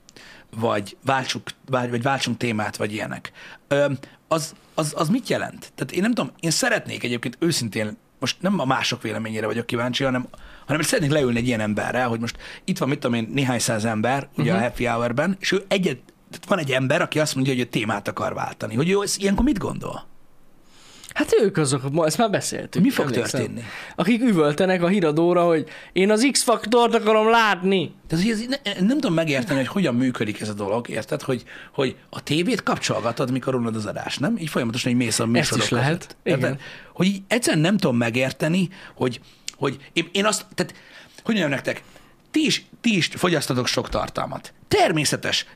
vagy 0.56 0.96
váltsuk, 1.04 1.42
vagy, 1.66 1.90
vagy 1.90 2.02
váltsunk 2.02 2.36
témát, 2.36 2.76
vagy 2.76 2.92
ilyenek, 2.92 3.32
ö, 3.68 3.92
az, 4.28 4.54
az, 4.74 4.92
az 4.96 5.08
mit 5.08 5.28
jelent? 5.28 5.72
Tehát 5.74 5.92
én 5.92 6.00
nem 6.00 6.14
tudom, 6.14 6.32
én 6.40 6.50
szeretnék 6.50 7.04
egyébként 7.04 7.36
őszintén, 7.40 7.96
most 8.18 8.36
nem 8.40 8.60
a 8.60 8.64
mások 8.64 9.02
véleményére 9.02 9.46
vagyok 9.46 9.66
kíváncsi, 9.66 10.04
hanem, 10.04 10.28
hanem 10.66 10.80
szeretnék 10.82 11.12
leülni 11.12 11.38
egy 11.38 11.46
ilyen 11.46 11.60
emberrel, 11.60 12.08
hogy 12.08 12.20
most 12.20 12.36
itt 12.64 12.78
van, 12.78 12.88
mit 12.88 12.98
tudom 12.98 13.16
én, 13.16 13.28
néhány 13.32 13.58
száz 13.58 13.84
ember, 13.84 14.28
ugye 14.36 14.50
uh-huh. 14.50 14.66
a 14.66 14.68
happy 14.68 14.84
hour-ben, 14.84 15.36
és 15.40 15.52
ő 15.52 15.64
egyet, 15.68 15.98
tehát 16.30 16.46
van 16.48 16.58
egy 16.58 16.72
ember, 16.72 17.00
aki 17.00 17.20
azt 17.20 17.34
mondja, 17.34 17.52
hogy 17.52 17.62
ő 17.62 17.64
témát 17.64 18.08
akar 18.08 18.34
váltani. 18.34 18.74
Hogy 18.74 18.90
ő 18.90 19.02
ezt 19.02 19.20
ilyenkor 19.20 19.44
mit 19.44 19.58
gondol? 19.58 20.06
Hát 21.16 21.36
ők 21.40 21.56
azok, 21.56 21.92
ma- 21.92 22.06
ezt 22.06 22.18
már 22.18 22.30
beszéltük. 22.30 22.82
Mi 22.82 22.90
fog 22.90 23.04
emlékszem. 23.06 23.40
történni? 23.40 23.64
Akik 23.94 24.22
üvöltenek 24.22 24.82
a 24.82 24.88
híradóra, 24.88 25.44
hogy 25.44 25.68
én 25.92 26.10
az 26.10 26.28
X-faktort 26.32 26.94
akarom 26.94 27.30
látni. 27.30 27.94
Hogy 28.08 28.28
ez, 28.30 28.40
ne, 28.48 28.72
nem 28.80 29.00
tudom 29.00 29.14
megérteni, 29.14 29.58
hogy 29.58 29.68
hogyan 29.68 29.94
működik 29.94 30.40
ez 30.40 30.48
a 30.48 30.52
dolog, 30.52 30.88
érted? 30.88 31.22
Hogy, 31.22 31.44
hogy 31.72 31.96
a 32.10 32.22
tévét 32.22 32.62
kapcsolgatod, 32.62 33.30
mikor 33.30 33.54
unod 33.54 33.76
az 33.76 33.86
adást, 33.86 34.20
nem? 34.20 34.36
Így 34.36 34.48
folyamatosan 34.48 34.90
így 34.90 34.96
mész 34.96 35.18
a 35.18 35.26
műsorok 35.26 35.64
is 35.64 35.70
lehet, 35.70 35.96
között. 35.96 36.16
Érted? 36.22 36.42
igen. 36.42 36.58
Hogy 36.92 37.06
így 37.06 37.22
egyszerűen 37.28 37.62
nem 37.62 37.76
tudom 37.76 37.96
megérteni, 37.96 38.68
hogy, 38.94 39.20
hogy 39.56 39.76
én, 39.92 40.08
én 40.12 40.24
azt, 40.24 40.46
tehát, 40.54 40.72
hogy 41.14 41.34
mondjam 41.34 41.50
nektek, 41.50 41.82
ti 42.30 42.44
is, 42.44 42.66
ti 42.80 42.96
is 42.96 43.06
fogyasztatok 43.14 43.66
sok 43.66 43.88
tartalmat. 43.88 44.52
Természetes. 44.68 45.46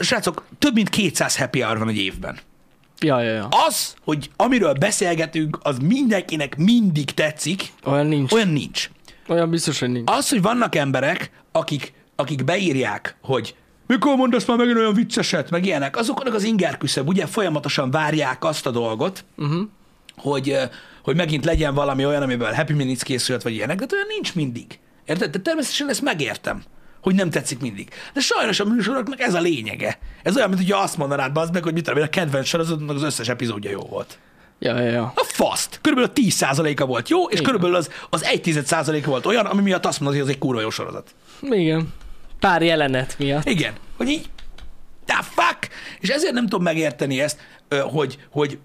Srácok, 0.00 0.46
több 0.58 0.74
mint 0.74 0.88
200 0.88 1.36
happy 1.36 1.60
hour 1.60 1.78
van 1.78 1.88
egy 1.88 1.98
évben. 1.98 2.38
Ja, 3.02 3.20
ja, 3.20 3.32
ja. 3.32 3.48
Az, 3.66 3.94
hogy 4.04 4.30
amiről 4.36 4.72
beszélgetünk, 4.72 5.58
az 5.62 5.78
mindenkinek 5.78 6.56
mindig 6.56 7.10
tetszik, 7.10 7.72
Olyan 7.84 8.06
nincs. 8.06 8.32
Olyan, 8.32 8.48
nincs. 8.48 8.90
Olyan 9.28 9.50
biztos, 9.50 9.78
hogy 9.78 9.90
nincs. 9.90 10.10
Az, 10.10 10.28
hogy 10.28 10.42
vannak 10.42 10.74
emberek, 10.74 11.30
akik, 11.52 11.92
akik 12.16 12.44
beírják, 12.44 13.16
hogy 13.22 13.54
mikor 13.86 14.16
mondasz 14.16 14.46
már 14.46 14.56
megint 14.56 14.76
olyan 14.76 14.94
vicceset, 14.94 15.50
meg 15.50 15.66
ilyenek, 15.66 15.96
azoknak 15.96 16.34
az 16.34 16.42
inger 16.42 16.78
küszöb, 16.78 17.08
ugye 17.08 17.26
folyamatosan 17.26 17.90
várják 17.90 18.44
azt 18.44 18.66
a 18.66 18.70
dolgot, 18.70 19.24
uh-huh. 19.36 19.62
hogy, 20.16 20.58
hogy 21.02 21.16
megint 21.16 21.44
legyen 21.44 21.74
valami 21.74 22.06
olyan, 22.06 22.22
amiből 22.22 22.52
Happy 22.52 22.72
Minutes 22.72 23.02
készült, 23.02 23.42
vagy 23.42 23.52
ilyenek, 23.52 23.78
de 23.78 23.94
olyan 23.94 24.06
nincs 24.08 24.34
mindig. 24.34 24.78
Érted? 25.04 25.30
De 25.30 25.38
természetesen 25.38 25.88
ezt 25.88 26.02
megértem, 26.02 26.62
hogy 27.02 27.14
nem 27.14 27.30
tetszik 27.30 27.60
mindig. 27.60 27.88
De 28.12 28.20
sajnos 28.20 28.60
a 28.60 28.64
műsoroknak 28.64 29.20
ez 29.20 29.34
a 29.34 29.40
lényege. 29.40 29.98
Ez 30.22 30.36
olyan, 30.36 30.48
mint 30.48 30.60
hogyha 30.60 30.80
azt 30.80 30.96
mondanád 30.96 31.36
az 31.36 31.50
meg, 31.50 31.62
hogy 31.62 31.72
mit 31.72 31.84
tudom, 31.84 32.02
a 32.02 32.06
kedvenc 32.06 32.46
sorozatnak 32.46 32.96
az 32.96 33.02
összes 33.02 33.28
epizódja 33.28 33.70
jó 33.70 33.80
volt. 33.80 34.18
Ja, 34.58 34.80
ja, 34.80 34.90
ja. 34.90 35.12
A 35.16 35.24
faszt. 35.24 35.78
Körülbelül 35.82 36.10
a 36.14 36.20
10%-a 36.20 36.84
volt 36.84 37.08
jó, 37.08 37.24
és 37.24 37.32
Igen. 37.32 37.44
körülbelül 37.44 37.76
az, 37.76 37.90
az 38.10 38.22
1 38.24 39.04
volt 39.04 39.26
olyan, 39.26 39.46
ami 39.46 39.62
miatt 39.62 39.86
azt 39.86 40.00
mondod, 40.00 40.18
hogy 40.18 40.28
az 40.28 40.34
egy 40.34 40.40
kurva 40.40 40.60
jó 40.60 40.70
sorozat. 40.70 41.14
Igen. 41.40 41.92
Pár 42.40 42.62
jelenet 42.62 43.14
miatt. 43.18 43.44
Igen, 43.44 43.72
hogy 43.96 44.08
így, 44.08 44.30
the 45.04 45.22
fuck? 45.22 45.68
És 46.00 46.08
ezért 46.08 46.32
nem 46.32 46.46
tudom 46.46 46.62
megérteni 46.62 47.20
ezt, 47.20 47.38
hogy, 47.80 48.18
hogy 48.30 48.58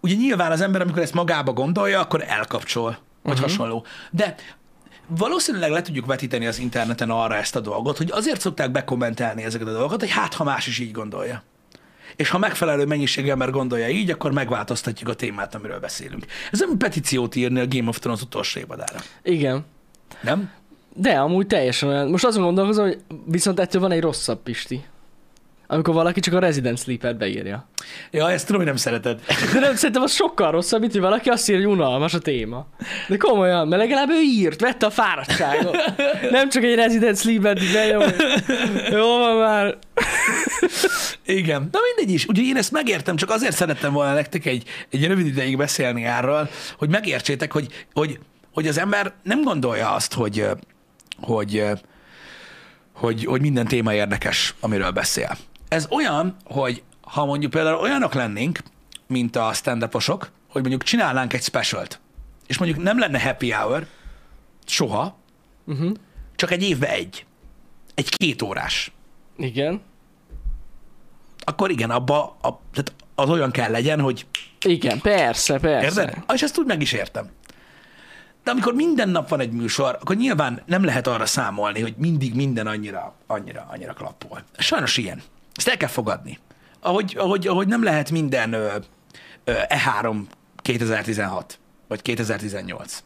ugye 0.00 0.14
nyilván 0.14 0.50
az 0.50 0.60
ember, 0.60 0.80
amikor 0.80 1.02
ezt 1.02 1.14
magába 1.14 1.52
gondolja, 1.52 2.00
akkor 2.00 2.24
elkapcsol, 2.26 2.98
vagy 3.22 3.32
uh-huh. 3.32 3.48
hasonló. 3.48 3.86
De 4.10 4.34
valószínűleg 5.08 5.70
le 5.70 5.82
tudjuk 5.82 6.06
vetíteni 6.06 6.46
az 6.46 6.58
interneten 6.58 7.10
arra 7.10 7.36
ezt 7.36 7.56
a 7.56 7.60
dolgot, 7.60 7.96
hogy 7.96 8.10
azért 8.12 8.40
szokták 8.40 8.70
bekommentelni 8.70 9.44
ezeket 9.44 9.66
a 9.66 9.72
dolgokat, 9.72 10.00
hogy 10.00 10.10
hát, 10.10 10.34
ha 10.34 10.44
más 10.44 10.66
is 10.66 10.78
így 10.78 10.92
gondolja. 10.92 11.42
És 12.16 12.30
ha 12.30 12.38
megfelelő 12.38 12.84
mennyiségű 12.84 13.28
ember 13.28 13.50
gondolja 13.50 13.88
így, 13.88 14.10
akkor 14.10 14.32
megváltoztatjuk 14.32 15.08
a 15.08 15.14
témát, 15.14 15.54
amiről 15.54 15.80
beszélünk. 15.80 16.26
Ez 16.52 16.60
nem 16.60 16.76
petíciót 16.76 17.36
írni 17.36 17.60
a 17.60 17.66
Game 17.68 17.88
of 17.88 17.98
Thrones 17.98 18.22
utolsó 18.22 18.60
évadára. 18.60 18.98
Igen. 19.22 19.64
Nem? 20.20 20.50
De 20.94 21.10
amúgy 21.10 21.46
teljesen 21.46 21.88
olyan. 21.88 22.08
Most 22.08 22.24
azon 22.24 22.42
gondolkozom, 22.42 22.84
hogy 22.84 22.98
viszont 23.26 23.60
ettől 23.60 23.80
van 23.80 23.90
egy 23.90 24.00
rosszabb 24.00 24.42
Pisti. 24.42 24.84
Amikor 25.70 25.94
valaki 25.94 26.20
csak 26.20 26.34
a 26.34 26.38
Resident 26.38 26.78
Sleeper 26.78 27.16
beírja. 27.16 27.68
Ja, 28.10 28.30
ezt 28.30 28.46
tudom, 28.46 28.60
hogy 28.60 28.70
nem 28.70 28.76
szereted. 28.76 29.20
De 29.52 29.60
nem, 29.60 29.74
szerintem 29.74 30.02
az 30.02 30.12
sokkal 30.12 30.50
rosszabb, 30.50 30.80
mint 30.80 30.92
hogy 30.92 31.00
valaki 31.00 31.28
azt 31.28 31.48
írja, 31.48 31.66
hogy 31.66 31.76
unalmas 31.76 32.14
a 32.14 32.18
téma. 32.18 32.66
De 33.08 33.16
komolyan, 33.16 33.68
mert 33.68 33.82
legalább 33.82 34.10
ő 34.10 34.20
írt, 34.20 34.60
vette 34.60 34.86
a 34.86 34.90
fáradtságot. 34.90 35.76
Nem 36.30 36.48
csak 36.48 36.62
egy 36.62 36.74
Resident 36.74 37.18
Sleeper-t 37.18 37.62
így 37.62 37.72
benyom. 37.72 38.02
Jó 38.90 39.18
van 39.18 39.36
már. 39.36 39.78
Igen. 41.24 41.68
Na 41.72 41.78
mindegy 41.96 42.14
is. 42.14 42.26
Ugye 42.26 42.42
én 42.42 42.56
ezt 42.56 42.72
megértem, 42.72 43.16
csak 43.16 43.30
azért 43.30 43.56
szerettem 43.56 43.92
volna 43.92 44.14
nektek 44.14 44.46
egy, 44.46 44.68
egy 44.90 45.06
rövid 45.06 45.26
ideig 45.26 45.56
beszélni 45.56 46.04
erről, 46.04 46.48
hogy 46.78 46.88
megértsétek, 46.88 47.52
hogy, 47.52 47.86
hogy, 47.92 48.18
hogy 48.52 48.66
az 48.66 48.78
ember 48.78 49.12
nem 49.22 49.42
gondolja 49.42 49.90
azt, 49.90 50.14
hogy, 50.14 50.46
hogy, 51.20 51.64
hogy, 52.92 53.24
hogy 53.24 53.40
minden 53.40 53.66
téma 53.66 53.94
érdekes, 53.94 54.54
amiről 54.60 54.90
beszél. 54.90 55.36
Ez 55.68 55.86
olyan, 55.90 56.36
hogy 56.44 56.82
ha 57.00 57.24
mondjuk 57.24 57.50
például 57.50 57.80
olyanok 57.80 58.14
lennénk, 58.14 58.58
mint 59.06 59.36
a 59.36 59.52
stand 59.52 59.88
hogy 60.48 60.60
mondjuk 60.60 60.82
csinálnánk 60.82 61.32
egy 61.32 61.42
specialt, 61.42 62.00
és 62.46 62.58
mondjuk 62.58 62.82
nem 62.82 62.98
lenne 62.98 63.22
happy 63.22 63.50
hour, 63.50 63.86
soha, 64.66 65.16
Uh-huh. 65.64 65.92
csak 66.36 66.50
egy 66.50 66.62
évbe 66.62 66.90
egy. 66.90 67.26
Egy 67.94 68.08
két 68.08 68.42
órás. 68.42 68.92
Igen. 69.36 69.80
Akkor 71.38 71.70
igen, 71.70 71.90
abba, 71.90 72.36
a, 72.42 72.60
tehát 72.72 72.94
az 73.14 73.28
olyan 73.28 73.50
kell 73.50 73.70
legyen, 73.70 74.00
hogy 74.00 74.26
Igen, 74.60 75.00
persze, 75.00 75.58
persze. 75.58 76.02
Érted? 76.02 76.24
És 76.34 76.42
ezt 76.42 76.58
úgy 76.58 76.66
meg 76.66 76.82
is 76.82 76.92
értem. 76.92 77.30
De 78.44 78.50
amikor 78.50 78.74
minden 78.74 79.08
nap 79.08 79.28
van 79.28 79.40
egy 79.40 79.50
műsor, 79.50 79.98
akkor 80.00 80.16
nyilván 80.16 80.62
nem 80.66 80.84
lehet 80.84 81.06
arra 81.06 81.26
számolni, 81.26 81.80
hogy 81.80 81.94
mindig 81.96 82.34
minden 82.34 82.66
annyira, 82.66 83.14
annyira, 83.26 83.66
annyira 83.70 83.92
klappol. 83.92 84.42
Sajnos 84.58 84.96
ilyen. 84.96 85.22
Ezt 85.58 85.68
el 85.68 85.76
kell 85.76 85.88
fogadni. 85.88 86.38
Ahogy, 86.80 87.14
ahogy, 87.18 87.46
ahogy 87.46 87.66
nem 87.66 87.82
lehet 87.82 88.10
minden 88.10 88.52
ö, 88.52 88.76
ö, 89.44 89.52
E3 89.68 90.20
2016, 90.56 91.58
vagy 91.88 92.02
2018. 92.02 93.02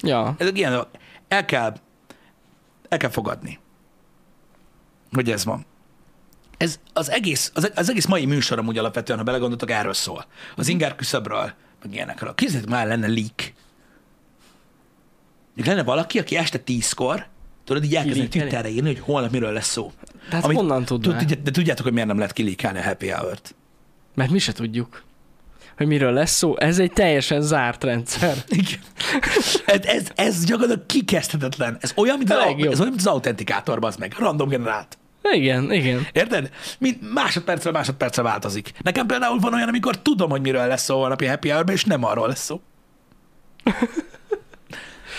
Ja. 0.00 0.34
Ezek 0.38 0.58
ilyen, 0.58 0.86
el 1.28 1.44
kell, 1.44 1.74
el 2.88 2.98
kell 2.98 3.10
fogadni, 3.10 3.58
hogy 5.12 5.30
ez 5.30 5.44
van. 5.44 5.66
Ez 6.56 6.80
az 6.92 7.10
egész, 7.10 7.50
az, 7.54 7.70
az 7.74 7.90
egész 7.90 8.06
mai 8.06 8.26
műsor 8.26 8.58
amúgy 8.58 8.78
alapvetően, 8.78 9.18
ha 9.18 9.24
belegondoltok, 9.24 9.70
erről 9.70 9.92
szól. 9.92 10.26
Az 10.56 10.68
inger 10.68 10.94
küszöbről, 10.94 11.52
meg 11.82 11.94
ilyenekről. 11.94 12.34
Képzeljétek 12.34 12.74
már 12.74 12.86
lenne 12.86 13.06
leak. 13.06 13.52
Még 15.54 15.66
lenne 15.66 15.82
valaki, 15.82 16.18
aki 16.18 16.36
este 16.36 16.58
tízkor, 16.58 17.26
tudod, 17.64 17.84
így 17.84 17.94
elkezdeni? 17.94 18.28
Twitterre 18.28 18.68
írni, 18.68 18.94
hogy 18.94 19.00
holnap 19.00 19.30
miről 19.30 19.52
lesz 19.52 19.68
szó. 19.68 19.92
Tehát 20.28 20.44
honnan 20.44 20.84
tudná? 20.84 21.18
tud, 21.18 21.38
De 21.42 21.50
tudjátok, 21.50 21.84
hogy 21.84 21.92
miért 21.92 22.08
nem 22.08 22.16
lehet 22.18 22.32
kilikálni 22.32 22.78
a 22.78 22.82
happy 22.82 23.08
hour-t? 23.08 23.54
Mert 24.14 24.30
mi 24.30 24.38
se 24.38 24.52
tudjuk, 24.52 25.02
hogy 25.76 25.86
miről 25.86 26.12
lesz 26.12 26.36
szó. 26.36 26.56
Ez 26.58 26.78
egy 26.78 26.92
teljesen 26.92 27.40
zárt 27.40 27.84
rendszer. 27.84 28.36
Igen. 28.48 28.80
ez, 29.66 29.84
ez, 29.84 30.06
ez 30.14 30.44
gyakorlatilag 30.44 30.86
kikezdhetetlen. 30.86 31.76
Ez 31.80 31.92
olyan, 31.96 32.18
mint, 32.18 32.30
A 32.30 32.34
ez 32.34 32.56
olyan, 32.58 32.76
mint 32.78 32.96
az 32.96 33.06
autentikátor, 33.06 33.78
az 33.80 33.96
meg. 33.96 34.14
Random 34.18 34.48
generált. 34.48 34.98
Igen, 35.32 35.72
igen. 35.72 36.06
Érted? 36.12 36.50
Mint 36.78 37.12
másodpercről 37.12 37.72
másodpercre 37.72 38.22
változik. 38.22 38.72
Nekem 38.82 39.06
például 39.06 39.38
van 39.38 39.54
olyan, 39.54 39.68
amikor 39.68 39.98
tudom, 39.98 40.30
hogy 40.30 40.40
miről 40.40 40.66
lesz 40.66 40.82
szó 40.82 41.02
a 41.02 41.08
napi 41.08 41.26
happy 41.26 41.48
hour 41.48 41.70
és 41.70 41.84
nem 41.84 42.04
arról 42.04 42.28
lesz 42.28 42.44
szó. 42.44 42.60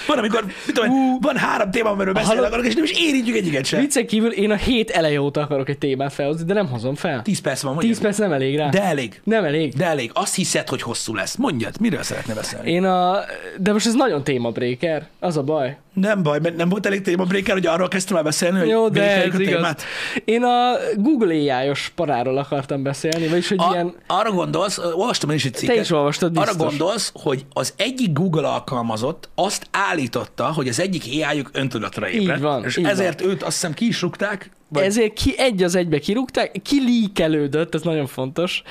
Van, 0.08 0.18
amikor, 0.18 0.46
mit 0.46 0.76
tudom, 0.76 0.92
én, 0.92 1.18
van 1.22 1.38
három 1.38 1.72
téma, 1.72 1.90
amiről 1.90 2.14
beszélni 2.14 2.46
akarok, 2.46 2.66
és 2.66 2.74
nem 2.76 2.84
is 2.84 2.92
érintjük 2.92 3.36
egyiket 3.36 3.66
sem. 3.66 3.80
Viccen 3.80 4.08
kívül 4.08 4.32
én 4.32 4.52
a 4.52 4.56
hét 4.56 4.90
eleje 4.90 5.22
óta 5.22 5.42
akarok 5.42 5.70
egy 5.70 5.78
témát 5.78 6.14
felhozni, 6.14 6.46
de 6.46 6.54
nem 6.54 6.68
hozom 6.68 6.96
fel. 6.96 7.22
Tíz 7.22 7.40
perc 7.40 7.62
van, 7.62 7.78
Tíz 7.78 7.84
mondjad. 7.84 8.04
perc 8.04 8.18
nem 8.18 8.32
elég 8.32 8.56
rá. 8.58 8.70
De 8.70 8.84
elég. 8.84 9.22
Nem 9.24 9.44
elég. 9.44 9.74
De 9.74 9.86
elég. 9.86 10.12
Azt 10.14 10.36
hiszed, 10.36 10.70
hogy 10.70 10.82
hosszú 10.82 11.16
lesz. 11.16 11.36
Mondjad, 11.36 11.80
miről 11.80 12.04
szeretne 12.04 12.34
beszélni? 12.34 12.72
Én 12.72 12.84
a... 12.84 13.20
De 13.58 13.72
most 13.74 13.86
ez 13.86 13.94
nagyon 13.94 14.24
témabréker. 14.24 15.08
Az 15.20 15.38
a 15.38 15.44
baj. 15.44 15.78
Nem 16.02 16.24
baj, 16.24 16.40
mert 16.40 16.56
nem 16.56 16.70
volt 16.70 16.86
elég 16.86 17.02
téma 17.02 17.24
breaker, 17.24 17.54
hogy 17.54 17.66
arról 17.66 17.88
kezdtem 17.88 18.18
el 18.18 18.24
beszélni, 18.24 18.60
hogy 18.60 18.68
Jó, 18.68 18.90
de 18.90 19.12
ez 19.12 19.24
a 19.24 19.26
igaz. 19.26 19.38
témát. 19.54 19.82
Én 20.26 20.44
a 20.44 20.74
Google 20.96 21.34
AI-os 21.34 21.92
paráról 21.96 22.38
akartam 22.38 22.84
beszélni, 22.84 23.28
vagyis 23.28 23.50
hogy 23.50 23.58
A, 23.60 23.70
ilyen... 23.72 23.94
Arra 24.08 24.32
gondolsz, 24.32 24.78
olvastam 24.78 25.30
én 25.30 25.36
is 25.36 25.46
egy 25.46 25.54
cikket. 25.54 25.78
is 25.78 25.92
olvastad, 25.92 26.32
biztos. 26.32 26.50
Arra 26.50 26.58
gondolsz, 26.68 27.12
hogy 27.14 27.46
az 27.54 27.74
egyik 27.78 28.14
Google 28.14 28.48
alkalmazott 28.48 29.30
azt 29.36 29.68
állította, 29.72 30.46
hogy 30.46 30.68
az 30.68 30.80
egyik 30.80 31.04
AI-juk 31.26 31.50
öntudatra 31.54 32.10
ébredt. 32.10 32.42
van, 32.42 32.64
És 32.64 32.78
így 32.78 32.86
ezért 32.86 33.22
őt 33.22 33.44
azt 33.44 33.54
hiszem 33.54 33.74
ki 33.74 33.88
is 33.88 34.02
rúgták, 34.02 34.52
Vagy- 34.70 34.84
ezért 34.84 35.14
ki, 35.14 35.34
egy 35.38 35.64
az 35.64 35.76
egybe 35.76 36.00
kirúgták, 36.00 36.56
kilíkelődött, 36.64 37.76
ez 37.76 37.82
nagyon 37.82 38.06
fontos, 38.08 38.62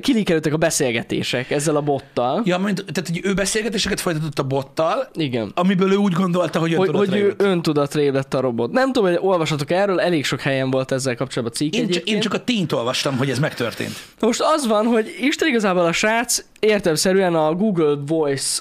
kilíkelődtek 0.00 0.52
a 0.52 0.56
beszélgetések 0.56 1.50
ezzel 1.50 1.76
a 1.76 1.80
bottal. 1.80 2.42
Ja, 2.44 2.58
mint, 2.58 2.84
tehát 2.92 3.08
hogy 3.08 3.20
ő 3.22 3.34
beszélgetéseket 3.34 4.00
folytatott 4.00 4.38
a 4.38 4.42
bottal, 4.42 5.08
Igen. 5.14 5.50
amiből 5.54 5.92
ő 5.92 5.96
úgy 5.96 6.12
gondolta, 6.12 6.58
hogy 6.58 6.74
Hogy, 6.74 6.88
öntudatra 6.88 7.12
hogy 7.12 7.22
ő 7.22 7.24
ébredt. 7.28 7.42
öntudatra 7.42 8.00
ébredt 8.00 8.34
a 8.34 8.40
robot. 8.40 8.72
Nem 8.72 8.92
tudom, 8.92 9.08
hogy 9.10 9.18
olvasatok 9.22 9.70
erről, 9.70 10.00
elég 10.00 10.24
sok 10.24 10.40
helyen 10.40 10.70
volt 10.70 10.92
ezzel 10.92 11.16
kapcsolatban 11.16 11.56
cikk 11.56 11.74
Én, 11.74 11.88
csak, 11.88 12.04
én 12.08 12.20
csak 12.20 12.34
a 12.34 12.44
tényt 12.44 12.72
olvastam, 12.72 13.16
hogy 13.16 13.30
ez 13.30 13.38
megtörtént. 13.38 13.94
Most 14.20 14.40
az 14.54 14.66
van, 14.66 14.86
hogy 14.86 15.14
Isten 15.20 15.48
igazából 15.48 15.84
a 15.84 15.92
srác 15.92 16.44
értelmszerűen 16.60 17.34
a 17.34 17.54
Google 17.54 17.94
Voice 18.06 18.60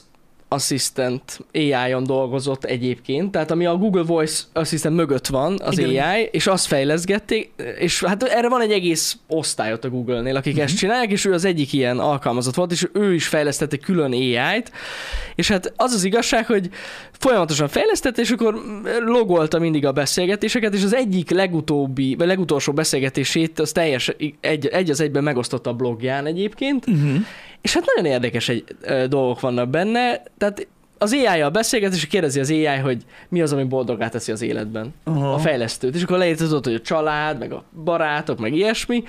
Assistant 0.52 1.40
AI-on 1.54 2.04
dolgozott 2.04 2.64
egyébként, 2.64 3.32
tehát 3.32 3.52
ami 3.52 3.66
a 3.66 3.76
Google 3.78 4.02
Voice 4.04 4.44
Assistant 4.54 4.96
mögött 4.96 5.28
van, 5.28 5.60
az 5.64 5.78
Igen. 5.78 6.04
AI, 6.10 6.30
és 6.32 6.48
azt 6.48 6.66
fejleszgették, 6.66 7.52
és 7.80 8.04
hát 8.04 8.24
erre 8.24 8.50
van 8.50 8.62
egy 8.62 8.72
egész 8.72 9.18
osztályot 9.28 9.86
a 9.86 9.90
Google-nél, 9.90 10.36
akik 10.36 10.54
Mhm. 10.54 10.62
ezt 10.62 10.78
csinálják, 10.78 11.12
és 11.12 11.26
ő 11.26 11.34
az 11.34 11.46
egyik 11.46 11.74
ilyen 11.74 12.00
alkalmazott 12.00 12.56
volt, 12.56 12.72
és 12.72 12.88
ő 12.94 13.14
is 13.14 13.28
fejlesztette 13.28 13.78
külön 13.78 14.12
AI-t, 14.12 14.72
és 15.36 15.48
hát 15.48 15.74
az 15.76 15.94
az 15.94 16.04
igazság, 16.04 16.46
hogy 16.46 16.70
folyamatosan 17.12 17.68
fejlesztette, 17.68 18.22
és 18.22 18.32
akkor 18.32 18.62
logolta 19.06 19.60
mindig 19.60 19.86
a 19.86 19.92
beszélgetéseket, 19.92 20.74
és 20.74 20.84
az 20.84 20.94
egyik 20.96 21.30
legutóbbi, 21.30 22.16
vagy 22.16 22.28
legutolsó 22.28 22.74
beszélgetését 22.74 23.60
az 23.60 23.72
teljes 23.72 24.14
egy, 24.42 24.68
egy 24.68 24.90
az 24.90 25.02
egyben 25.02 25.24
megosztotta 25.24 25.70
a 25.70 25.74
blogján 25.74 26.26
egyébként, 26.26 26.88
Uh-huh. 26.88 27.16
És 27.62 27.74
hát 27.74 27.84
nagyon 27.96 28.12
érdekes 28.12 28.50
egy, 28.50 28.64
ö, 28.82 29.08
dolgok 29.08 29.40
vannak 29.40 29.70
benne, 29.70 30.24
tehát 30.38 30.68
az 31.02 31.14
AI-jal 31.14 31.50
beszélget, 31.50 31.94
és 31.94 32.08
kérdezi 32.08 32.40
az 32.40 32.50
AI, 32.50 32.66
hogy 32.66 33.04
mi 33.30 33.42
az, 33.42 33.54
ami 33.54 33.64
boldogá 33.64 34.10
teszi 34.10 34.32
az 34.32 34.42
életben. 34.42 34.94
Aha. 35.04 35.34
A 35.34 35.38
fejlesztőt. 35.38 35.96
És 35.96 36.04
akkor 36.04 36.18
leírtad 36.18 36.66
hogy 36.66 36.74
a 36.74 36.82
család, 36.82 37.40
meg 37.40 37.52
a 37.52 37.64
barátok, 37.84 38.40
meg 38.40 38.56
ilyesmi, 38.56 39.04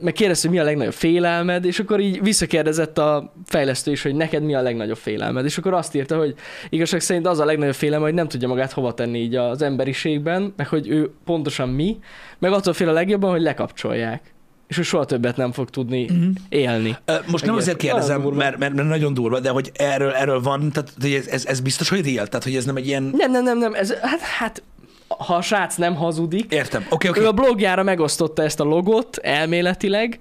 meg 0.00 0.12
kérdezte, 0.12 0.48
hogy 0.48 0.56
mi 0.56 0.62
a 0.62 0.64
legnagyobb 0.64 0.92
félelmed, 0.92 1.64
és 1.64 1.78
akkor 1.78 2.00
így 2.00 2.22
visszakérdezett 2.22 2.98
a 2.98 3.32
fejlesztő 3.44 3.90
is, 3.90 4.02
hogy 4.02 4.14
neked 4.14 4.42
mi 4.42 4.54
a 4.54 4.62
legnagyobb 4.62 4.96
félelmed. 4.96 5.44
És 5.44 5.58
akkor 5.58 5.74
azt 5.74 5.94
írta, 5.94 6.16
hogy 6.16 6.34
igazság 6.68 7.00
szerint 7.00 7.26
az 7.26 7.38
a 7.38 7.44
legnagyobb 7.44 7.74
félelme, 7.74 8.04
hogy 8.04 8.14
nem 8.14 8.28
tudja 8.28 8.48
magát 8.48 8.72
hova 8.72 8.94
tenni 8.94 9.18
így 9.18 9.34
az 9.34 9.62
emberiségben, 9.62 10.52
meg 10.56 10.68
hogy 10.68 10.88
ő 10.88 11.10
pontosan 11.24 11.68
mi, 11.68 11.98
meg 12.38 12.52
attól 12.52 12.72
fél 12.72 12.88
a 12.88 12.92
legjobban, 12.92 13.30
hogy 13.30 13.42
lekapcsolják. 13.42 14.33
És 14.66 14.76
hogy 14.76 14.84
soha 14.84 15.04
többet 15.04 15.36
nem 15.36 15.52
fog 15.52 15.70
tudni 15.70 16.04
Mhm. 16.04 16.28
élni. 16.48 16.96
Most 17.26 17.44
nem 17.46 17.56
azért 17.56 17.76
kérdezem, 17.76 18.22
durva. 18.22 18.36
mert, 18.36 18.58
mert, 18.58 18.74
mert 18.74 18.88
nagyon 18.88 19.14
durva, 19.14 19.40
de 19.40 19.48
hogy 19.50 19.70
erről, 19.74 20.10
erről 20.10 20.40
van, 20.40 20.70
tehát 20.72 20.92
hogy 21.00 21.12
ez, 21.12 21.26
ez, 21.26 21.46
ez 21.46 21.60
biztos, 21.60 21.88
hogy 21.88 22.04
real? 22.14 22.26
Tehát, 22.26 22.44
hogy 22.44 22.56
ez 22.56 22.64
nem 22.64 22.76
egy 22.76 22.86
ilyen... 22.86 23.02
Nem, 23.16 23.30
nem, 23.30 23.42
nem, 23.44 23.58
nem, 23.58 23.74
ez, 23.74 23.94
hát, 23.94 24.20
hát 24.20 24.62
ha 25.08 25.34
a 25.34 25.42
srác 25.42 25.76
nem 25.76 25.94
hazudik, 25.94 26.52
Értem, 26.52 26.82
oké, 26.90 26.94
okay, 26.94 27.10
oké. 27.10 27.20
ő 27.20 27.26
a 27.26 27.32
blogjára 27.32 27.82
megosztotta 27.82 28.42
ezt 28.42 28.60
a 28.60 28.64
logot 28.64 29.16
elméletileg, 29.16 30.18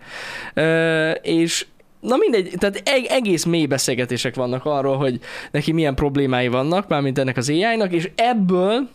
és 1.22 1.66
Na 2.00 2.16
mindegy, 2.18 2.54
tehát 2.60 2.82
eg- 2.86 3.06
egész 3.12 3.44
mély 3.44 3.66
beszélgetések 3.66 4.36
vannak 4.36 4.66
arról, 4.66 4.98
hogy 4.98 5.20
neki 5.52 5.72
milyen 5.72 5.96
problémái 5.96 6.48
vannak, 6.48 6.88
mármint 6.88 7.18
ennek 7.20 7.38
az 7.38 7.50
AI-nak, 7.50 7.92
és 7.94 8.10
ebből 8.16 8.90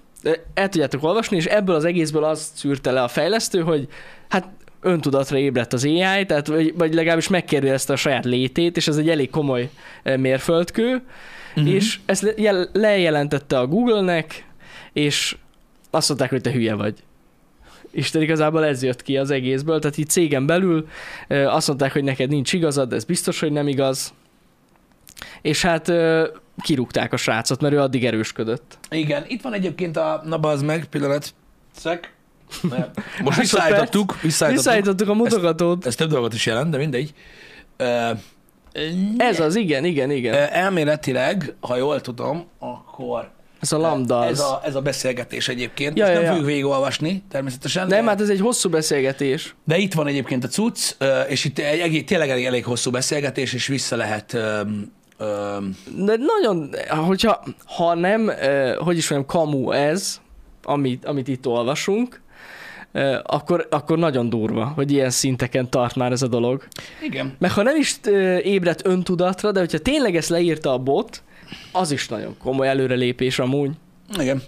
el 0.55 0.69
tudjátok 0.69 1.03
olvasni, 1.05 1.37
és 1.37 1.45
ebből 1.45 1.75
az 1.75 1.85
egészből 1.85 2.25
azt 2.25 2.57
szűrte 2.57 2.91
le 2.91 3.03
a 3.03 3.09
fejlesztő, 3.09 3.61
hogy 3.61 3.89
hát 4.29 4.49
öntudatra 4.81 5.39
ébredt 5.39 5.73
az 5.73 5.85
AI, 5.85 6.27
tehát 6.27 6.47
vagy, 6.47 6.75
vagy 6.77 6.95
legalábbis 6.95 7.29
megkérdezte 7.29 7.93
a 7.93 7.97
saját 7.97 8.25
létét, 8.25 8.77
és 8.77 8.89
ez 8.89 8.97
egy 8.97 9.09
elég 9.09 9.31
komoly 9.31 9.71
ö, 10.03 10.17
mérföldkő, 10.17 11.03
uh-huh. 11.57 11.73
és 11.73 11.99
ezt 12.07 12.23
le- 12.23 12.35
jel- 12.37 12.71
lejelentette 12.73 13.59
a 13.59 13.67
Google-nek, 13.67 14.47
és 14.93 15.37
azt 15.91 16.09
mondták, 16.09 16.31
hogy 16.31 16.41
te 16.41 16.53
hülye 16.53 16.75
vagy. 16.75 16.95
Isten 17.91 18.23
igazából 18.23 18.65
ez 18.65 18.83
jött 18.83 19.03
ki 19.03 19.17
az 19.17 19.31
egészből, 19.31 19.79
tehát 19.79 19.97
itt 19.99 20.09
cégen 20.09 20.47
belül 20.47 20.89
ö, 21.29 21.45
azt 21.45 21.67
mondták, 21.69 21.93
hogy 21.93 22.05
neked 22.05 22.29
nincs 22.29 22.53
igazad, 22.53 22.93
ez 22.93 23.05
biztos, 23.05 23.41
hogy 23.41 23.53
nem 23.53 23.69
igaz. 23.69 24.15
És 25.43 25.63
hát 25.63 25.89
ö, 25.89 26.29
kirúgták 26.61 27.13
a 27.13 27.17
srácot, 27.17 27.61
mert 27.61 27.75
ő 27.75 27.79
addig 27.81 28.05
erősködött. 28.05 28.79
Igen, 28.91 29.25
itt 29.27 29.43
van 29.43 29.53
egyébként 29.53 29.97
a... 29.97 30.23
Na 30.25 30.39
bazd 30.39 30.65
meg, 30.65 30.85
pillanat. 30.85 31.35
Szek. 31.73 32.17
Mert 32.63 32.97
Most 32.97 33.05
Másodperc. 33.23 33.39
visszaállítottuk, 33.39 34.21
visszaállítottuk. 34.21 34.73
Visszaállítottuk 34.73 35.09
a 35.09 35.15
mutogatót. 35.15 35.87
Ez 35.87 35.95
több 35.95 36.11
dolgot 36.11 36.35
is 36.35 36.47
jelent, 36.47 36.71
de 36.71 36.77
mindegy. 36.77 37.13
Ö, 37.77 38.11
Ez 39.17 39.41
az, 39.41 39.57
igen, 39.57 39.85
igen, 39.85 40.11
igen. 40.11 40.35
elméletileg, 40.35 41.55
ha 41.61 41.77
jól 41.77 42.01
tudom, 42.01 42.47
akkor 42.59 43.31
Ez 43.61 43.73
a 43.73 43.79
lambda 43.79 44.25
ez 44.25 44.41
a, 44.41 44.61
ez 44.65 44.75
a 44.75 44.81
beszélgetés 44.81 45.49
egyébként. 45.49 45.99
Ja, 45.99 46.05
Ezt 46.05 46.13
ja, 46.13 46.19
nem 46.19 46.25
ja. 46.27 46.31
fogjuk 46.33 46.51
végigolvasni, 46.51 47.23
természetesen. 47.31 47.87
Nem, 47.87 48.05
de, 48.05 48.11
hát 48.11 48.21
ez 48.21 48.29
egy 48.29 48.41
hosszú 48.41 48.69
beszélgetés. 48.71 49.55
de 49.65 49.77
itt 49.77 49.93
van 49.93 50.07
egyébként 50.07 50.45
a 50.45 50.49
cucc, 50.49 50.95
és 51.29 51.45
itt 51.45 51.59
egy, 51.59 52.05
tényleg 52.07 52.31
elég, 52.31 52.45
elég 52.45 52.65
hosszú 52.65 52.91
beszélgetés, 52.91 53.53
és 53.53 53.67
vissza 53.67 53.97
lehet 53.97 54.33
öm, 54.33 54.93
öm, 55.19 55.77
De 55.97 56.17
nagyon, 56.17 56.75
hogyha 57.07 57.43
ha 57.67 57.95
nem, 57.95 58.33
hogy 58.79 58.97
is 58.97 59.11
mondjam, 59.11 59.31
kamu 59.31 59.71
ez, 59.71 60.21
amit, 60.63 61.05
amit 61.05 61.29
itt 61.29 61.47
olvasunk, 61.47 62.21
akkor, 63.23 63.67
akkor 63.71 63.99
nagyon 63.99 64.29
durva, 64.29 64.65
hogy 64.65 64.93
ilyen 64.93 65.11
szinteken 65.11 65.71
tart 65.71 65.95
már 65.95 66.13
ez 66.13 66.23
a 66.23 66.29
dolog. 66.29 66.67
igen. 67.03 67.35
Mert 67.39 67.55
ha 67.55 67.63
nem 67.63 67.77
is 67.77 67.97
ébredt 68.43 68.87
öntudatra, 68.87 69.53
de 69.53 69.61
hogyha 69.61 69.79
tényleg 69.79 70.17
ezt 70.17 70.29
leírta 70.29 70.73
a 70.73 70.79
bot, 70.79 71.23
az 71.73 71.91
is 71.91 72.09
nagyon 72.09 72.37
komoly 72.43 72.69
előrelépés 72.69 73.39
amúgy. 73.39 73.71
Igen. 74.19 74.43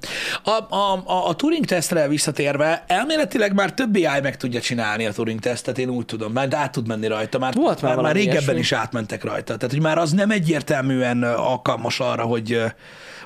A, 0.45 0.75
a, 0.75 1.03
a, 1.07 1.29
a 1.29 1.35
Turing 1.35 1.65
tesztre 1.65 2.09
visszatérve, 2.09 2.85
elméletileg 2.87 3.55
már 3.55 3.75
több 3.75 3.95
AI 3.95 4.21
meg 4.23 4.37
tudja 4.37 4.61
csinálni 4.61 5.07
a 5.07 5.13
Turing 5.13 5.41
tesztet, 5.41 5.79
én 5.79 5.89
úgy 5.89 6.05
tudom, 6.05 6.33
mert 6.33 6.55
át 6.55 6.73
tud 6.73 6.87
menni 6.87 7.07
rajta. 7.07 7.39
Már, 7.39 7.55
Volt 7.55 7.83
már 7.83 7.95
már, 7.95 8.05
már 8.05 8.15
régebben 8.15 8.41
ilyesmi. 8.43 8.59
is 8.59 8.73
átmentek 8.73 9.25
rajta. 9.25 9.57
Tehát, 9.57 9.75
hogy 9.75 9.83
már 9.83 9.99
az 9.99 10.13
nem 10.13 10.31
egyértelműen 10.31 11.23
alkalmas 11.23 12.01
arra, 12.01 12.23
hogy 12.23 12.63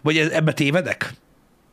vagy 0.02 0.16
ebbe 0.16 0.52
tévedek. 0.52 1.14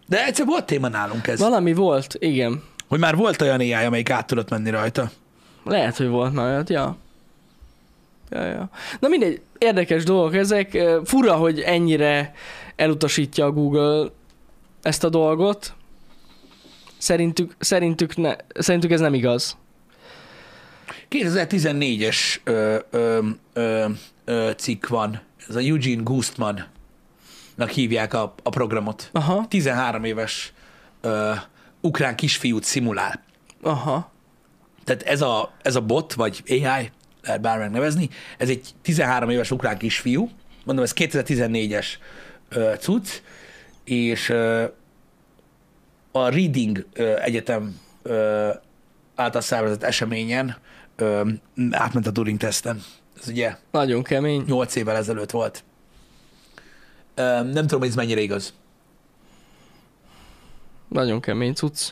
De 0.08 0.26
egyszer 0.26 0.46
volt 0.46 0.66
téma 0.66 0.88
nálunk 0.88 1.28
ez, 1.28 1.40
Valami 1.40 1.74
volt, 1.74 2.16
igen. 2.20 2.64
Hogy 2.92 3.00
már 3.00 3.16
volt 3.16 3.42
olyan 3.42 3.60
AI, 3.60 3.74
amelyik 3.74 4.10
át 4.10 4.28
tudott 4.28 4.50
menni 4.50 4.70
rajta. 4.70 5.12
Lehet, 5.64 5.98
hogy 5.98 6.08
volt 6.08 6.34
már 6.34 6.46
olyat, 6.46 6.70
ja. 6.70 6.98
Ja, 8.30 8.46
ja. 8.46 8.70
Na 9.00 9.08
mindegy, 9.08 9.42
érdekes 9.58 10.04
dolgok 10.04 10.36
ezek. 10.36 10.78
Fura, 11.04 11.36
hogy 11.36 11.60
ennyire 11.60 12.34
elutasítja 12.76 13.46
a 13.46 13.52
Google 13.52 14.10
ezt 14.82 15.04
a 15.04 15.10
dolgot. 15.10 15.74
Szerintük, 16.98 17.56
szerintük, 17.60 18.16
ne, 18.18 18.36
szerintük 18.56 18.92
ez 18.92 19.00
nem 19.00 19.14
igaz. 19.14 19.58
2014-es 21.10 22.18
ö, 22.44 22.78
ö, 22.90 23.20
ö, 23.54 23.86
ö, 24.26 24.52
cikk 24.58 24.88
van, 24.88 25.22
ez 25.48 25.56
a 25.56 25.60
Eugene 25.60 26.02
Gustman 26.04 26.68
hívják 27.70 28.14
a, 28.14 28.34
a 28.44 28.50
programot. 28.50 29.10
Aha, 29.12 29.46
13 29.48 30.04
éves 30.04 30.54
ö, 31.02 31.32
ukrán 31.82 32.16
kisfiút 32.16 32.64
szimulál. 32.64 33.24
aha. 33.62 34.12
Tehát 34.84 35.04
ez 35.04 35.22
a, 35.22 35.52
ez 35.62 35.76
a 35.76 35.82
bot, 35.82 36.14
vagy 36.14 36.44
AI, 36.48 36.92
lehet 37.24 37.42
bármilyen 37.42 37.72
nevezni, 37.72 38.10
ez 38.38 38.50
egy 38.50 38.70
13 38.82 39.30
éves 39.30 39.52
ukrán 39.52 39.78
kisfiú, 39.78 40.30
mondom, 40.66 40.84
ez 40.84 40.94
2014-es 40.96 41.86
ö, 42.50 42.74
cucc, 42.80 43.10
és 43.84 44.30
ö, 44.30 44.66
a 46.12 46.30
Reading 46.30 46.86
ö, 46.94 47.20
Egyetem 47.20 47.80
ö, 48.04 48.50
által 49.16 49.42
szervezett 49.42 49.84
eseményen 49.84 50.58
ö, 50.96 51.30
átment 51.72 52.08
a 52.08 52.12
Turing 52.12 52.38
teszten. 52.38 52.82
Ez 53.22 53.28
ugye 53.28 53.56
Nagyon 53.72 54.04
kemény. 54.04 54.44
8 54.48 54.76
évvel 54.76 54.96
ezelőtt 54.96 55.32
volt. 55.32 55.64
Ö, 57.16 57.22
nem 57.44 57.54
tudom, 57.54 57.80
hogy 57.80 57.90
ez 57.90 57.96
mennyire 57.96 58.22
igaz. 58.22 58.54
Nagyon 60.92 61.22
kemény 61.22 61.54
cucc. 61.54 61.90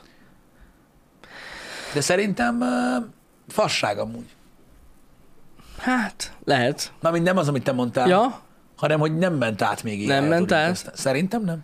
De 1.93 2.02
szerintem 2.02 2.62
ö, 2.62 2.97
fasság 3.47 3.97
amúgy. 3.97 4.36
Hát, 5.78 6.36
lehet. 6.43 6.93
Mármint 7.02 7.24
nem 7.26 7.38
az, 7.38 7.47
amit 7.47 7.64
te 7.64 7.72
mondtál, 7.72 8.08
Ja, 8.08 8.41
hanem 8.76 9.00
hogy 9.00 9.18
nem 9.18 9.34
ment 9.34 9.62
át 9.62 9.84
még 9.84 10.08
Nem 10.08 10.22
AI 10.24 10.26
a 10.26 10.30
ment 10.30 10.52
át? 10.52 10.68
teszten. 10.68 10.93
Szerintem 10.95 11.43
nem. 11.43 11.64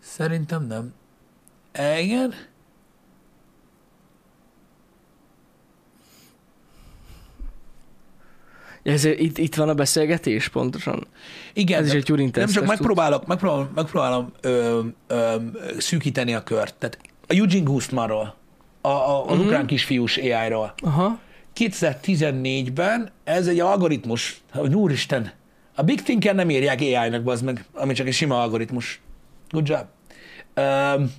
Szerintem 0.00 0.66
nem. 0.66 0.94
E, 1.72 2.00
igen. 2.00 2.34
Ez, 8.82 9.04
itt, 9.04 9.38
itt 9.38 9.54
van 9.54 9.68
a 9.68 9.74
beszélgetés 9.74 10.48
pontosan. 10.48 11.06
Igen, 11.52 11.80
Ez 11.80 11.86
is 11.86 11.92
egy 11.92 12.02
Turing 12.04 12.36
nem 12.36 12.48
csak 12.48 12.66
megpróbálok, 12.66 13.26
megpróbálom, 13.26 13.70
megpróbálom 13.74 14.32
ö, 14.40 14.80
ö, 15.06 15.34
szűkíteni 15.78 16.34
a 16.34 16.42
kört. 16.42 16.74
Tehát 16.74 16.98
a 17.26 17.34
Eugene 17.34 17.62
Gustmanról, 17.64 18.34
a, 18.80 18.88
a, 18.88 19.26
az 19.26 19.36
Mhm. 19.36 19.46
ukrán 19.46 19.66
kisfiús 19.66 20.16
AI-ról. 20.16 20.74
Aha. 20.82 21.18
2014-ben 21.56 23.10
ez 23.24 23.46
egy 23.46 23.60
algoritmus, 23.60 24.40
hogy 24.52 24.74
úristen, 24.74 25.32
a 25.74 25.82
Big 25.82 26.02
Thinker 26.02 26.34
nem 26.34 26.50
írják 26.50 26.80
AI-nak, 26.80 27.22
bazd 27.22 27.44
meg, 27.44 27.64
ami 27.72 27.92
csak 27.92 28.06
egy 28.06 28.12
sima 28.14 28.42
algoritmus. 28.42 29.00
Good 29.50 29.68
job. 29.68 29.84
Um, 30.56 31.12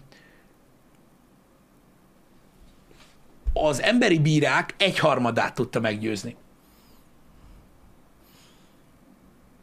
az 3.54 3.82
emberi 3.82 4.20
bírák 4.20 4.74
egyharmadát 4.78 5.56
tudta 5.56 5.80
meggyőzni. 5.80 6.36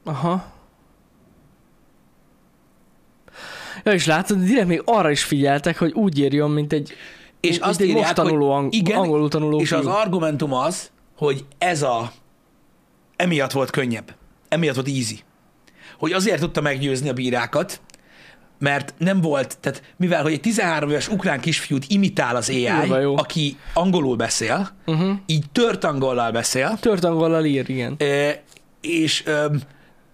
Aha. 0.09 0.45
Ja, 3.85 3.93
és 3.93 4.07
látod, 4.07 4.39
direkt 4.39 4.67
még 4.67 4.83
arra 4.85 5.11
is 5.11 5.25
figyeltek, 5.25 5.79
hogy 5.79 5.93
úgy 5.93 6.19
írjon, 6.19 6.51
mint 6.51 6.73
egy, 6.73 6.93
És 7.41 7.51
mint 7.51 7.63
azt 7.63 7.81
egy 7.81 7.87
írják, 7.87 8.03
most 8.03 8.15
tanuló, 8.15 8.51
ang- 8.53 8.75
igen, 8.75 8.99
angolul 8.99 9.29
tanuló 9.29 9.61
és 9.61 9.73
az 9.73 9.81
fiú. 9.81 9.91
argumentum 9.91 10.53
az, 10.53 10.91
hogy 11.17 11.45
ez 11.59 11.83
a 11.83 12.13
emiatt 13.17 13.53
volt 13.53 13.71
könnyebb. 13.71 14.15
Emiatt 14.49 14.75
volt 14.75 14.89
easy. 14.89 15.19
Hogy 15.99 16.13
azért 16.13 16.41
tudta 16.41 16.61
meggyőzni 16.61 17.09
a 17.09 17.13
bírákat, 17.13 17.81
mert 18.59 18.95
nem 18.99 19.21
volt, 19.21 19.59
tehát 19.61 19.83
mivel, 19.97 20.23
hogy 20.23 20.33
egy 20.33 20.41
13 20.41 20.91
éves 20.91 21.09
ukrán 21.09 21.41
kisfiút 21.41 21.85
imitál 21.89 22.37
az 22.37 22.49
AI, 22.49 22.65
Kurva 22.79 22.99
jó. 22.99 23.17
aki 23.17 23.57
angolul 23.75 24.17
beszél, 24.17 24.69
Uh-huh. 24.87 25.11
így 25.27 25.45
tört 25.53 25.85
angollal 25.85 26.31
beszél, 26.31 26.79
Tört 26.81 27.05
angollal 27.05 27.45
ír, 27.45 27.71
igen. 27.71 27.97
és 28.81 29.23
öm, 29.27 29.61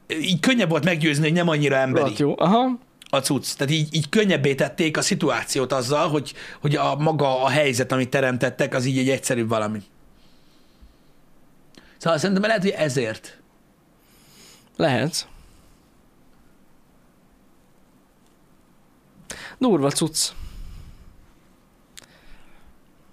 így 0.09 0.41
könnyebb 0.41 0.69
volt 0.69 0.85
meggyőzni, 0.85 1.23
hogy 1.23 1.33
nem 1.33 1.49
annyira 1.49 1.77
emberi 1.77 2.01
Rohadt 2.01 2.19
jó. 2.19 2.35
Aha. 2.39 2.79
a 3.11 3.19
cucc. 3.21 3.55
Tehát 3.57 3.73
így, 3.73 3.95
így 3.95 4.09
könnyebbé 4.09 4.55
tették 4.55 4.97
a 4.97 5.03
szituációt 5.03 5.73
azzal, 5.73 6.09
hogy, 6.09 6.35
hogy 6.61 6.77
a 6.77 6.97
maga 6.97 7.43
a 7.43 7.49
helyzet, 7.49 7.93
amit 7.93 8.11
teremtettek, 8.11 8.75
az 8.75 8.85
így 8.85 8.99
egy 8.99 9.09
egyszerűbb 9.09 9.49
valami. 9.49 9.83
Szóval 11.99 12.19
szerintem 12.19 12.45
lehet, 12.45 12.63
hogy 12.63 12.71
ezért. 12.71 13.39
Lehet. 14.77 15.29
Durva 19.59 19.91
cucc. 19.91 20.29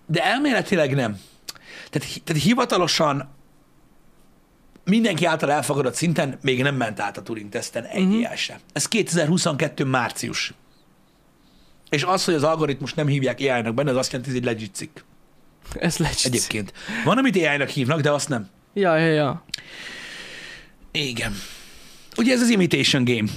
De 0.06 0.24
elméletileg 0.24 0.96
nem. 0.96 1.20
Tehát, 1.90 2.22
tehát 2.24 2.44
hivatalosan 2.44 3.30
mindenki 4.86 5.26
által 5.26 5.52
elfogadott 5.52 5.94
szinten 5.96 6.38
még 6.42 6.62
nem 6.62 6.76
ment 6.76 7.00
át 7.00 7.18
a 7.18 7.22
Turing-teszten 7.22 7.84
egy 7.84 8.06
Mhm. 8.08 8.16
uh-huh. 8.18 8.36
sem. 8.36 8.58
Ez 8.74 8.88
2022. 8.88 9.84
március. 9.86 10.54
És 11.90 12.04
az, 12.04 12.26
hogy 12.26 12.34
az 12.34 12.44
algoritmus 12.44 12.94
nem 12.94 13.08
hívják 13.08 13.40
AI-nak 13.40 13.74
benne, 13.74 13.90
az 13.92 13.98
azt 13.98 14.12
jelenti, 14.12 14.32
hogy 14.34 14.40
ez 14.42 14.48
egy 14.48 14.54
legit 14.56 14.76
cikk. 14.76 14.98
Ez 15.80 15.98
legit. 15.98 16.26
Egyébként. 16.26 16.74
Van, 17.06 17.18
amit 17.18 17.36
AI-nak 17.36 17.70
hívnak, 17.70 18.02
de 18.02 18.12
azt 18.12 18.30
nem. 18.30 18.50
Ja, 18.74 18.96
ja, 18.98 19.12
ja. 19.14 19.44
Igen. 20.92 21.34
Ugye 22.18 22.34
ez 22.34 22.42
az 22.42 22.50
imitation 22.50 23.04
game, 23.04 23.28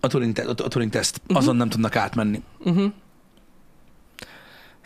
a 0.00 0.06
Turing, 0.06 0.32
te- 0.32 0.42
a 0.48 0.54
Turing 0.54 0.90
teszt. 0.90 1.20
Azon 1.28 1.56
nem 1.56 1.68
tudnak 1.68 1.96
átmenni. 1.96 2.42
Uh-huh. 2.58 2.92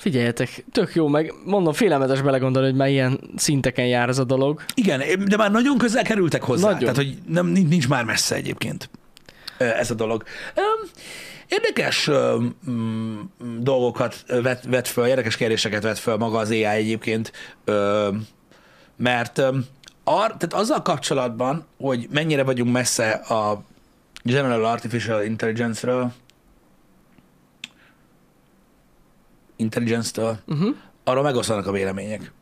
Figyeljetek, 0.01 0.65
tök 0.73 0.95
jó, 0.95 1.09
meg 1.09 1.35
mondom, 1.45 1.73
félelmetes 1.73 2.21
belegondolni, 2.23 2.69
hogy 2.69 2.79
már 2.79 2.89
ilyen 2.89 3.21
szinteken 3.37 3.87
jár 3.87 4.09
ez 4.09 4.19
a 4.19 4.25
dolog. 4.25 4.63
Igen, 4.75 5.03
de 5.29 5.37
már 5.37 5.51
nagyon 5.51 5.79
közel 5.79 6.03
kerültek 6.03 6.43
hozzá. 6.43 6.65
Nagyon. 6.65 6.79
Tehát, 6.79 6.97
hogy 6.97 7.19
nem, 7.27 7.47
nincs, 7.47 7.89
már 7.89 8.05
messze 8.05 8.35
egyébként 8.35 8.91
ez 9.59 9.91
a 9.91 9.95
dolog. 9.95 10.25
Érdekes 11.49 12.11
mm, 12.71 13.21
dolgokat 13.59 14.25
vet, 14.27 14.65
vet 14.69 14.89
föl, 14.89 15.07
érdekes 15.07 15.37
kérdéseket 15.37 15.83
vet 15.83 15.99
föl 15.99 16.17
maga 16.17 16.39
az 16.39 16.51
AI 16.51 16.65
egyébként, 16.65 17.33
mert 18.97 19.39
ar, 20.05 20.37
tehát 20.37 20.55
azzal 20.55 20.83
kapcsolatban, 20.83 21.67
hogy 21.79 22.07
mennyire 22.11 22.43
vagyunk 22.43 22.73
messze 22.73 23.11
a 23.11 23.63
General 24.23 24.65
Artificial 24.65 25.23
Intelligence-ről, 25.23 26.13
Intelligence-től, 29.61 30.39
Uh-huh. 30.47 30.75
arról 31.05 31.23
megoszlanak 31.23 31.67
a 31.67 31.73
vélemények. 31.73 32.33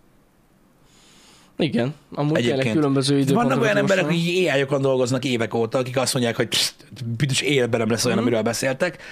Igen, 1.56 1.94
amúgy 2.14 2.36
Egyébként. 2.36 2.74
különböző 2.74 3.14
időpontokat 3.18 3.48
Vannak 3.48 3.62
olyan 3.62 3.76
emberek, 3.76 4.04
akik 4.04 4.50
AI-okon 4.50 4.80
dolgoznak 4.82 5.24
évek 5.24 5.54
óta, 5.54 5.78
akik 5.78 5.96
azt 5.96 6.12
mondják, 6.14 6.36
hogy 6.36 6.48
büdös 7.16 7.40
életben 7.40 7.80
nem 7.80 7.90
lesz 7.90 8.04
olyan, 8.04 8.16
Mhm. 8.16 8.26
amiről 8.26 8.42
beszéltek. 8.44 9.02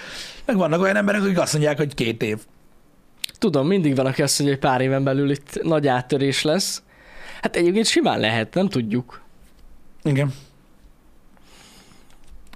Meg 0.45 0.57
vannak 0.57 0.81
olyan 0.81 0.95
emberek, 0.95 1.21
akik 1.21 1.39
azt 1.39 1.53
mondják, 1.53 1.77
hogy 1.77 1.93
két 1.93 2.23
év. 2.23 2.37
Tudom, 3.39 3.67
mindig 3.67 3.95
van, 3.95 4.05
aki 4.05 4.21
azt 4.21 4.39
mondja, 4.39 4.57
hogy 4.57 4.69
pár 4.69 4.81
éven 4.81 5.03
belül 5.03 5.29
itt 5.31 5.59
nagy 5.63 5.87
áttörés 5.87 6.41
lesz. 6.41 6.83
Hát 7.41 7.55
egyébként 7.55 7.85
simán 7.85 8.19
lehet, 8.19 8.53
nem 8.53 8.69
tudjuk. 8.69 9.21
Igen. 10.03 10.33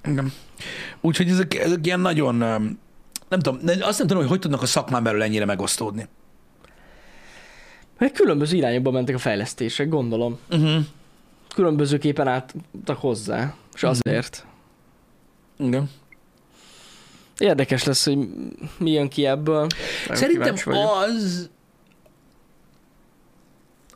Igen. 0.08 0.32
Úgyhogy 1.00 1.28
ezek, 1.28 1.54
ezek 1.54 1.86
ilyen 1.86 2.00
nagyon, 2.00 2.42
nem 3.32 3.40
tudom, 3.40 3.60
azt 3.80 3.98
nem 3.98 4.06
tudom, 4.06 4.22
hogy 4.22 4.30
hogy 4.30 4.38
tudnak 4.38 4.62
a 4.62 4.66
szakmán 4.66 5.02
belül 5.02 5.22
ennyire 5.22 5.44
megosztódni. 5.44 6.08
Meg 7.98 8.12
különböző 8.12 8.56
irányokba 8.56 8.90
mentek 8.90 9.14
a 9.14 9.18
fejlesztések, 9.18 9.88
gondolom. 9.88 10.38
Uh-huh. 10.50 10.84
Különbözőképpen 11.54 12.28
álltak 12.28 12.98
hozzá, 12.98 13.54
és 13.74 13.82
azért. 13.82 14.46
Igen. 15.58 15.90
Érdekes 17.38 17.84
lesz, 17.84 18.04
hogy 18.04 18.28
mi 18.78 18.90
jön 18.90 19.08
ki 19.08 19.26
ebből. 19.26 19.66
Nagyon 20.08 20.22
Szerintem 20.22 20.56
az, 20.74 21.50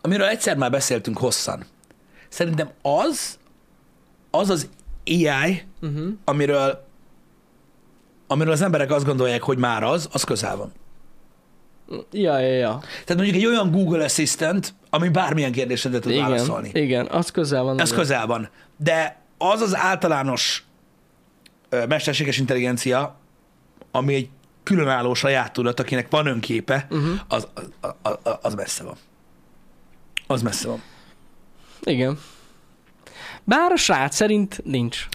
amiről 0.00 0.26
egyszer 0.26 0.56
már 0.56 0.70
beszéltünk 0.70 1.18
hosszan, 1.18 1.64
szerintem 2.28 2.70
az, 2.82 3.38
az 4.30 4.50
az 4.50 4.68
AI, 5.06 5.62
Uh-huh. 5.82 6.12
amiről, 6.24 6.85
amiről 8.26 8.52
az 8.52 8.62
emberek 8.62 8.90
azt 8.90 9.04
gondolják, 9.04 9.42
hogy 9.42 9.58
már 9.58 9.82
az, 9.82 10.08
az 10.12 10.24
közel 10.24 10.56
van. 10.56 10.72
Ja, 12.12 12.38
ja, 12.38 12.52
ja. 12.52 12.78
Tehát 12.80 13.14
mondjuk 13.22 13.36
egy 13.36 13.46
olyan 13.46 13.70
Google 13.70 14.04
Assistant, 14.04 14.74
ami 14.90 15.08
bármilyen 15.08 15.52
kérdésedre 15.52 15.98
tud 15.98 16.10
Igen, 16.12 16.22
válaszolni. 16.24 16.70
igen, 16.72 17.06
az 17.06 17.30
közel 17.30 17.62
van. 17.62 17.80
Ez 17.80 17.92
közel 17.92 18.26
van. 18.26 18.48
De 18.76 19.20
az 19.38 19.60
az 19.60 19.76
általános 19.76 20.64
ö, 21.68 21.86
mesterséges 21.86 22.38
intelligencia, 22.38 23.16
ami 23.90 24.14
egy 24.14 24.28
különálló 24.62 25.14
saját 25.14 25.52
tudat, 25.52 25.80
akinek 25.80 26.10
van 26.10 26.26
önképe, 26.26 26.86
Uh-huh. 26.90 27.20
az, 27.28 27.48
az, 27.80 27.94
az, 28.02 28.36
az 28.42 28.54
messze 28.54 28.84
van. 28.84 28.96
Az 30.26 30.42
messze 30.42 30.68
van. 30.68 30.82
Igen. 31.82 32.18
Bár 33.48 33.72
a 33.72 33.76
srác 33.76 34.14
szerint 34.14 34.60
nincs. 34.64 35.06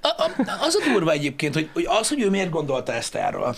A, 0.00 0.08
a, 0.08 0.30
az 0.60 0.74
a 0.74 0.90
durva 0.92 1.10
egyébként, 1.10 1.54
hogy, 1.54 1.68
hogy 1.72 1.86
az, 1.88 2.08
hogy 2.08 2.20
ő 2.20 2.30
miért 2.30 2.50
gondolta 2.50 2.92
ezt 2.92 3.14
erről, 3.14 3.56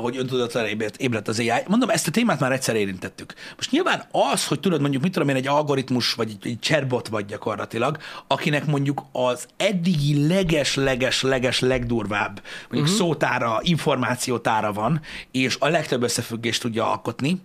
hogy 0.00 0.16
öntudatra 0.16 0.68
ébredt, 0.96 1.28
az 1.28 1.38
AI. 1.38 1.62
Mondom, 1.66 1.90
ezt 1.90 2.06
a 2.06 2.10
témát 2.10 2.40
már 2.40 2.52
egyszer 2.52 2.76
érintettük. 2.76 3.34
Most 3.56 3.70
nyilván 3.70 4.04
az, 4.10 4.46
hogy 4.46 4.60
tudod 4.60 4.80
mondjuk, 4.80 5.02
mit 5.02 5.12
tudom 5.12 5.28
én, 5.28 5.36
egy 5.36 5.46
algoritmus, 5.46 6.12
vagy 6.12 6.30
egy, 6.30 6.50
egy 6.50 6.58
chatbot 6.60 7.08
vagy 7.08 7.24
gyakorlatilag, 7.24 7.98
akinek 8.26 8.66
mondjuk 8.66 9.02
az 9.12 9.46
eddigi 9.56 10.26
leges-leges-leges 10.26 11.60
legdurvább 11.60 12.42
mondjuk 12.68 12.92
uh-huh. 12.92 13.06
szótára, 13.06 13.58
információtára 13.62 14.72
van, 14.72 15.00
és 15.30 15.56
a 15.58 15.68
legtöbb 15.68 16.02
összefüggést 16.02 16.62
tudja 16.62 16.90
alkotni, 16.90 17.40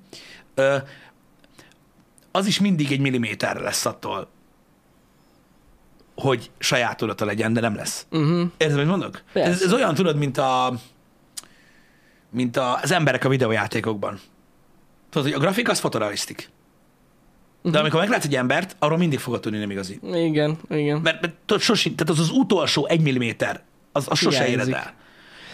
az 2.31 2.45
is 2.45 2.59
mindig 2.59 2.91
egy 2.91 2.99
milliméterre 2.99 3.59
lesz 3.59 3.85
attól, 3.85 4.29
hogy 6.15 6.51
saját 6.57 6.97
tudata 6.97 7.25
legyen, 7.25 7.53
de 7.53 7.59
nem 7.61 7.75
lesz. 7.75 8.05
Uh-huh. 8.11 8.47
Érted, 8.57 8.77
mit 8.77 8.87
mondok? 8.87 9.21
Persze. 9.33 9.49
Ez, 9.51 9.61
ez 9.61 9.73
olyan, 9.73 9.93
tudod, 9.93 10.17
mint 10.17 10.37
a 10.37 10.73
mint 12.29 12.57
a, 12.57 12.79
az 12.81 12.91
emberek 12.91 13.25
a 13.25 13.29
videójátékokban. 13.29 14.19
Tudod, 15.09 15.27
hogy 15.27 15.37
a 15.37 15.39
grafik 15.43 15.69
az 15.69 15.79
fotorealisztik. 15.79 16.49
De 17.61 17.69
Mhm. 17.69 17.79
amikor 17.79 17.99
meglátsz 17.99 18.25
egy 18.25 18.35
embert, 18.35 18.75
arról 18.79 18.97
mindig 18.97 19.19
fogod 19.19 19.39
tudni, 19.39 19.57
nem 19.57 19.71
igazi. 19.71 19.99
Igen, 20.13 20.57
igen. 20.69 20.99
Mert, 20.99 21.21
mert 21.21 21.33
tudod, 21.45 21.61
sosin, 21.61 21.95
tehát 21.95 22.13
az 22.13 22.19
az 22.19 22.29
utolsó 22.37 22.85
egy 22.87 23.01
milliméter, 23.01 23.63
az, 23.91 24.05
az 24.09 24.17
sose 24.17 24.47
éred 24.47 24.69
el. 24.73 24.93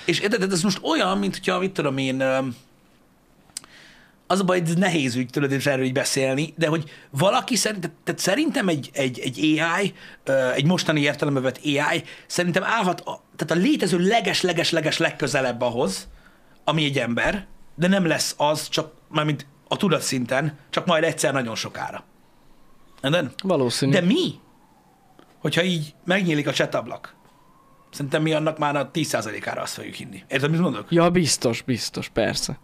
És 0.05 0.20
érted, 0.20 0.51
ez 0.51 0.62
most 0.62 0.80
olyan, 0.84 1.18
mint 1.18 1.36
hogyha, 1.36 1.59
mit 1.59 1.72
tudom 1.72 1.97
én, 1.97 2.24
az 4.32 4.39
a 4.39 4.43
baj, 4.43 4.61
ez 4.65 4.73
nehéz 4.73 5.15
ügy, 5.15 5.29
tudod, 5.29 5.51
és 5.51 5.65
erről 5.65 5.86
így 5.86 5.93
beszélni, 5.93 6.53
de 6.57 6.67
hogy 6.67 6.89
valaki 7.09 7.55
szerint, 7.55 7.91
tehát, 8.03 8.19
szerintem 8.19 8.67
egy, 8.67 8.89
egy, 8.93 9.19
egy 9.19 9.59
AI, 9.59 9.93
egy 10.53 10.65
mostani 10.65 11.01
értelembe 11.01 11.39
vett 11.39 11.59
AI, 11.63 12.03
szerintem 12.27 12.63
állhat, 12.63 13.01
a, 13.01 13.23
tehát 13.36 13.63
a 13.63 13.67
létező 13.67 13.97
leges-leges-leges 13.97 14.97
legközelebb 14.97 15.61
ahhoz, 15.61 16.07
ami 16.63 16.84
egy 16.84 16.97
ember, 16.97 17.47
de 17.75 17.88
nem 17.88 18.05
lesz 18.05 18.36
az, 18.38 18.69
csak 18.69 18.93
mármint 19.07 19.47
a 19.67 19.77
tudatszinten, 19.77 20.57
csak 20.69 20.86
majd 20.86 21.03
egyszer 21.03 21.34
nagyon 21.34 21.55
sokára. 21.55 22.03
Érted? 23.03 23.32
Valószínű. 23.43 23.91
De 23.91 24.01
mi? 24.01 24.39
Hogyha 25.39 25.63
így 25.63 25.93
megnyílik 26.05 26.47
a 26.47 26.53
csetablak, 26.53 27.15
szerintem 27.89 28.21
mi 28.21 28.34
annak 28.34 28.57
már 28.57 28.75
a 28.75 28.91
10%-ára 28.93 29.61
azt 29.61 29.73
fogjuk 29.73 29.93
hinni. 29.93 30.23
Érted, 30.27 30.51
mit 30.51 30.59
mondok? 30.59 30.86
Ja, 30.89 31.09
biztos, 31.09 31.61
biztos, 31.61 32.09
persze. 32.09 32.59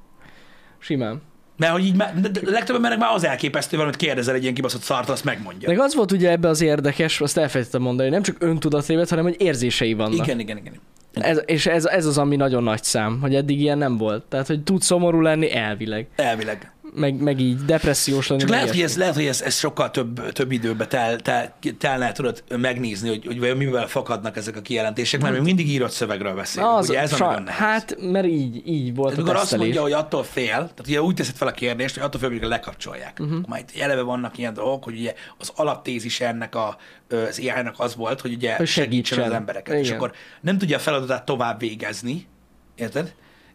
Simán. 0.79 1.21
Mert 1.57 1.71
hogy 1.71 1.85
így, 1.85 1.95
már- 1.95 2.41
legtöbb 2.43 2.75
embernek 2.75 2.99
már 2.99 3.13
az 3.13 3.23
elképesztő, 3.23 3.75
valamit 3.75 3.97
kérdezel 3.97 4.35
egy 4.35 4.41
ilyen 4.41 4.53
kibaszott 4.53 4.81
szart, 4.81 5.09
azt 5.09 5.23
megmondja. 5.23 5.69
Meg 5.69 5.79
az 5.79 5.95
volt 5.95 6.11
ugye 6.11 6.29
ebbe 6.31 6.47
az 6.47 6.61
érdekes, 6.61 7.21
azt 7.21 7.37
elfelejtettem 7.37 7.81
mondani, 7.81 8.09
nem 8.09 8.21
csak 8.21 8.35
öntudatrévet, 8.39 9.09
hanem 9.09 9.23
hogy 9.23 9.35
érzései 9.37 9.93
vannak. 9.93 10.25
Igen, 10.25 10.39
igen, 10.39 10.57
igen. 10.57 10.73
Ez, 11.13 11.41
és 11.45 11.65
ez, 11.65 11.85
ez 11.85 12.05
az, 12.05 12.17
ami 12.17 12.35
nagyon 12.35 12.63
nagy 12.63 12.83
szám, 12.83 13.17
hogy 13.21 13.35
eddig 13.35 13.61
ilyen 13.61 13.77
nem 13.77 13.97
volt. 13.97 14.23
Tehát, 14.23 14.47
hogy 14.47 14.63
tud 14.63 14.81
szomorú 14.81 15.21
lenni 15.21 15.55
elvileg. 15.55 16.07
Elvileg. 16.15 16.71
Meg, 16.93 17.21
meg 17.21 17.39
így 17.39 17.65
depressziós 17.65 18.27
lenni. 18.27 18.41
Csak 18.41 18.49
lehet, 18.49 18.69
hogy, 18.69 18.81
ez, 18.81 18.97
lehet, 18.97 19.15
hogy 19.15 19.25
ez, 19.25 19.41
ez 19.41 19.57
sokkal 19.57 19.91
több, 19.91 20.31
több 20.31 20.51
időbe 20.51 20.87
tel, 20.87 21.19
tel, 21.19 21.55
telne, 21.77 22.11
tudod 22.11 22.43
megnézni, 22.49 23.09
hogy, 23.09 23.25
hogy 23.25 23.39
vajon 23.39 23.57
mivel 23.57 23.87
fakadnak 23.87 24.37
ezek 24.37 24.55
a 24.55 24.61
kijelentések, 24.61 25.21
mert 25.21 25.33
még 25.33 25.43
mindig 25.43 25.69
írott 25.69 25.91
szövegről 25.91 26.35
beszélünk. 26.35 26.71
Az, 26.71 26.89
ugye 26.89 26.99
ez 26.99 27.13
a 27.13 27.15
sa- 27.15 27.39
nehéz. 27.39 27.49
hát, 27.49 27.97
mert 28.01 28.25
így, 28.25 28.67
így 28.67 28.95
volt 28.95 29.09
Tehát 29.13 29.27
a 29.27 29.29
amikor 29.29 29.35
azt 29.35 29.57
mondja, 29.57 29.81
hogy 29.81 29.91
attól 29.91 30.23
fél, 30.23 30.47
tehát 30.55 30.85
ugye 30.85 31.01
úgy 31.01 31.15
teszed 31.15 31.35
fel 31.35 31.47
a 31.47 31.51
kérdést, 31.51 31.95
hogy 31.95 32.03
attól 32.03 32.19
fél, 32.19 32.29
hogy 32.29 32.41
lekapcsolják. 32.41 33.19
Mhm. 33.19 33.29
Uh-huh. 33.29 33.47
Már 33.47 33.59
itt 33.59 33.81
eleve 33.81 34.01
vannak 34.01 34.37
ilyen 34.37 34.53
dolgok, 34.53 34.83
hogy 34.83 34.97
ugye 34.97 35.13
az 35.37 35.51
alaptézis 35.55 36.21
ennek 36.21 36.55
a, 36.55 36.77
az 37.09 37.39
ai 37.39 37.51
az 37.77 37.95
volt, 37.95 38.21
hogy 38.21 38.33
ugye 38.33 38.55
Hogy 38.55 38.67
segítsen 38.67 39.17
az 39.17 39.23
segítsen. 39.23 39.39
embereket. 39.39 39.75
És 39.75 39.87
Igen. 39.87 39.97
akkor 39.97 40.11
nem 40.41 40.57
tudja 40.57 40.77
a 40.77 40.79
feladatát 40.79 41.25
tovább 41.25 41.59
végezni, 41.59 42.27
érted? 42.75 43.13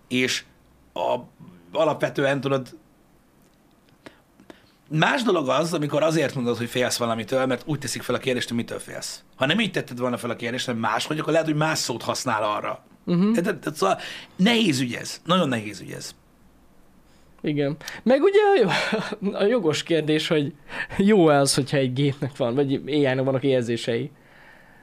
És 0.08 0.44
a, 0.92 1.16
alapvetően 1.72 2.40
tudod, 2.40 2.68
Más 4.92 5.22
dolog 5.22 5.48
az, 5.48 5.72
amikor 5.72 6.02
azért 6.02 6.34
mondod, 6.34 6.56
hogy 6.56 6.68
félsz 6.68 6.96
valamitől, 6.96 7.46
mert 7.46 7.62
úgy 7.66 7.78
teszik 7.78 8.02
fel 8.02 8.14
a 8.14 8.18
kérdést, 8.18 8.48
hogy 8.48 8.56
mitől 8.56 8.78
félsz. 8.78 9.22
Ha 9.36 9.46
nem 9.46 9.60
így 9.60 9.70
tetted 9.70 9.98
volna 9.98 10.16
fel 10.16 10.30
a 10.30 10.36
kérdést, 10.36 10.66
hanem 10.66 10.80
máshogy, 10.80 11.18
akkor 11.18 11.32
lehet, 11.32 11.46
hogy 11.46 11.56
más 11.56 11.78
szót 11.78 12.02
használ 12.02 12.42
arra. 12.42 12.84
Uh-huh. 13.04 13.34
Tehát, 13.36 13.58
tehát 13.58 13.78
szóval 13.78 13.98
nehéz 14.36 14.80
ügy 14.80 14.94
ez. 14.94 15.20
Nagyon 15.24 15.48
nehéz 15.48 15.80
ügy 15.80 15.90
ez. 15.90 16.14
Igen. 17.40 17.76
Meg 18.02 18.22
ugye 18.22 18.66
a 19.32 19.44
jogos 19.44 19.82
kérdés, 19.82 20.28
hogy 20.28 20.52
jó 20.96 21.26
az, 21.26 21.54
hogyha 21.54 21.76
egy 21.76 21.92
gépnek 21.92 22.36
van, 22.36 22.54
vagy 22.54 22.82
AI-nak 22.86 23.24
vannak 23.24 23.42
érzései. 23.42 24.10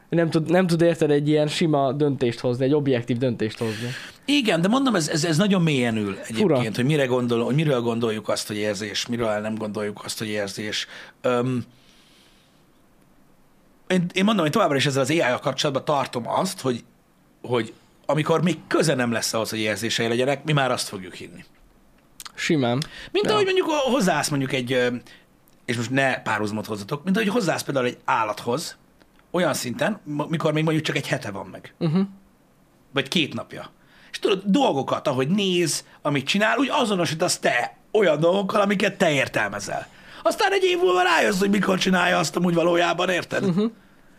Nem 0.10 0.30
tud, 0.30 0.49
nem 0.49 0.68
tud 0.68 0.82
érted 0.82 1.12
egy 1.12 1.28
ilyen 1.28 1.47
sima 1.47 1.91
döntést 1.91 2.39
hozni, 2.39 2.66
egy 2.66 2.74
objektív 2.74 3.18
döntést 3.18 3.57
hozni. 3.57 3.88
Igen, 4.26 4.62
de 4.62 4.68
mondom, 4.68 4.95
ez, 4.95 5.07
ez, 5.07 5.24
ez 5.24 5.38
nagyon 5.38 5.62
mélyen 5.62 5.97
ül 5.97 6.12
egyébként, 6.12 6.38
Fura. 6.38 6.62
hogy 6.76 6.86
mire 6.86 7.05
gondol, 7.05 7.43
hogy 7.43 7.55
miről 7.55 7.82
gondoljuk 7.82 8.30
azt, 8.30 8.47
hogy 8.47 8.57
érzés, 8.57 9.07
miről 9.07 9.39
nem 9.39 9.55
gondoljuk 9.55 10.03
azt, 10.03 10.18
hogy 10.18 10.28
érzés. 10.28 10.88
Öm, 11.22 11.64
én, 13.88 14.05
én 14.14 14.24
mondom, 14.24 14.43
hogy 14.43 14.53
továbbra 14.53 14.76
is 14.76 14.86
ezzel 14.86 15.01
az 15.01 15.10
AI-jal 15.10 15.39
kapcsolatban 15.39 15.86
tartom 15.86 16.28
azt, 16.28 16.62
hogy, 16.62 16.84
hogy 17.41 17.74
amikor 18.05 18.41
még 18.41 18.57
köze 18.68 18.95
nem 18.95 19.12
lesz 19.12 19.34
ahhoz, 19.34 19.49
hogy 19.49 19.60
érzései 19.60 20.07
legyenek, 20.07 20.43
mi 20.43 20.51
már 20.51 20.72
azt 20.72 20.88
fogjuk 20.88 21.14
hinni. 21.14 21.45
Simán. 22.36 22.84
Mint 23.12 23.26
Ja. 23.26 23.32
ahogy 23.32 23.45
mondjuk 23.45 23.70
hozzász 23.70 24.30
mondjuk 24.30 24.53
egy, 24.53 24.91
és 25.66 25.76
most 25.76 25.89
ne 25.89 26.22
párhuzamot 26.22 26.66
hozzatok, 26.66 27.03
mint 27.03 27.16
ahogy 27.16 27.30
hozzász 27.30 27.64
például 27.64 27.86
egy 27.86 27.97
állathoz, 28.05 28.78
olyan 29.32 29.53
szinten, 29.53 29.99
mikor 30.27 30.53
még 30.53 30.63
mondjuk 30.63 30.86
csak 30.86 30.95
egy 30.95 31.07
hete 31.07 31.32
van 31.32 31.45
meg. 31.45 31.73
Uh-huh. 31.80 32.07
Vagy 32.93 33.07
két 33.07 33.34
napja. 33.34 33.71
És 34.11 34.19
tudod, 34.19 34.41
dolgokat, 34.45 35.07
ahogy 35.07 35.27
néz, 35.27 35.86
amit 36.01 36.27
csinál, 36.27 36.57
úgy 36.57 36.69
azonosítasz 36.71 37.39
te 37.39 37.77
olyan 37.91 38.19
dolgokkal, 38.19 38.61
amiket 38.61 38.97
te 38.97 39.11
értelmezel. 39.11 39.88
Aztán 40.23 40.51
egy 40.51 40.63
év 40.63 40.77
múlva 40.77 41.01
rájössz, 41.01 41.39
hogy 41.39 41.49
mikor 41.49 41.77
csinálja 41.77 42.17
azt 42.17 42.36
amúgy 42.36 42.53
valójában, 42.53 43.09
érted? 43.09 43.43
Uh-huh. 43.43 43.71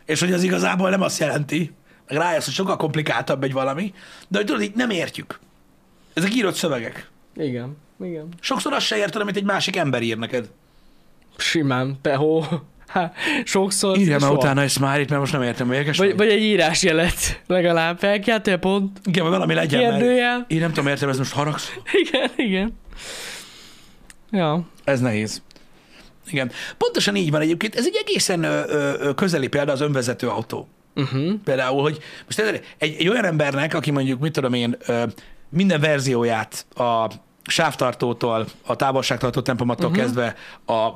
És 0.04 0.20
hogy 0.20 0.32
az 0.32 0.42
igazából 0.42 0.90
nem 0.90 1.02
azt 1.02 1.18
jelenti, 1.18 1.72
meg 2.08 2.18
rájössz, 2.18 2.44
hogy 2.44 2.54
sokkal 2.54 2.76
komplikáltabb 2.76 3.42
egy 3.44 3.52
valami, 3.52 3.94
de 4.28 4.36
hogy 4.38 4.46
tudod, 4.46 4.62
így 4.62 4.74
nem 4.74 4.90
értjük. 4.90 5.38
Ezek 6.12 6.34
írott 6.34 6.54
szövegek. 6.54 7.10
Igen. 7.36 7.76
Igen. 8.02 8.28
Sokszor 8.40 8.72
azt 8.72 8.86
se 8.86 8.96
érted, 8.96 9.20
amit 9.20 9.36
egy 9.36 9.44
másik 9.44 9.76
ember 9.76 10.02
ír 10.02 10.18
neked. 10.18 10.50
Simán. 11.36 11.98
Pehó. 12.02 12.44
Há, 12.92 13.12
sokszor. 13.44 13.98
Írjál 13.98 14.18
már 14.18 14.30
utána 14.30 14.62
egy 14.62 14.70
smiley 14.70 14.96
mert 14.96 15.18
most 15.18 15.32
nem 15.32 15.42
értem, 15.42 15.66
hogy 15.66 15.76
érdekes. 15.76 15.98
Vagy, 15.98 16.16
vagy 16.16 16.28
egy 16.28 16.42
írásjelet 16.42 17.42
legalább. 17.46 17.98
Felkeltél 17.98 18.56
pont. 18.56 19.00
Igen, 19.04 19.22
vagy 19.22 19.32
valami 19.32 19.54
legyen, 19.54 19.80
mert 19.82 19.96
Kérdőjel. 19.96 20.44
én 20.48 20.60
nem 20.60 20.72
tudom 20.72 20.86
értelmezni, 20.86 21.22
most 21.22 21.34
haragsz. 21.34 21.72
Igen, 22.04 22.30
igen. 22.36 22.78
Ja. 24.30 24.62
Ez 24.84 25.00
nehéz. 25.00 25.42
Igen. 26.30 26.50
Pontosan 26.78 27.16
így 27.16 27.30
van 27.30 27.40
egyébként. 27.40 27.74
Ez 27.74 27.86
egy 27.86 28.04
egészen 28.06 28.42
ö, 28.42 28.62
ö, 28.68 29.14
közeli 29.14 29.48
példa 29.48 29.72
az 29.72 29.80
önvezető 29.80 30.28
autó. 30.28 30.68
Uh-huh. 30.94 31.32
Például, 31.44 31.82
hogy 31.82 31.98
most 32.24 32.38
egy, 32.38 32.64
egy 32.78 33.08
olyan 33.08 33.24
embernek, 33.24 33.74
aki 33.74 33.90
mondjuk, 33.90 34.20
mit 34.20 34.32
tudom 34.32 34.52
én, 34.52 34.76
ö, 34.86 35.04
minden 35.48 35.80
verzióját 35.80 36.66
a 36.74 37.10
sávtartótól, 37.42 38.46
a 38.66 38.76
távolságtartó 38.76 39.40
tempomattól 39.40 39.90
uh-huh. 39.90 40.02
kezdve 40.02 40.34
a, 40.66 40.88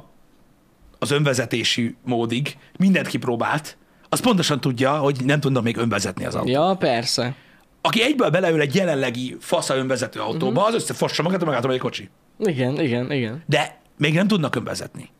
az 0.98 1.10
önvezetési 1.10 1.96
módig 2.04 2.56
mindent 2.78 3.06
kipróbált, 3.06 3.76
az 4.08 4.20
pontosan 4.20 4.60
tudja, 4.60 4.96
hogy 4.96 5.20
nem 5.24 5.40
tudna 5.40 5.60
még 5.60 5.76
önvezetni 5.76 6.24
az 6.24 6.34
autót. 6.34 6.50
Ja, 6.50 6.76
persze. 6.78 7.34
Aki 7.80 8.02
egyből 8.02 8.30
beleül 8.30 8.60
egy 8.60 8.74
jelenlegi 8.74 9.36
fasza 9.40 9.76
önvezető 9.76 10.20
autóba, 10.20 10.60
uh-huh. 10.60 10.66
az 10.66 10.74
összefossa 10.74 11.22
magát, 11.22 11.44
magát 11.44 11.64
egy 11.64 11.78
kocsi. 11.78 12.10
Igen, 12.38 12.80
igen, 12.80 13.12
igen. 13.12 13.42
De 13.46 13.80
még 13.98 14.14
nem 14.14 14.28
tudnak 14.28 14.54
önvezetni. 14.54 15.10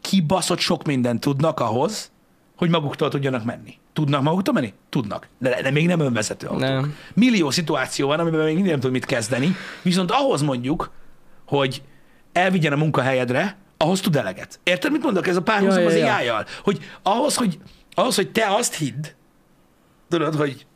Kibaszott 0.00 0.58
sok 0.58 0.84
mindent 0.84 1.20
tudnak 1.20 1.60
ahhoz, 1.60 2.12
hogy 2.56 2.70
maguktól 2.70 3.08
tudjanak 3.08 3.44
menni. 3.44 3.74
Tudnak 3.92 4.22
maguktól 4.22 4.54
menni? 4.54 4.72
Tudnak. 4.88 5.28
De, 5.38 5.62
de 5.62 5.70
még 5.70 5.86
nem 5.86 6.00
önvezető 6.00 6.46
autók. 6.46 6.68
Nem. 6.68 6.94
Millió 7.14 7.50
szituáció 7.50 8.06
van, 8.06 8.18
amiben 8.18 8.44
még 8.44 8.54
mindig 8.54 8.70
nem 8.70 8.80
tud 8.80 8.90
mit 8.90 9.04
kezdeni, 9.04 9.54
viszont 9.82 10.10
ahhoz 10.10 10.42
mondjuk, 10.42 10.92
hogy 11.46 11.82
elvigyen 12.32 12.72
a 12.72 12.76
munkahelyedre, 12.76 13.56
ahhoz 13.84 14.00
tud 14.00 14.16
eleget. 14.16 14.60
Érted, 14.62 14.92
mit 14.92 15.02
mondok? 15.02 15.26
Ez 15.26 15.36
a 15.36 15.42
párhuzam 15.42 15.82
Ja, 15.82 15.86
az 15.86 16.22
ja. 16.24 16.44
Hogy 16.62 16.78
ahhoz, 17.02 17.36
hogy 17.36 17.58
ahhoz, 17.94 18.14
hogy 18.14 18.32
te 18.32 18.46
azt 18.54 18.74
hidd, 18.74 19.06
tudod, 20.08 20.34
hogy 20.34 20.66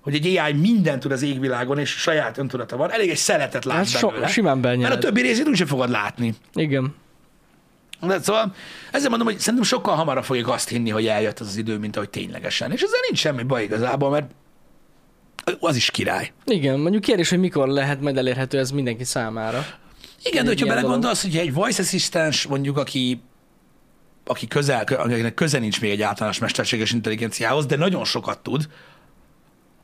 hogy 0.00 0.14
egy 0.14 0.36
AI 0.36 0.52
mindent 0.52 1.00
tud 1.00 1.12
az 1.12 1.22
égvilágon, 1.22 1.78
és 1.78 1.90
saját 1.90 2.38
öntudata 2.38 2.76
van, 2.76 2.90
elég 2.92 3.10
egy 3.10 3.16
szeletet 3.16 3.64
látsz 3.64 3.76
Hát 3.92 4.00
so, 4.00 4.08
belőle. 4.08 4.26
simán 4.26 4.58
mert 4.58 4.66
a 4.66 4.76
benyeled. 4.76 4.98
többi 4.98 5.20
részét 5.20 5.48
úgyse 5.48 5.66
fogod 5.66 5.90
látni. 5.90 6.34
Igen. 6.54 6.94
De 8.00 8.20
szóval 8.20 8.54
ezzel 8.92 9.08
mondom, 9.08 9.28
hogy 9.28 9.38
szerintem 9.38 9.62
sokkal 9.68 9.94
hamarabb 9.94 10.24
fogjuk 10.24 10.48
azt 10.48 10.68
hinni, 10.68 10.90
hogy 10.90 11.06
eljött 11.06 11.38
az 11.38 11.46
az 11.46 11.56
idő, 11.56 11.78
mint 11.78 11.96
ahogy 11.96 12.10
ténylegesen. 12.10 12.72
És 12.72 12.80
ezzel 12.82 13.00
nincs 13.08 13.18
semmi 13.18 13.42
baj 13.42 13.62
igazából, 13.62 14.10
mert 14.10 14.30
az 15.60 15.76
is 15.76 15.90
király. 15.90 16.32
Igen, 16.44 16.80
mondjuk 16.80 17.02
kérdés, 17.02 17.28
hogy 17.28 17.38
mikor 17.38 17.68
lehet 17.68 18.00
majd 18.00 18.16
elérhető 18.16 18.58
ez 18.58 18.70
mindenki 18.70 19.04
számára. 19.04 19.64
Igen, 20.24 20.44
de 20.44 20.50
hogyha 20.50 20.66
belegondolsz, 20.66 21.22
hogy 21.22 21.36
egy 21.36 21.52
voice 21.52 21.82
assistant, 21.82 22.48
mondjuk, 22.48 22.76
aki 22.78 23.20
aki 24.26 24.46
közel, 24.46 24.82
akinek 24.84 25.34
köze 25.34 25.58
nincs 25.58 25.80
még 25.80 25.90
egy 25.90 26.02
általános 26.02 26.38
mesterséges 26.38 26.92
intelligenciához, 26.92 27.66
de 27.66 27.76
nagyon 27.76 28.04
sokat 28.04 28.38
tud, 28.38 28.68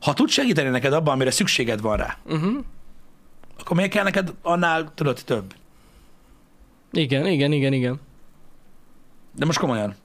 ha 0.01 0.13
tud 0.13 0.29
segíteni 0.29 0.69
neked 0.69 0.93
abban, 0.93 1.13
amire 1.13 1.31
szükséged 1.31 1.81
van 1.81 1.97
rá, 1.97 2.17
Uh-huh. 2.25 2.63
akkor 3.59 3.75
miért 3.75 3.91
kell 3.91 4.03
neked 4.03 4.33
annál, 4.41 4.91
tudod, 4.95 5.21
több? 5.25 5.53
Igen, 6.91 7.25
igen, 7.25 7.51
igen, 7.51 7.73
igen. 7.73 7.99
De 9.35 9.45
most 9.45 9.59
komolyan. 9.59 9.95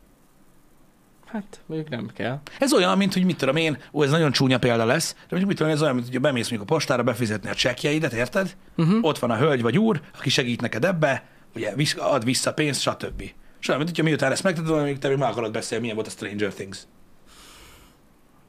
Hát, 1.27 1.61
mondjuk 1.67 1.91
nem 1.91 2.11
kell. 2.15 2.41
Ez 2.59 2.73
olyan, 2.73 2.97
mint 2.97 3.13
hogy 3.13 3.25
mit 3.25 3.37
tudom 3.37 3.57
én, 3.57 3.79
ó, 3.93 4.03
ez 4.03 4.11
nagyon 4.11 4.33
csúnya 4.33 4.59
példa 4.59 4.85
lesz, 4.85 5.13
de 5.13 5.19
mondjuk 5.29 5.49
mit 5.49 5.57
tudom 5.57 5.69
én, 5.69 5.77
ez 5.77 5.83
olyan, 5.83 5.95
mint 5.95 6.09
hogy 6.09 6.21
bemész 6.21 6.49
mondjuk 6.49 6.71
a 6.71 6.75
postára 6.75 7.03
befizetni 7.03 7.51
a 7.51 7.55
csekkjeidet, 7.55 8.13
érted? 8.13 8.57
Uh-huh. 8.77 8.99
Ott 9.05 9.19
van 9.19 9.31
a 9.31 9.37
hölgy 9.37 9.63
vagy 9.63 9.79
úr, 9.79 10.01
aki 10.19 10.31
segít 10.31 10.61
neked 10.61 10.85
ebbe, 10.85 11.25
ugye 11.55 11.73
ad 11.97 12.25
vissza 12.25 12.53
pénzt, 12.53 12.81
stb. 12.81 13.23
És 13.61 13.69
olyan, 13.69 13.81
mint 13.81 13.97
hogyha 13.97 14.09
miután 14.09 14.33
ezt 14.33 14.43
megtudod, 14.43 14.79
amíg 14.79 14.99
te 14.99 15.09
még 15.09 15.17
meg 15.17 15.29
akarod 15.29 15.53
beszélni, 15.53 15.81
milyen 15.81 15.97
volt 15.97 16.09
a 16.09 16.11
Stranger 16.11 16.53
Things. 16.53 16.79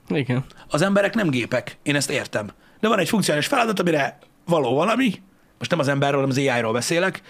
Igen. 0.09 0.45
Az 0.67 0.81
emberek 0.81 1.13
nem 1.13 1.29
gépek, 1.29 1.77
én 1.83 1.95
ezt 1.95 2.09
értem. 2.09 2.49
De 2.79 2.87
van 2.87 2.99
egy 2.99 3.09
funkcionális 3.09 3.47
feladat, 3.47 3.79
amire 3.79 4.17
való 4.45 4.73
valami, 4.73 5.21
most 5.57 5.69
nem 5.69 5.79
az 5.79 5.87
emberről, 5.87 6.19
hanem 6.19 6.29
az 6.29 6.37
AI-ról 6.37 6.73
beszélek, 6.73 7.21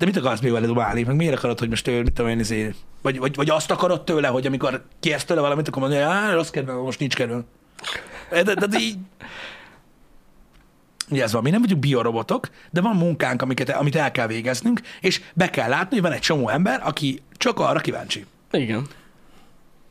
de 0.00 0.06
mit 0.06 0.16
akarsz 0.16 0.40
még 0.40 0.52
vele 0.52 0.66
dumálni? 0.66 1.02
Meg 1.02 1.16
miért 1.16 1.36
akarod, 1.36 1.58
hogy 1.58 1.68
most 1.68 1.88
ő, 1.88 2.02
mit 2.02 2.12
tudom 2.12 2.30
én, 2.30 2.38
izé, 2.38 2.74
vagy, 3.02 3.18
vagy, 3.18 3.34
vagy, 3.34 3.50
azt 3.50 3.70
akarod 3.70 4.04
tőle, 4.04 4.28
hogy 4.28 4.46
amikor 4.46 4.84
kérsz 5.00 5.24
tőle 5.24 5.40
valamit, 5.40 5.68
akkor 5.68 5.82
mondja, 5.82 6.06
hogy 6.06 6.16
"Á, 6.16 6.32
rossz 6.32 6.48
kedvem, 6.50 6.76
most 6.76 6.98
nincs 6.98 7.14
kedvem. 7.14 7.44
De, 8.30 8.42
de, 8.42 8.66
de 8.66 8.78
így... 8.78 8.96
Ugye 11.10 11.22
ez 11.22 11.32
van, 11.32 11.42
mi 11.42 11.50
nem 11.50 11.60
vagyunk 11.60 11.80
biorobotok, 11.80 12.48
de 12.70 12.80
van 12.80 12.96
munkánk, 12.96 13.42
amiket, 13.42 13.68
amit 13.70 13.96
el 13.96 14.10
kell 14.10 14.26
végeznünk, 14.26 14.80
és 15.00 15.20
be 15.34 15.50
kell 15.50 15.68
látni, 15.68 15.90
hogy 15.94 16.02
van 16.02 16.12
egy 16.12 16.20
csomó 16.20 16.48
ember, 16.48 16.80
aki 16.84 17.22
csak 17.36 17.58
arra 17.58 17.78
kíváncsi. 17.80 18.26
Igen. 18.52 18.86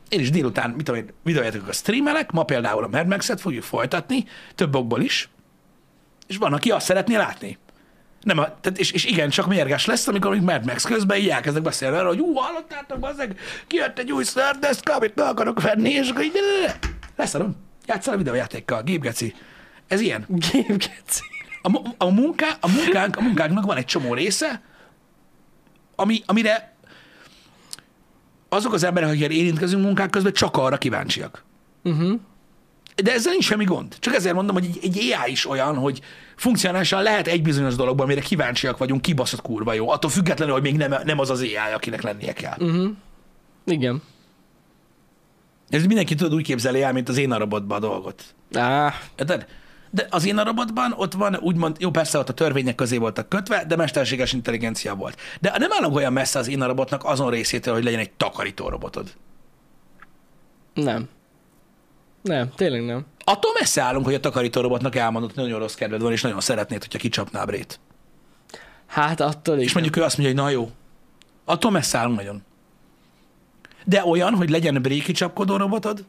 Én 0.08 0.20
is 0.20 0.30
délután, 0.30 0.70
mit 0.70 0.84
tudom 0.84 1.00
én, 1.00 1.10
videójátékokat 1.22 1.74
streamelek, 1.74 2.30
ma 2.30 2.42
például 2.42 2.84
a 2.84 2.88
Mad 2.88 3.06
Max-et 3.06 3.40
fogjuk 3.40 3.62
folytatni, 3.62 4.24
több 4.54 4.74
okból 4.74 5.00
is, 5.00 5.28
és 6.26 6.36
van, 6.36 6.52
aki 6.52 6.70
azt 6.70 6.86
szeretné 6.86 7.16
látni. 7.16 7.58
Nem, 8.22 8.36
tehát 8.36 8.78
és, 8.78 8.90
és 8.90 9.04
igen, 9.04 9.30
csak 9.30 9.46
mérges 9.46 9.86
lesz, 9.86 10.08
amikor 10.08 10.30
még 10.30 10.40
Mad 10.40 10.64
Max 10.66 10.84
közben 10.84 11.18
így 11.18 11.28
elkezdek 11.28 11.62
beszélni 11.62 11.96
arra, 11.96 12.08
hogy 12.08 12.20
ú, 12.20 12.34
hallottátok, 12.34 12.98
bazzeg, 12.98 13.38
kijött 13.66 13.98
egy 13.98 14.12
új 14.12 14.24
ször, 14.24 14.58
de 14.58 14.68
ezt 14.68 14.88
amit 14.88 15.14
meg 15.14 15.26
akarok 15.26 15.62
venni, 15.62 15.90
és 15.90 16.08
akkor 16.08 16.22
így, 16.22 16.32
leszarom, 17.16 17.56
játszál 17.86 18.14
a 18.14 18.16
videójátékkal, 18.16 18.82
gépgeci. 18.82 19.34
Ez 19.86 20.00
ilyen. 20.00 20.24
Gépgeci. 20.28 21.22
A, 21.62 21.80
a, 21.98 22.10
munká, 22.10 22.56
a, 22.60 22.68
munkánk, 22.68 23.16
a 23.16 23.20
munkánknak 23.20 23.64
van 23.64 23.76
egy 23.76 23.84
csomó 23.84 24.14
része, 24.14 24.62
ami, 25.96 26.22
amire 26.26 26.74
azok 28.48 28.72
az 28.72 28.82
emberek, 28.82 29.08
akik 29.08 29.20
érintkezünk 29.20 29.84
munkák 29.84 30.10
közben, 30.10 30.32
csak 30.32 30.56
arra 30.56 30.78
kíváncsiak. 30.78 31.44
Uh-huh. 31.82 32.20
De 33.02 33.12
ezzel 33.12 33.32
nincs 33.32 33.44
semmi 33.44 33.64
gond. 33.64 33.96
Csak 33.98 34.14
ezért 34.14 34.34
mondom, 34.34 34.54
hogy 34.54 34.64
egy, 34.64 34.78
egy 34.82 34.98
AI 34.98 35.30
is 35.30 35.48
olyan, 35.48 35.76
hogy 35.76 36.00
funkcionálisan 36.36 37.02
lehet 37.02 37.26
egy 37.26 37.42
bizonyos 37.42 37.74
dologban, 37.74 38.04
amire 38.06 38.20
kíváncsiak 38.20 38.78
vagyunk, 38.78 39.02
kibaszott 39.02 39.42
kurva 39.42 39.72
jó. 39.72 39.90
Attól 39.90 40.10
függetlenül, 40.10 40.54
hogy 40.54 40.62
még 40.62 40.76
nem, 40.76 40.94
nem 41.04 41.18
az 41.18 41.30
az 41.30 41.40
AI, 41.40 41.72
akinek 41.74 42.02
lennie 42.02 42.32
kell. 42.32 42.56
Uh-huh. 42.58 42.90
Igen. 43.64 44.02
Ez 45.68 45.84
mindenki 45.84 46.14
tudod 46.14 46.34
úgy 46.34 46.44
képzeli 46.44 46.82
el, 46.82 46.92
mint 46.92 47.08
az 47.08 47.16
én 47.16 47.32
a 47.32 47.38
robotban 47.38 47.76
a 47.76 47.86
dolgot. 47.86 48.34
Á, 48.52 48.94
Érted? 49.16 49.46
De 49.90 50.06
az 50.10 50.26
én 50.26 50.38
a 50.38 50.44
robotban 50.44 50.92
ott 50.96 51.12
van, 51.12 51.36
úgymond, 51.40 51.76
jó, 51.80 51.90
persze 51.90 52.18
ott 52.18 52.28
a 52.28 52.32
törvények 52.32 52.74
közé 52.74 52.96
voltak 52.96 53.28
kötve, 53.28 53.64
de 53.64 53.76
mesterséges 53.76 54.32
intelligencia 54.32 54.94
volt. 54.94 55.20
De 55.40 55.54
nem 55.58 55.72
állunk 55.72 55.96
olyan 55.96 56.12
messze 56.12 56.38
az 56.38 56.48
én 56.48 56.62
a 56.62 56.66
robotnak 56.66 57.04
azon 57.04 57.30
részétől, 57.30 57.74
hogy 57.74 57.84
legyen 57.84 57.98
egy 57.98 58.10
takarító 58.10 58.68
robotod. 58.68 59.12
nem. 60.74 61.08
Nem, 62.22 62.50
tényleg 62.56 62.84
nem. 62.84 63.06
Attól 63.24 63.50
messze 63.60 63.82
állunk, 63.82 64.04
hogy 64.04 64.14
a 64.14 64.20
takarító 64.20 64.60
robotnak 64.60 64.96
elmondott, 64.96 65.34
hogy 65.34 65.42
nagyon 65.44 65.58
rossz 65.58 65.74
kedved 65.74 66.00
van, 66.02 66.12
és 66.12 66.22
nagyon 66.22 66.40
szeretnéd, 66.40 66.80
hogyha 66.82 66.98
kicsapná 66.98 67.42
a 67.42 67.44
brét. 67.44 67.80
Hát 68.86 69.20
attól 69.20 69.54
És 69.56 69.60
igen. 69.62 69.72
mondjuk 69.74 69.96
ő 69.96 70.02
azt 70.02 70.18
mondja, 70.18 70.34
hogy 70.36 70.44
na 70.44 70.50
jó. 70.60 70.70
Attól 71.44 71.70
messze 71.70 71.98
állunk 71.98 72.16
nagyon. 72.16 72.42
De 73.84 74.04
olyan, 74.04 74.34
hogy 74.34 74.50
legyen 74.50 74.82
bréki 74.82 75.12
csapkodó 75.12 75.56
robotod, 75.56 76.04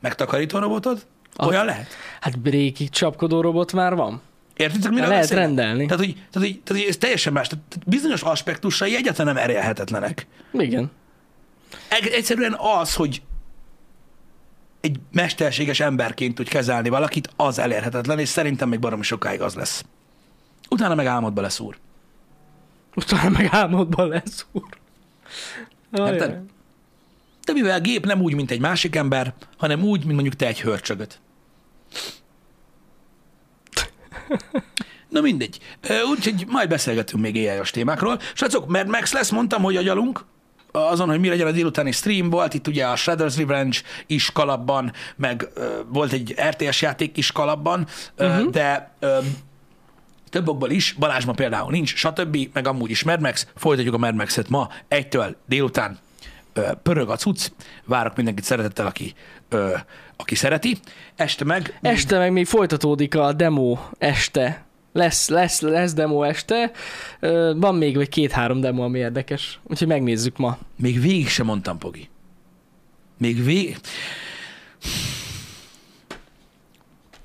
meg 0.00 0.14
takarító 0.14 0.58
robotod, 0.58 1.06
Ah. 1.36 1.46
olyan 1.48 1.64
lehet. 1.64 1.86
Hát 2.20 2.38
bréki 2.38 2.88
csapkodó 2.88 3.40
robot 3.40 3.72
már 3.72 3.94
van. 3.94 4.20
Értitek, 4.56 4.90
mire 4.90 5.06
Lehet 5.06 5.20
beszélek? 5.20 5.44
rendelni. 5.44 5.86
Tehát 5.86 6.04
hogy, 6.04 6.12
tehát, 6.14 6.48
hogy, 6.48 6.60
tehát, 6.64 6.82
hogy 6.82 6.90
ez 6.90 6.96
teljesen 6.96 7.32
más. 7.32 7.48
Tehát 7.48 7.64
bizonyos 7.86 8.22
aspektusai 8.22 8.96
egyáltalán 8.96 9.34
nem 9.34 9.42
erélhetetlenek. 9.44 10.26
Igen. 10.52 10.90
Eg- 11.88 12.12
Egyszerűen 12.12 12.56
az, 12.80 12.94
hogy 12.94 13.22
egy 14.88 15.00
mesterséges 15.12 15.80
emberként 15.80 16.34
tud 16.34 16.48
kezelni 16.48 16.88
valakit, 16.88 17.30
az 17.36 17.58
elérhetetlen, 17.58 18.18
és 18.18 18.28
szerintem 18.28 18.68
még 18.68 18.78
baromi 18.78 19.02
sokáig 19.02 19.40
az 19.40 19.54
lesz. 19.54 19.84
Utána 20.70 20.94
meg 20.94 21.06
álmodba 21.06 21.40
leszúr. 21.40 21.78
Utána 22.94 23.28
meg 23.28 23.48
álmodban 23.50 24.08
lesz 24.08 24.46
úr. 24.52 24.68
Érted? 25.92 26.40
De 27.44 27.52
mivel 27.52 27.76
a 27.78 27.80
gép 27.80 28.06
nem 28.06 28.20
úgy, 28.20 28.34
mint 28.34 28.50
egy 28.50 28.60
másik 28.60 28.96
ember, 28.96 29.34
hanem 29.56 29.82
úgy, 29.82 30.00
mint 30.00 30.12
mondjuk 30.12 30.34
te 30.34 30.46
egy 30.46 30.60
hörcsögöt. 30.60 31.20
Na 35.08 35.20
mindegy. 35.20 35.58
Úgyhogy 36.10 36.44
majd 36.48 36.68
beszélgetünk 36.68 37.22
még 37.22 37.48
ai 37.48 37.60
témákról. 37.70 38.20
Srácok, 38.34 38.68
Mad 38.68 38.88
Max 38.88 39.12
lesz, 39.12 39.30
mondtam, 39.30 39.62
hogy 39.62 39.76
agyalunk 39.76 40.24
azon, 40.72 41.08
hogy 41.08 41.20
mi 41.20 41.28
legyen 41.28 41.46
a 41.46 41.50
délutáni 41.50 41.92
stream, 41.92 42.30
volt 42.30 42.54
itt 42.54 42.66
ugye 42.66 42.86
a 42.86 42.94
Shredder's 42.96 43.34
Revenge 43.36 43.78
is 44.06 44.32
kalapban, 44.32 44.92
meg 45.16 45.48
ö, 45.54 45.66
volt 45.88 46.12
egy 46.12 46.34
RTS 46.48 46.82
játék 46.82 47.16
is 47.16 47.32
kalapban, 47.32 47.86
uh-huh. 48.18 48.50
de 48.50 48.92
ö, 48.98 49.18
több 50.30 50.48
okból 50.48 50.70
is, 50.70 50.94
Balázs 50.98 51.24
ma 51.24 51.32
például 51.32 51.70
nincs, 51.70 51.94
stb., 51.94 52.48
meg 52.52 52.66
amúgy 52.66 52.90
is 52.90 53.02
Mad 53.02 53.20
Max, 53.20 53.46
folytatjuk 53.56 53.94
a 53.94 53.98
Mad 53.98 54.14
Max-et 54.14 54.48
ma, 54.48 54.68
egytől 54.88 55.36
délután 55.46 55.98
ö, 56.52 56.70
pörög 56.82 57.08
a 57.08 57.16
cucc, 57.16 57.50
várok 57.84 58.16
mindenkit 58.16 58.44
szeretettel, 58.44 58.86
aki, 58.86 59.14
aki 60.16 60.34
szereti, 60.34 60.78
este 61.16 61.44
meg... 61.44 61.78
Este 61.82 62.18
meg 62.18 62.32
még 62.32 62.46
folytatódik 62.46 63.14
a 63.14 63.32
demo 63.32 63.78
este. 63.98 64.67
Lesz, 64.98 65.28
lesz, 65.28 65.60
lesz 65.60 65.92
demo 65.94 66.22
este. 66.22 66.70
Van 67.56 67.74
még 67.74 67.96
vagy 67.96 68.08
két-három 68.08 68.60
demo, 68.60 68.82
ami 68.82 68.98
érdekes. 68.98 69.60
Úgyhogy 69.62 69.88
megnézzük 69.88 70.36
ma. 70.36 70.58
Még 70.76 71.00
végig 71.00 71.28
sem 71.28 71.46
mondtam, 71.46 71.78
Pogi. 71.78 72.08
Még 73.18 73.44
végig... 73.44 73.76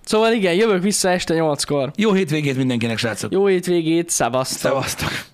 Szóval 0.03 0.33
igen, 0.33 0.53
jövök 0.53 0.83
vissza 0.83 1.09
este 1.09 1.33
nyolckor. 1.33 1.91
Jó 1.95 2.11
hétvégét 2.13 2.57
mindenkinek, 2.57 2.97
srácok! 2.97 3.31
Jó 3.31 3.45
hétvégét, 3.45 4.09
szevasztok! 4.09 4.59
Szevasztok! 4.59 5.32